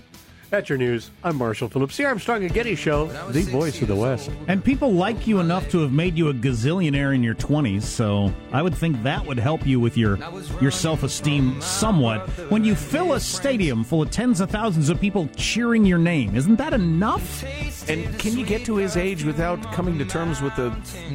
That's 0.48 0.68
your 0.68 0.78
news. 0.78 1.10
I'm 1.24 1.36
Marshall 1.36 1.68
Phillips, 1.68 1.96
the 1.96 2.04
Armstrong 2.04 2.44
and 2.44 2.54
Getty 2.54 2.76
Show, 2.76 3.06
the 3.30 3.42
voice 3.42 3.82
of 3.82 3.88
the 3.88 3.96
West. 3.96 4.30
And 4.46 4.64
people 4.64 4.92
like 4.92 5.26
you 5.26 5.40
enough 5.40 5.68
to 5.70 5.80
have 5.80 5.92
made 5.92 6.16
you 6.16 6.28
a 6.28 6.34
gazillionaire 6.34 7.12
in 7.14 7.22
your 7.24 7.34
20s, 7.34 7.82
so 7.82 8.32
I 8.52 8.62
would 8.62 8.74
think 8.74 9.02
that 9.02 9.26
would 9.26 9.40
help 9.40 9.66
you 9.66 9.80
with 9.80 9.96
your 9.96 10.18
your 10.60 10.70
self-esteem 10.70 11.60
somewhat. 11.60 12.20
When 12.48 12.62
you 12.62 12.76
fill 12.76 13.14
a 13.14 13.20
stadium 13.20 13.82
full 13.82 14.02
of 14.02 14.12
tens 14.12 14.40
of 14.40 14.48
thousands 14.48 14.88
of 14.88 15.00
people 15.00 15.28
cheering 15.36 15.84
your 15.84 15.98
name, 15.98 16.36
isn't 16.36 16.56
that 16.56 16.72
enough? 16.72 17.42
And 17.88 18.16
can 18.20 18.38
you 18.38 18.46
get 18.46 18.64
to 18.66 18.76
his 18.76 18.96
age 18.96 19.24
without 19.24 19.60
coming 19.72 19.98
to 19.98 20.04
terms 20.04 20.40
with 20.40 20.54
the 20.54 20.74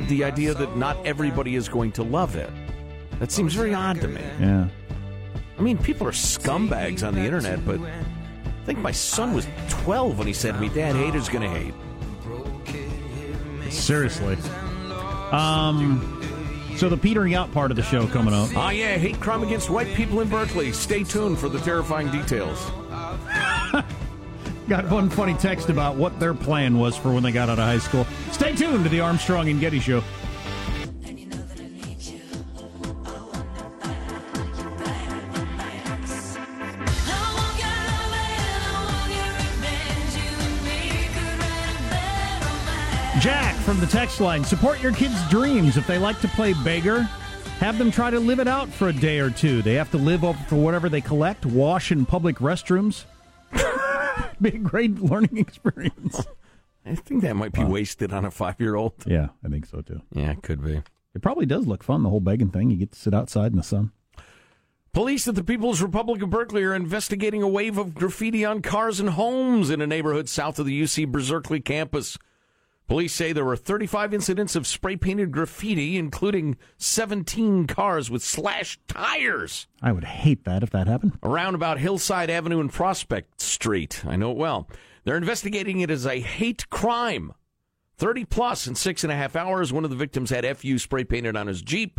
the 0.10 0.26
idea 0.26 0.54
that 0.54 0.76
not 0.76 0.98
everybody 1.06 1.56
is 1.56 1.70
going 1.70 1.94
to 1.94 2.04
love 2.04 2.36
it? 2.36 2.50
That 3.20 3.32
seems 3.32 3.54
very 3.54 3.74
odd 3.74 4.02
to 4.02 4.10
me. 4.10 4.22
Yeah. 4.42 4.68
I 5.58 5.62
mean, 5.62 5.78
people 5.78 6.08
are 6.08 6.12
scumbags 6.12 7.08
on 7.08 7.14
the 7.14 7.22
internet, 7.22 7.64
but 7.66 7.80
I 8.62 8.66
think 8.66 8.80
my 8.80 8.92
son 8.92 9.34
was 9.34 9.48
12 9.70 10.18
when 10.18 10.28
he 10.28 10.34
said 10.34 10.54
to 10.54 10.60
me, 10.60 10.70
Dad, 10.70 10.96
haters 10.96 11.30
gonna 11.30 11.50
hate. 11.50 11.74
Seriously. 13.72 14.38
Um 15.32 16.18
so 16.78 16.90
the 16.90 16.98
petering 16.98 17.36
out 17.36 17.52
part 17.52 17.72
of 17.72 17.78
the 17.78 17.84
show 17.84 18.08
coming 18.08 18.34
up. 18.34 18.50
Oh, 18.56 18.70
yeah, 18.70 18.98
hate 18.98 19.20
crime 19.20 19.44
against 19.44 19.70
white 19.70 19.94
people 19.96 20.20
in 20.22 20.30
Berkeley. 20.30 20.72
Stay 20.72 21.04
tuned 21.04 21.38
for 21.38 21.48
the 21.48 21.60
terrifying 21.60 22.10
details. 22.10 22.60
Got 24.68 24.90
one 24.90 25.10
funny 25.10 25.36
text 25.36 25.70
about 25.70 25.96
what 25.96 26.20
their 26.20 26.34
plan 26.34 26.80
was 26.80 26.96
for 26.98 27.14
when 27.14 27.24
they 27.24 27.32
got 27.32 27.50
out 27.50 27.60
of 27.60 27.66
high 27.66 27.78
school. 27.78 28.08
Stay 28.32 28.56
tuned 28.56 28.84
to 28.84 28.90
the 28.90 29.00
Armstrong 29.02 29.50
and 29.50 29.60
Getty 29.60 29.80
show. 29.80 30.02
From 43.72 43.80
the 43.80 43.88
text 43.88 44.20
line 44.20 44.44
support 44.44 44.82
your 44.84 44.92
kids' 44.92 45.30
dreams. 45.30 45.78
If 45.78 45.88
they 45.88 45.98
like 45.98 46.20
to 46.20 46.28
play 46.28 46.52
beggar, 46.62 47.04
have 47.62 47.78
them 47.78 47.90
try 47.90 48.10
to 48.10 48.20
live 48.20 48.40
it 48.42 48.48
out 48.50 48.68
for 48.68 48.90
a 48.90 48.94
day 48.94 49.20
or 49.20 49.30
two. 49.30 49.62
They 49.62 49.76
have 49.76 49.90
to 49.92 49.98
live 49.98 50.26
off 50.26 50.50
for 50.50 50.58
whatever 50.58 50.90
they 50.90 51.00
collect, 51.00 51.46
wash 51.46 51.90
in 51.90 52.06
public 52.06 52.40
restrooms. 52.40 53.06
Be 54.42 54.50
a 54.50 54.58
great 54.58 55.00
learning 55.00 55.38
experience. 55.38 56.22
I 56.86 56.96
think 56.96 57.22
that 57.22 57.38
might 57.38 57.54
be 57.54 57.64
wasted 57.64 58.12
on 58.12 58.26
a 58.26 58.32
five 58.32 58.60
year 58.60 58.76
old. 58.76 58.92
Yeah, 59.06 59.30
I 59.42 59.48
think 59.48 59.66
so 59.66 59.80
too. 59.80 60.02
Yeah, 60.12 60.32
it 60.32 60.44
could 60.44 60.62
be. 60.62 60.82
It 61.16 61.22
probably 61.22 61.46
does 61.46 61.66
look 61.66 61.82
fun, 61.82 62.04
the 62.04 62.10
whole 62.10 62.20
begging 62.20 62.50
thing. 62.50 62.72
You 62.72 62.78
get 62.78 62.92
to 62.92 63.00
sit 63.00 63.14
outside 63.14 63.54
in 63.54 63.58
the 63.58 63.64
sun. 63.64 63.94
Police 64.92 65.30
at 65.30 65.36
the 65.36 65.46
People's 65.46 65.82
Republic 65.82 66.22
of 66.22 66.30
Berkeley 66.30 66.64
are 66.64 66.76
investigating 66.76 67.42
a 67.42 67.48
wave 67.48 67.78
of 67.78 67.96
graffiti 67.96 68.44
on 68.44 68.62
cars 68.62 69.00
and 69.00 69.12
homes 69.12 69.70
in 69.70 69.80
a 69.80 69.88
neighborhood 69.88 70.28
south 70.28 70.60
of 70.60 70.66
the 70.66 70.82
UC 70.82 71.10
Berkeley 71.10 71.62
campus. 71.62 72.18
Police 72.92 73.14
say 73.14 73.32
there 73.32 73.46
were 73.46 73.56
35 73.56 74.14
incidents 74.14 74.54
of 74.54 74.68
spray 74.68 74.98
painted 74.98 75.32
graffiti, 75.32 75.98
including 75.98 76.58
17 76.78 77.66
cars 77.66 78.12
with 78.12 78.22
slashed 78.22 78.86
tires 78.86 79.68
I 79.82 79.94
would 79.94 80.04
hate 80.04 80.44
that 80.44 80.62
if 80.62 80.72
that 80.72 80.88
happened. 80.88 81.18
around 81.24 81.56
about 81.56 81.80
Hillside 81.80 82.30
Avenue 82.30 82.60
and 82.60 82.70
Prospect 82.70 83.40
Street. 83.40 84.04
I 84.06 84.18
know 84.18 84.32
it 84.32 84.38
well. 84.38 84.68
They're 85.06 85.16
investigating 85.16 85.80
it 85.80 85.90
as 85.90 86.06
a 86.06 86.20
hate 86.20 86.70
crime. 86.70 87.32
30 87.96 88.26
plus 88.26 88.68
in 88.68 88.76
six 88.76 89.06
and 89.06 89.14
a 89.14 89.16
half 89.16 89.38
hours. 89.38 89.72
One 89.72 89.86
of 89.86 89.90
the 89.90 89.96
victims 89.96 90.30
had 90.30 90.58
FU 90.58 90.78
spray 90.78 91.06
painted 91.06 91.38
on 91.38 91.48
his 91.48 91.62
Jeep. 91.62 91.98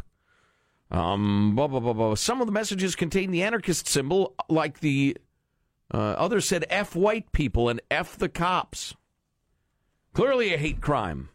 Um, 0.91 1.57
blah, 1.57 1.69
blah, 1.69 1.81
blah, 1.81 1.95
blah. 1.95 2.15
Some 2.17 2.43
of 2.43 2.47
the 2.47 2.53
messages 2.53 2.97
contain 2.97 3.31
the 3.31 3.43
anarchist 3.43 3.89
symbol, 3.89 4.35
like 4.51 4.81
the 4.81 5.17
uh, 5.91 5.97
others 5.97 6.47
said 6.47 6.67
F 6.69 6.95
white 6.95 7.33
people 7.33 7.71
and 7.71 7.81
F 7.91 8.19
the 8.19 8.29
cops. 8.29 8.95
Clearly 10.13 10.53
a 10.53 10.59
hate 10.59 10.81
crime. 10.81 11.29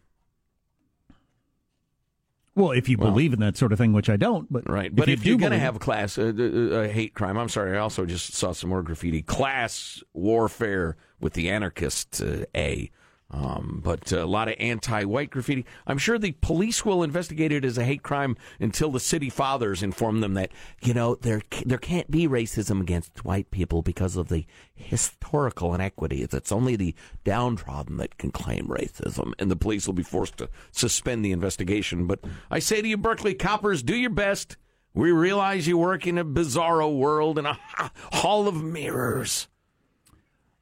Well, 2.54 2.72
if 2.72 2.88
you 2.88 2.98
Well- 2.98 3.10
believe 3.10 3.32
in 3.32 3.40
that 3.40 3.56
sort 3.56 3.72
of 3.72 3.78
thing, 3.78 3.92
which 3.92 4.10
I 4.10 4.16
don't, 4.16 4.52
but 4.52 4.68
Right, 4.68 4.94
but 4.94 5.08
if, 5.08 5.24
you 5.24 5.30
you're 5.32 5.38
going 5.38 5.52
to 5.52 5.58
have 5.58 5.76
a 5.76 5.78
class, 5.78 6.18
uh, 6.18 6.32
uh, 6.36 6.42
a 6.42 6.88
hate 6.88 7.14
crime, 7.14 7.36
I'm 7.38 7.48
sorry, 7.48 7.76
I 7.76 7.80
also 7.80 8.04
just 8.04 8.32
saw 8.34 8.52
some 8.52 8.70
more 8.70 8.82
graffiti. 8.82 9.22
Class 9.22 10.02
warfare 10.12 10.96
with 11.20 11.34
the 11.34 11.48
anarchist 11.50 12.20
uh, 12.20 12.46
A. 12.56 12.90
Um, 13.30 13.82
but 13.84 14.10
a 14.10 14.24
lot 14.24 14.48
of 14.48 14.54
anti-white 14.58 15.28
graffiti. 15.28 15.66
I'm 15.86 15.98
sure 15.98 16.18
the 16.18 16.32
police 16.32 16.82
will 16.86 17.02
investigate 17.02 17.52
it 17.52 17.62
as 17.62 17.76
a 17.76 17.84
hate 17.84 18.02
crime 18.02 18.36
until 18.58 18.90
the 18.90 19.00
city 19.00 19.28
fathers 19.28 19.82
inform 19.82 20.20
them 20.22 20.32
that 20.34 20.50
you 20.82 20.94
know 20.94 21.14
there 21.14 21.42
there 21.66 21.76
can't 21.76 22.10
be 22.10 22.26
racism 22.26 22.80
against 22.80 23.26
white 23.26 23.50
people 23.50 23.82
because 23.82 24.16
of 24.16 24.28
the 24.28 24.46
historical 24.74 25.74
inequities. 25.74 26.32
It's 26.32 26.50
only 26.52 26.74
the 26.74 26.94
downtrodden 27.24 27.98
that 27.98 28.16
can 28.16 28.30
claim 28.30 28.66
racism, 28.66 29.34
and 29.38 29.50
the 29.50 29.56
police 29.56 29.86
will 29.86 29.94
be 29.94 30.02
forced 30.02 30.38
to 30.38 30.48
suspend 30.72 31.22
the 31.22 31.32
investigation. 31.32 32.06
But 32.06 32.20
I 32.50 32.60
say 32.60 32.80
to 32.80 32.88
you, 32.88 32.96
Berkeley 32.96 33.34
coppers, 33.34 33.82
do 33.82 33.94
your 33.94 34.08
best. 34.08 34.56
We 34.94 35.12
realize 35.12 35.68
you 35.68 35.76
work 35.76 36.06
in 36.06 36.16
a 36.16 36.24
bizarro 36.24 36.96
world 36.96 37.38
in 37.38 37.44
a 37.44 37.52
ha- 37.52 37.92
hall 38.12 38.48
of 38.48 38.62
mirrors. 38.62 39.48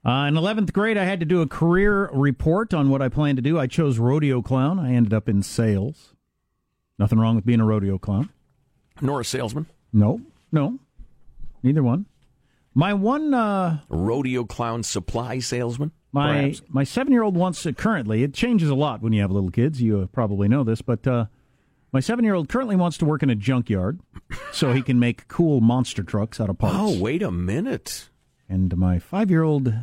Uh, 0.06 0.26
in 0.28 0.34
11th 0.34 0.72
grade, 0.72 0.96
I 0.96 1.02
had 1.02 1.18
to 1.18 1.26
do 1.26 1.42
a 1.42 1.48
career 1.48 2.08
report 2.12 2.72
on 2.72 2.90
what 2.90 3.02
I 3.02 3.08
planned 3.08 3.38
to 3.38 3.42
do. 3.42 3.58
I 3.58 3.66
chose 3.66 3.98
rodeo 3.98 4.40
clown. 4.40 4.78
I 4.78 4.92
ended 4.92 5.12
up 5.12 5.28
in 5.28 5.42
sales. 5.42 6.14
Nothing 6.96 7.18
wrong 7.18 7.34
with 7.34 7.44
being 7.44 7.58
a 7.58 7.64
rodeo 7.64 7.98
clown. 7.98 8.30
Nor 9.00 9.20
a 9.20 9.24
salesman, 9.24 9.66
No, 9.92 10.20
no, 10.52 10.78
neither 11.62 11.82
one. 11.82 12.06
My 12.72 12.94
one, 12.94 13.34
uh, 13.34 13.80
rodeo 13.88 14.44
clown 14.44 14.84
supply 14.84 15.40
salesman. 15.40 15.90
my 16.12 16.34
perhaps. 16.34 16.62
my 16.68 16.84
seven 16.84 17.12
year 17.12 17.22
old 17.22 17.36
wants 17.36 17.64
to 17.64 17.72
currently. 17.72 18.22
It 18.22 18.32
changes 18.32 18.70
a 18.70 18.74
lot 18.74 19.02
when 19.02 19.12
you 19.12 19.20
have 19.22 19.32
little 19.32 19.50
kids. 19.50 19.82
You 19.82 20.02
uh, 20.02 20.06
probably 20.06 20.46
know 20.46 20.62
this, 20.62 20.82
but 20.82 21.04
uh, 21.06 21.26
my 21.92 22.00
seven 22.00 22.24
year 22.24 22.34
old 22.34 22.48
currently 22.48 22.76
wants 22.76 22.96
to 22.98 23.04
work 23.04 23.22
in 23.24 23.28
a 23.30 23.34
junkyard, 23.34 23.98
so 24.52 24.72
he 24.72 24.82
can 24.82 25.00
make 25.00 25.26
cool 25.26 25.60
monster 25.60 26.04
trucks 26.04 26.40
out 26.40 26.48
of 26.48 26.58
parts. 26.58 26.76
Oh, 26.78 26.98
wait 26.98 27.22
a 27.22 27.32
minute. 27.32 28.08
And 28.48 28.74
my 28.76 28.98
five 28.98 29.30
year 29.30 29.42
old, 29.42 29.74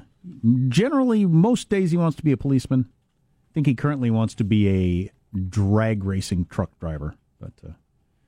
generally, 0.69 1.25
most 1.25 1.69
days 1.69 1.91
he 1.91 1.97
wants 1.97 2.17
to 2.17 2.23
be 2.23 2.31
a 2.31 2.37
policeman. 2.37 2.89
I 2.89 3.53
think 3.53 3.67
he 3.67 3.75
currently 3.75 4.09
wants 4.11 4.33
to 4.35 4.43
be 4.43 4.69
a 4.69 5.11
drag 5.49 6.03
racing 6.03 6.45
truck 6.45 6.77
driver. 6.79 7.15
But 7.39 7.53
uh, 7.67 7.71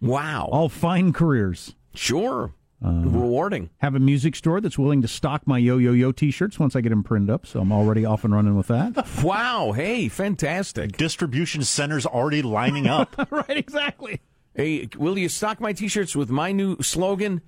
Wow. 0.02 0.50
all 0.52 0.70
fine 0.70 1.14
careers. 1.14 1.76
Sure. 1.94 2.54
Rewarding. 2.82 3.72
Have 3.80 3.96
a 3.96 4.00
music 4.00 4.36
store 4.36 4.62
that's 4.62 4.78
willing 4.78 5.02
to 5.02 5.08
stock 5.08 5.48
my 5.48 5.58
Yo 5.58 5.78
Yo 5.80 5.94
Yo 5.94 6.12
t 6.12 6.30
shirts 6.30 6.60
once 6.60 6.76
I 6.76 6.82
get 6.82 6.90
them 6.90 7.04
printed 7.04 7.32
up, 7.32 7.48
so 7.48 7.60
I'm 7.62 7.72
already 7.72 8.06
off 8.06 8.24
and 8.24 8.32
running 8.36 8.56
with 8.56 8.68
that. 8.68 9.08
Wow. 9.24 9.72
Hey, 9.72 10.08
fantastic. 10.08 10.96
Distribution 10.96 11.64
centers 11.64 12.06
already 12.06 12.44
lining 12.44 12.86
up. 12.86 13.16
right, 13.32 13.58
exactly. 13.58 14.22
Hey, 14.54 14.88
will 14.98 15.18
you 15.18 15.30
stock 15.30 15.60
my 15.60 15.74
t-shirts 15.74 16.16
with 16.16 16.30
my 16.30 16.52
new 16.52 16.80
slogan? 16.82 17.42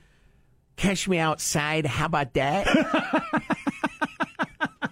Cash 0.76 1.08
me 1.08 1.20
outside. 1.20 1.86
How 1.86 2.08
about 2.08 2.34
that? 2.34 2.66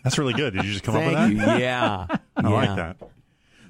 That's 0.06 0.18
really 0.18 0.34
good. 0.34 0.54
Did 0.54 0.64
you 0.64 0.72
just 0.72 0.84
come 0.86 0.96
up 0.96 1.04
with 1.04 1.14
that? 1.14 1.30
you. 1.32 1.38
Yeah. 1.64 2.06
I 2.38 2.48
like 2.48 2.76
that. 2.78 2.98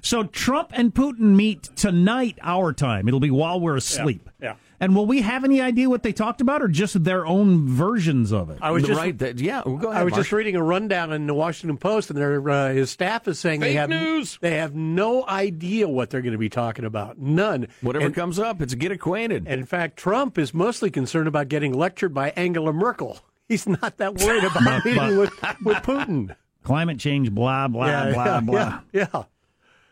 So 0.02 0.22
Trump 0.22 0.70
and 0.72 0.94
Putin 0.94 1.34
meet 1.34 1.64
tonight, 1.74 2.38
our 2.40 2.72
time. 2.72 3.08
It'll 3.08 3.18
be 3.18 3.30
while 3.32 3.58
we're 3.58 3.74
asleep. 3.76 4.30
Yeah. 4.40 4.54
And 4.78 4.94
will 4.94 5.06
we 5.06 5.22
have 5.22 5.42
any 5.42 5.60
idea 5.60 5.88
what 5.88 6.02
they 6.04 6.12
talked 6.12 6.40
about, 6.42 6.60
or 6.62 6.68
just 6.68 7.02
their 7.02 7.26
own 7.26 7.66
versions 7.66 8.30
of 8.30 8.50
it? 8.50 8.58
I 8.60 8.70
was 8.70 8.84
just 8.84 8.98
right. 9.00 9.16
That, 9.18 9.40
yeah, 9.40 9.62
well, 9.64 9.78
go 9.78 9.88
ahead. 9.88 10.02
I 10.02 10.04
was 10.04 10.12
Mark. 10.12 10.20
just 10.20 10.32
reading 10.32 10.54
a 10.54 10.62
rundown 10.62 11.12
in 11.12 11.26
the 11.26 11.32
Washington 11.34 11.78
Post, 11.78 12.10
and 12.10 12.18
their 12.18 12.46
uh, 12.48 12.68
his 12.74 12.90
staff 12.90 13.26
is 13.26 13.40
saying 13.40 13.60
they 13.60 13.72
have 13.72 13.88
news. 13.88 14.38
they 14.42 14.58
have 14.58 14.74
no 14.74 15.26
idea 15.26 15.88
what 15.88 16.10
they're 16.10 16.20
going 16.20 16.32
to 16.32 16.38
be 16.38 16.50
talking 16.50 16.84
about. 16.84 17.18
None. 17.18 17.68
Whatever 17.80 18.04
And- 18.06 18.14
comes 18.14 18.38
up, 18.38 18.60
it's 18.60 18.74
get 18.74 18.92
acquainted. 18.92 19.46
And 19.48 19.60
in 19.60 19.66
fact, 19.66 19.96
Trump 19.96 20.36
is 20.36 20.52
mostly 20.52 20.90
concerned 20.90 21.26
about 21.26 21.48
getting 21.48 21.72
lectured 21.72 22.12
by 22.12 22.30
Angela 22.36 22.72
Merkel. 22.74 23.18
He's 23.48 23.68
not 23.68 23.96
that 23.98 24.14
worried 24.16 24.44
about 24.56 24.84
meeting 24.84 25.18
with, 25.18 25.30
with 25.64 25.76
Putin. 25.78 26.34
Climate 26.62 26.98
change, 26.98 27.30
blah 27.32 27.68
blah 27.68 27.86
yeah, 27.86 28.12
blah 28.12 28.24
yeah, 28.24 28.40
blah. 28.40 28.80
Yeah, 28.92 29.06
yeah. 29.14 29.22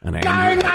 An 0.02 0.16
angry, 0.16 0.68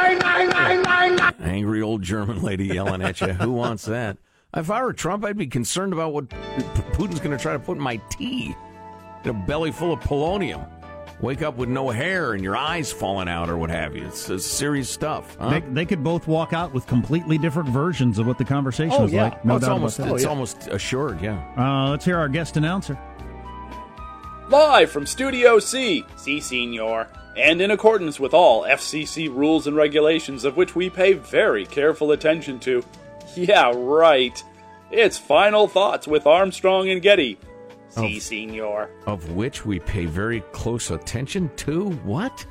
angry 1.40 1.82
old 1.82 2.02
German 2.02 2.42
lady 2.42 2.66
yelling 2.66 3.02
at 3.02 3.22
you. 3.22 3.34
Who 3.34 3.52
wants 3.52 3.86
that? 3.86 4.18
If 4.56 4.72
I 4.72 4.82
were 4.82 4.94
Trump, 4.94 5.24
I'd 5.26 5.38
be 5.38 5.46
concerned 5.46 5.94
about 5.94 6.14
what 6.14 6.30
Putin's 6.30 7.20
going 7.20 7.38
to 7.38 7.42
try 7.42 7.54
to 7.54 7.60
put 7.60 7.78
in 7.78 7.84
my 7.84 7.98
tea. 8.10 8.56
In 9.24 9.30
a 9.30 9.34
belly 9.34 9.72
full 9.72 9.94
of 9.94 10.00
polonium. 10.00 10.66
Wake 11.22 11.42
up 11.42 11.58
with 11.58 11.68
no 11.68 11.90
hair 11.90 12.32
and 12.34 12.42
your 12.42 12.56
eyes 12.56 12.94
falling 12.94 13.28
out 13.28 13.50
or 13.50 13.58
what 13.58 13.70
have 13.70 13.94
you. 13.96 14.06
It's, 14.08 14.30
it's 14.30 14.46
serious 14.46 14.90
stuff. 14.90 15.36
Huh? 15.38 15.50
They, 15.50 15.60
they 15.60 15.86
could 15.86 16.02
both 16.02 16.28
walk 16.28 16.54
out 16.54 16.74
with 16.74 16.88
completely 16.88 17.38
different 17.38 17.68
versions 17.70 18.20
of 18.20 18.26
what 18.28 18.38
the 18.38 18.46
conversation 18.46 18.96
Oh, 18.98 19.04
was 19.04 19.12
yeah. 19.12 19.24
like. 19.24 19.44
No 19.44 19.54
Oh, 19.54 19.58
it's 19.58 19.66
doubt 19.66 19.72
almost 19.74 20.00
about 20.00 20.14
it's 20.14 20.24
that. 20.24 20.30
almost 20.30 20.68
assured. 20.70 21.22
Yeah. 21.22 21.44
Uh, 21.58 21.90
let's 21.90 22.06
hear 22.06 22.18
our 22.18 22.30
guest 22.30 22.56
announcer. 22.56 22.98
Live 24.50 24.90
from 24.92 25.06
Studio 25.06 25.60
C, 25.60 26.06
C 26.16 26.40
Senior, 26.40 27.08
and 27.38 27.62
in 27.62 27.70
accordance 27.72 28.20
with 28.20 28.34
all 28.34 28.64
FCC 28.64 29.28
rules 29.34 29.68
and 29.68 29.76
regulations 29.76 30.44
of 30.46 30.58
which 30.58 30.74
we 30.76 30.90
pay 30.90 31.14
very 31.14 31.66
careful 31.66 32.12
attention 32.12 32.60
to. 32.62 32.84
Yeah, 33.36 33.72
right. 33.76 34.42
It's 34.90 35.18
Final 35.20 35.68
Thoughts 35.68 36.08
with 36.08 36.26
Armstrong 36.26 36.90
and 36.90 37.02
Getty. 37.02 37.38
C 37.90 38.16
Oh. 38.16 38.20
Senior. 38.20 38.90
Of 39.06 39.32
which 39.32 39.66
we 39.66 39.80
pay 39.80 40.06
very 40.06 40.42
close 40.52 40.92
attention 40.92 41.50
to. 41.58 41.90
What? 42.04 42.46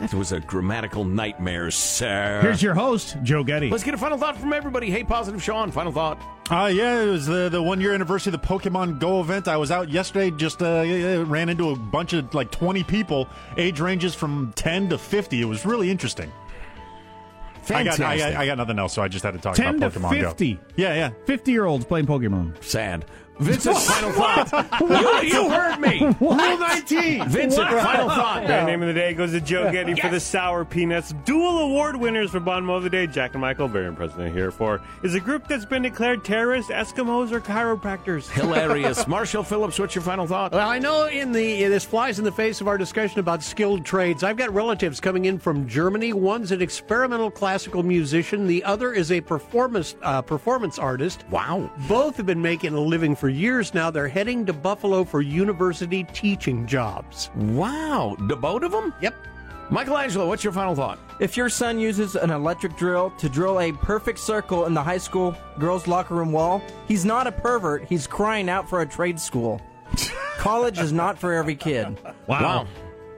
That 0.00 0.12
was 0.12 0.32
a 0.32 0.40
grammatical 0.40 1.04
nightmare, 1.04 1.70
sir. 1.70 2.40
Here's 2.42 2.62
your 2.62 2.74
host, 2.74 3.16
Joe 3.22 3.42
Getty. 3.42 3.70
Let's 3.70 3.82
get 3.82 3.94
a 3.94 3.98
final 3.98 4.18
thought 4.18 4.36
from 4.36 4.52
everybody. 4.52 4.90
Hey, 4.90 5.02
positive 5.04 5.42
Sean, 5.42 5.70
final 5.70 5.90
thought. 5.90 6.20
Uh, 6.50 6.70
yeah, 6.72 7.00
it 7.00 7.06
was 7.06 7.24
the, 7.26 7.48
the 7.48 7.62
one 7.62 7.80
year 7.80 7.94
anniversary 7.94 8.32
of 8.34 8.40
the 8.40 8.46
Pokemon 8.46 8.98
Go 9.00 9.20
event. 9.20 9.48
I 9.48 9.56
was 9.56 9.70
out 9.70 9.88
yesterday, 9.88 10.30
just 10.36 10.60
uh, 10.60 11.24
ran 11.26 11.48
into 11.48 11.70
a 11.70 11.76
bunch 11.76 12.12
of 12.12 12.34
like 12.34 12.50
20 12.50 12.84
people, 12.84 13.26
age 13.56 13.80
ranges 13.80 14.14
from 14.14 14.52
10 14.54 14.90
to 14.90 14.98
50. 14.98 15.40
It 15.40 15.46
was 15.46 15.64
really 15.64 15.90
interesting. 15.90 16.30
I 17.68 17.82
got, 17.82 17.98
I, 17.98 18.16
got, 18.18 18.34
I 18.34 18.46
got 18.46 18.58
nothing 18.58 18.78
else, 18.78 18.92
so 18.92 19.02
I 19.02 19.08
just 19.08 19.24
had 19.24 19.32
to 19.32 19.40
talk 19.40 19.56
10 19.56 19.76
about 19.76 19.92
to 19.94 19.98
Pokemon 19.98 20.20
50. 20.20 20.54
Go. 20.54 20.60
Yeah, 20.76 20.94
yeah. 20.94 21.10
50 21.24 21.50
year 21.50 21.64
olds 21.64 21.84
playing 21.84 22.06
Pokemon. 22.06 22.62
Sad. 22.62 23.06
Vincent, 23.38 23.76
final 23.76 24.12
thought. 24.12 24.80
you, 25.22 25.28
you 25.28 25.50
heard 25.50 25.78
me. 25.78 26.14
Rule 26.20 26.34
19. 26.34 27.28
Vincent, 27.28 27.68
final 27.68 28.08
thought. 28.08 28.46
The 28.46 28.64
name 28.64 28.82
of 28.82 28.88
the 28.88 28.94
day 28.94 29.12
goes 29.14 29.32
to 29.32 29.40
Joe 29.40 29.70
Getty 29.70 29.94
for 29.94 30.08
the 30.08 30.20
Sour 30.20 30.64
Peanuts. 30.64 31.12
Dual 31.24 31.58
award 31.58 31.96
winners 31.96 32.30
for 32.30 32.40
Bon 32.40 32.64
Mot 32.64 32.78
of 32.78 32.82
the 32.84 32.90
Day, 32.90 33.06
Jack 33.06 33.32
and 33.34 33.40
Michael, 33.40 33.68
very 33.68 33.86
impressive 33.86 34.32
here 34.32 34.50
for, 34.50 34.80
is 35.02 35.14
a 35.14 35.20
group 35.20 35.46
that's 35.48 35.64
been 35.64 35.82
declared 35.82 36.24
terrorists, 36.24 36.70
Eskimos, 36.70 37.30
or 37.32 37.40
chiropractors. 37.40 38.30
Hilarious. 38.30 39.06
Marshall 39.16 39.42
Phillips, 39.42 39.78
what's 39.78 39.94
your 39.94 40.02
final 40.02 40.26
thought? 40.26 40.52
Well, 40.52 40.68
I 40.68 40.78
know 40.78 41.06
in 41.06 41.32
the 41.32 41.64
this 41.64 41.84
flies 41.84 42.18
in 42.18 42.24
the 42.24 42.32
face 42.32 42.60
of 42.60 42.68
our 42.68 42.78
discussion 42.78 43.20
about 43.20 43.42
skilled 43.42 43.84
trades. 43.84 44.22
I've 44.22 44.36
got 44.36 44.52
relatives 44.52 45.00
coming 45.00 45.26
in 45.26 45.38
from 45.38 45.68
Germany. 45.68 46.12
One's 46.12 46.52
an 46.52 46.62
experimental 46.62 47.30
classical 47.30 47.82
musician. 47.82 48.46
The 48.46 48.64
other 48.64 48.92
is 48.92 49.12
a 49.12 49.20
performance 49.20 49.94
uh, 50.02 50.22
performance 50.22 50.78
artist. 50.78 51.24
Wow. 51.30 51.70
Both 51.88 52.16
have 52.16 52.26
been 52.26 52.42
making 52.42 52.74
a 52.74 52.80
living 52.80 53.14
for 53.14 53.25
years 53.28 53.74
now. 53.74 53.90
They're 53.90 54.08
heading 54.08 54.46
to 54.46 54.52
Buffalo 54.52 55.04
for 55.04 55.20
university 55.20 56.04
teaching 56.04 56.66
jobs. 56.66 57.30
Wow. 57.34 58.16
The 58.20 58.36
both 58.36 58.62
of 58.62 58.72
them? 58.72 58.94
Yep. 59.00 59.14
Michelangelo, 59.70 60.28
what's 60.28 60.44
your 60.44 60.52
final 60.52 60.74
thought? 60.74 60.98
If 61.18 61.36
your 61.36 61.48
son 61.48 61.80
uses 61.80 62.14
an 62.14 62.30
electric 62.30 62.76
drill 62.76 63.10
to 63.18 63.28
drill 63.28 63.60
a 63.60 63.72
perfect 63.72 64.18
circle 64.18 64.66
in 64.66 64.74
the 64.74 64.82
high 64.82 64.98
school 64.98 65.36
girls' 65.58 65.88
locker 65.88 66.14
room 66.14 66.30
wall, 66.30 66.62
he's 66.86 67.04
not 67.04 67.26
a 67.26 67.32
pervert. 67.32 67.84
He's 67.84 68.06
crying 68.06 68.48
out 68.48 68.68
for 68.68 68.80
a 68.82 68.86
trade 68.86 69.18
school. 69.18 69.60
College 70.38 70.78
is 70.78 70.92
not 70.92 71.18
for 71.18 71.32
every 71.32 71.56
kid. 71.56 71.98
Wow. 72.26 72.66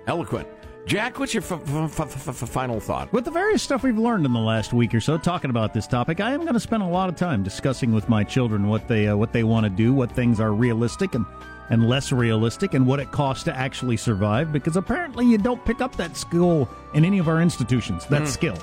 Eloquent. 0.06 0.48
Jack, 0.88 1.18
what's 1.18 1.34
your 1.34 1.42
f- 1.42 1.52
f- 1.52 2.28
f- 2.28 2.48
final 2.48 2.80
thought? 2.80 3.12
With 3.12 3.26
the 3.26 3.30
various 3.30 3.62
stuff 3.62 3.82
we've 3.82 3.98
learned 3.98 4.24
in 4.24 4.32
the 4.32 4.38
last 4.38 4.72
week 4.72 4.94
or 4.94 5.00
so 5.00 5.18
talking 5.18 5.50
about 5.50 5.74
this 5.74 5.86
topic, 5.86 6.18
I 6.18 6.32
am 6.32 6.40
going 6.40 6.54
to 6.54 6.60
spend 6.60 6.82
a 6.82 6.86
lot 6.86 7.10
of 7.10 7.14
time 7.14 7.42
discussing 7.42 7.92
with 7.92 8.08
my 8.08 8.24
children 8.24 8.68
what 8.68 8.88
they 8.88 9.06
uh, 9.06 9.14
what 9.14 9.34
they 9.34 9.44
want 9.44 9.64
to 9.64 9.70
do, 9.70 9.92
what 9.92 10.10
things 10.10 10.40
are 10.40 10.54
realistic 10.54 11.14
and 11.14 11.26
and 11.68 11.86
less 11.86 12.10
realistic, 12.10 12.72
and 12.72 12.86
what 12.86 13.00
it 13.00 13.10
costs 13.10 13.44
to 13.44 13.54
actually 13.54 13.98
survive. 13.98 14.50
Because 14.50 14.76
apparently, 14.76 15.26
you 15.26 15.36
don't 15.36 15.62
pick 15.66 15.82
up 15.82 15.94
that 15.96 16.16
skill 16.16 16.66
in 16.94 17.04
any 17.04 17.18
of 17.18 17.28
our 17.28 17.42
institutions. 17.42 18.06
That 18.06 18.26
skill. 18.26 18.56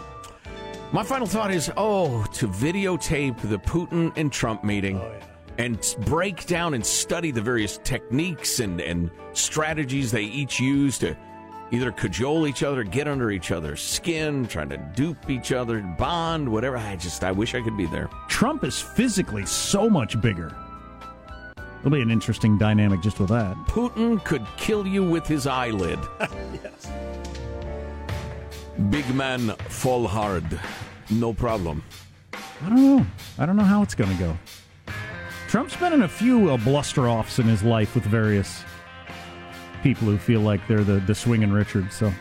My 0.92 1.04
final 1.04 1.28
thought 1.28 1.52
is 1.52 1.72
oh, 1.78 2.24
to 2.34 2.48
videotape 2.48 3.40
the 3.42 3.60
Putin 3.60 4.12
and 4.16 4.32
Trump 4.32 4.64
meeting 4.64 5.00
and 5.60 5.96
break 6.08 6.48
down 6.48 6.74
and 6.74 6.84
study 6.84 7.30
the 7.30 7.42
various 7.42 7.78
techniques 7.84 8.60
and, 8.60 8.82
and 8.82 9.12
strategies 9.34 10.12
they 10.12 10.24
each 10.24 10.60
use 10.60 10.98
to 10.98 11.16
either 11.72 11.92
cajole 11.92 12.48
each 12.48 12.64
other, 12.64 12.84
get 12.84 13.08
under 13.08 13.32
each 13.32 13.52
other's 13.52 13.82
skin, 13.82 14.48
trying 14.48 14.70
to 14.70 14.78
dupe 14.78 15.30
each 15.30 15.52
other, 15.52 15.82
bond, 15.98 16.48
whatever. 16.48 16.78
I 16.78 16.96
just, 16.96 17.24
I 17.24 17.32
wish 17.32 17.56
I 17.56 17.62
could 17.62 17.78
be 17.78 17.86
there. 17.86 18.10
Trump 18.28 18.64
is 18.64 18.80
physically 18.80 19.46
so 19.46 19.90
much 19.90 20.20
bigger. 20.22 20.56
It'll 21.80 21.92
be 21.92 22.02
an 22.02 22.12
interesting 22.12 22.58
dynamic 22.58 23.02
just 23.02 23.20
with 23.20 23.30
that. 23.30 23.56
Putin 23.68 24.24
could 24.24 24.46
kill 24.58 24.88
you 24.88 25.04
with 25.04 25.28
his 25.28 25.46
eyelid. 25.46 26.00
yes. 26.20 26.92
Big 28.90 29.08
man 29.14 29.50
fall 29.70 30.08
hard. 30.08 30.60
No 31.10 31.34
problem. 31.34 31.84
I 32.34 32.70
don't 32.70 32.82
know. 32.82 33.06
I 33.38 33.46
don't 33.46 33.56
know 33.56 33.64
how 33.64 33.84
it's 33.84 33.94
going 33.94 34.12
to 34.12 34.18
go. 34.18 34.38
Trump's 35.48 35.76
been 35.76 35.94
in 35.94 36.02
a 36.02 36.08
few 36.08 36.50
uh, 36.50 36.58
bluster 36.58 37.08
offs 37.08 37.38
in 37.38 37.46
his 37.46 37.64
life 37.64 37.94
with 37.94 38.04
various 38.04 38.64
people 39.86 40.08
who 40.08 40.18
feel 40.18 40.42
like 40.42 40.68
they're 40.68 40.84
the, 40.84 41.00
the 41.02 41.14
swinging 41.14 41.52
Richard. 41.52 41.94
So 41.94 42.12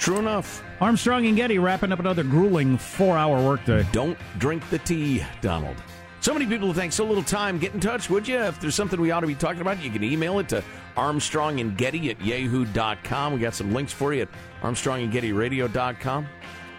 True 0.00 0.18
enough. 0.18 0.64
Armstrong 0.80 1.26
and 1.26 1.36
Getty 1.36 1.60
wrapping 1.60 1.92
up 1.92 2.00
another 2.00 2.24
grueling 2.24 2.76
four 2.76 3.16
hour 3.16 3.40
workday. 3.40 3.86
Don't 3.92 4.18
drink 4.38 4.68
the 4.70 4.80
tea, 4.80 5.24
Donald. 5.40 5.76
So 6.20 6.32
many 6.32 6.44
people 6.44 6.72
think 6.72 6.92
so 6.92 7.04
little 7.04 7.22
time. 7.22 7.58
Get 7.60 7.72
in 7.72 7.78
touch, 7.78 8.10
would 8.10 8.26
you? 8.26 8.38
If 8.38 8.60
there's 8.60 8.74
something 8.74 9.00
we 9.00 9.12
ought 9.12 9.20
to 9.20 9.28
be 9.28 9.36
talking 9.36 9.60
about, 9.60 9.80
you 9.80 9.90
can 9.90 10.02
email 10.02 10.40
it 10.40 10.48
to 10.48 10.64
Armstrong 10.96 11.60
and 11.60 11.78
Getty 11.78 12.10
at 12.10 12.20
yahoo.com. 12.20 13.32
We 13.32 13.38
got 13.38 13.54
some 13.54 13.72
links 13.72 13.92
for 13.92 14.12
you 14.12 14.22
at 14.22 14.28
armstrongandgettyradio.com. 14.62 16.26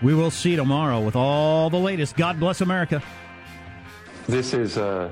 We 0.01 0.13
will 0.13 0.31
see 0.31 0.51
you 0.51 0.57
tomorrow 0.57 0.99
with 0.99 1.15
all 1.15 1.69
the 1.69 1.79
latest. 1.79 2.17
God 2.17 2.41
bless 2.41 2.59
America. 2.59 3.01
This 4.27 4.53
is 4.53 4.75
a 4.75 5.11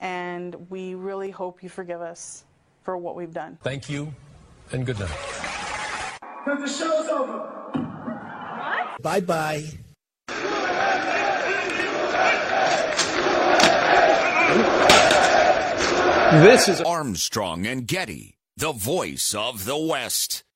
and 0.00 0.54
we 0.70 0.94
really 0.94 1.30
hope 1.30 1.62
you 1.62 1.68
forgive 1.68 2.00
us 2.00 2.44
for 2.82 2.96
what 2.96 3.16
we've 3.16 3.32
done. 3.32 3.58
Thank 3.62 3.88
you, 3.88 4.12
and 4.72 4.86
good 4.86 4.98
night. 4.98 5.10
Because 6.44 6.60
the 6.60 6.84
show's 6.84 7.08
over. 7.08 7.38
What? 7.72 9.02
Bye 9.02 9.20
bye. 9.20 9.64
This 16.42 16.68
is 16.68 16.80
Armstrong 16.80 17.66
and 17.66 17.86
Getty, 17.86 18.36
the 18.56 18.72
voice 18.72 19.34
of 19.34 19.64
the 19.64 19.76
West. 19.76 20.42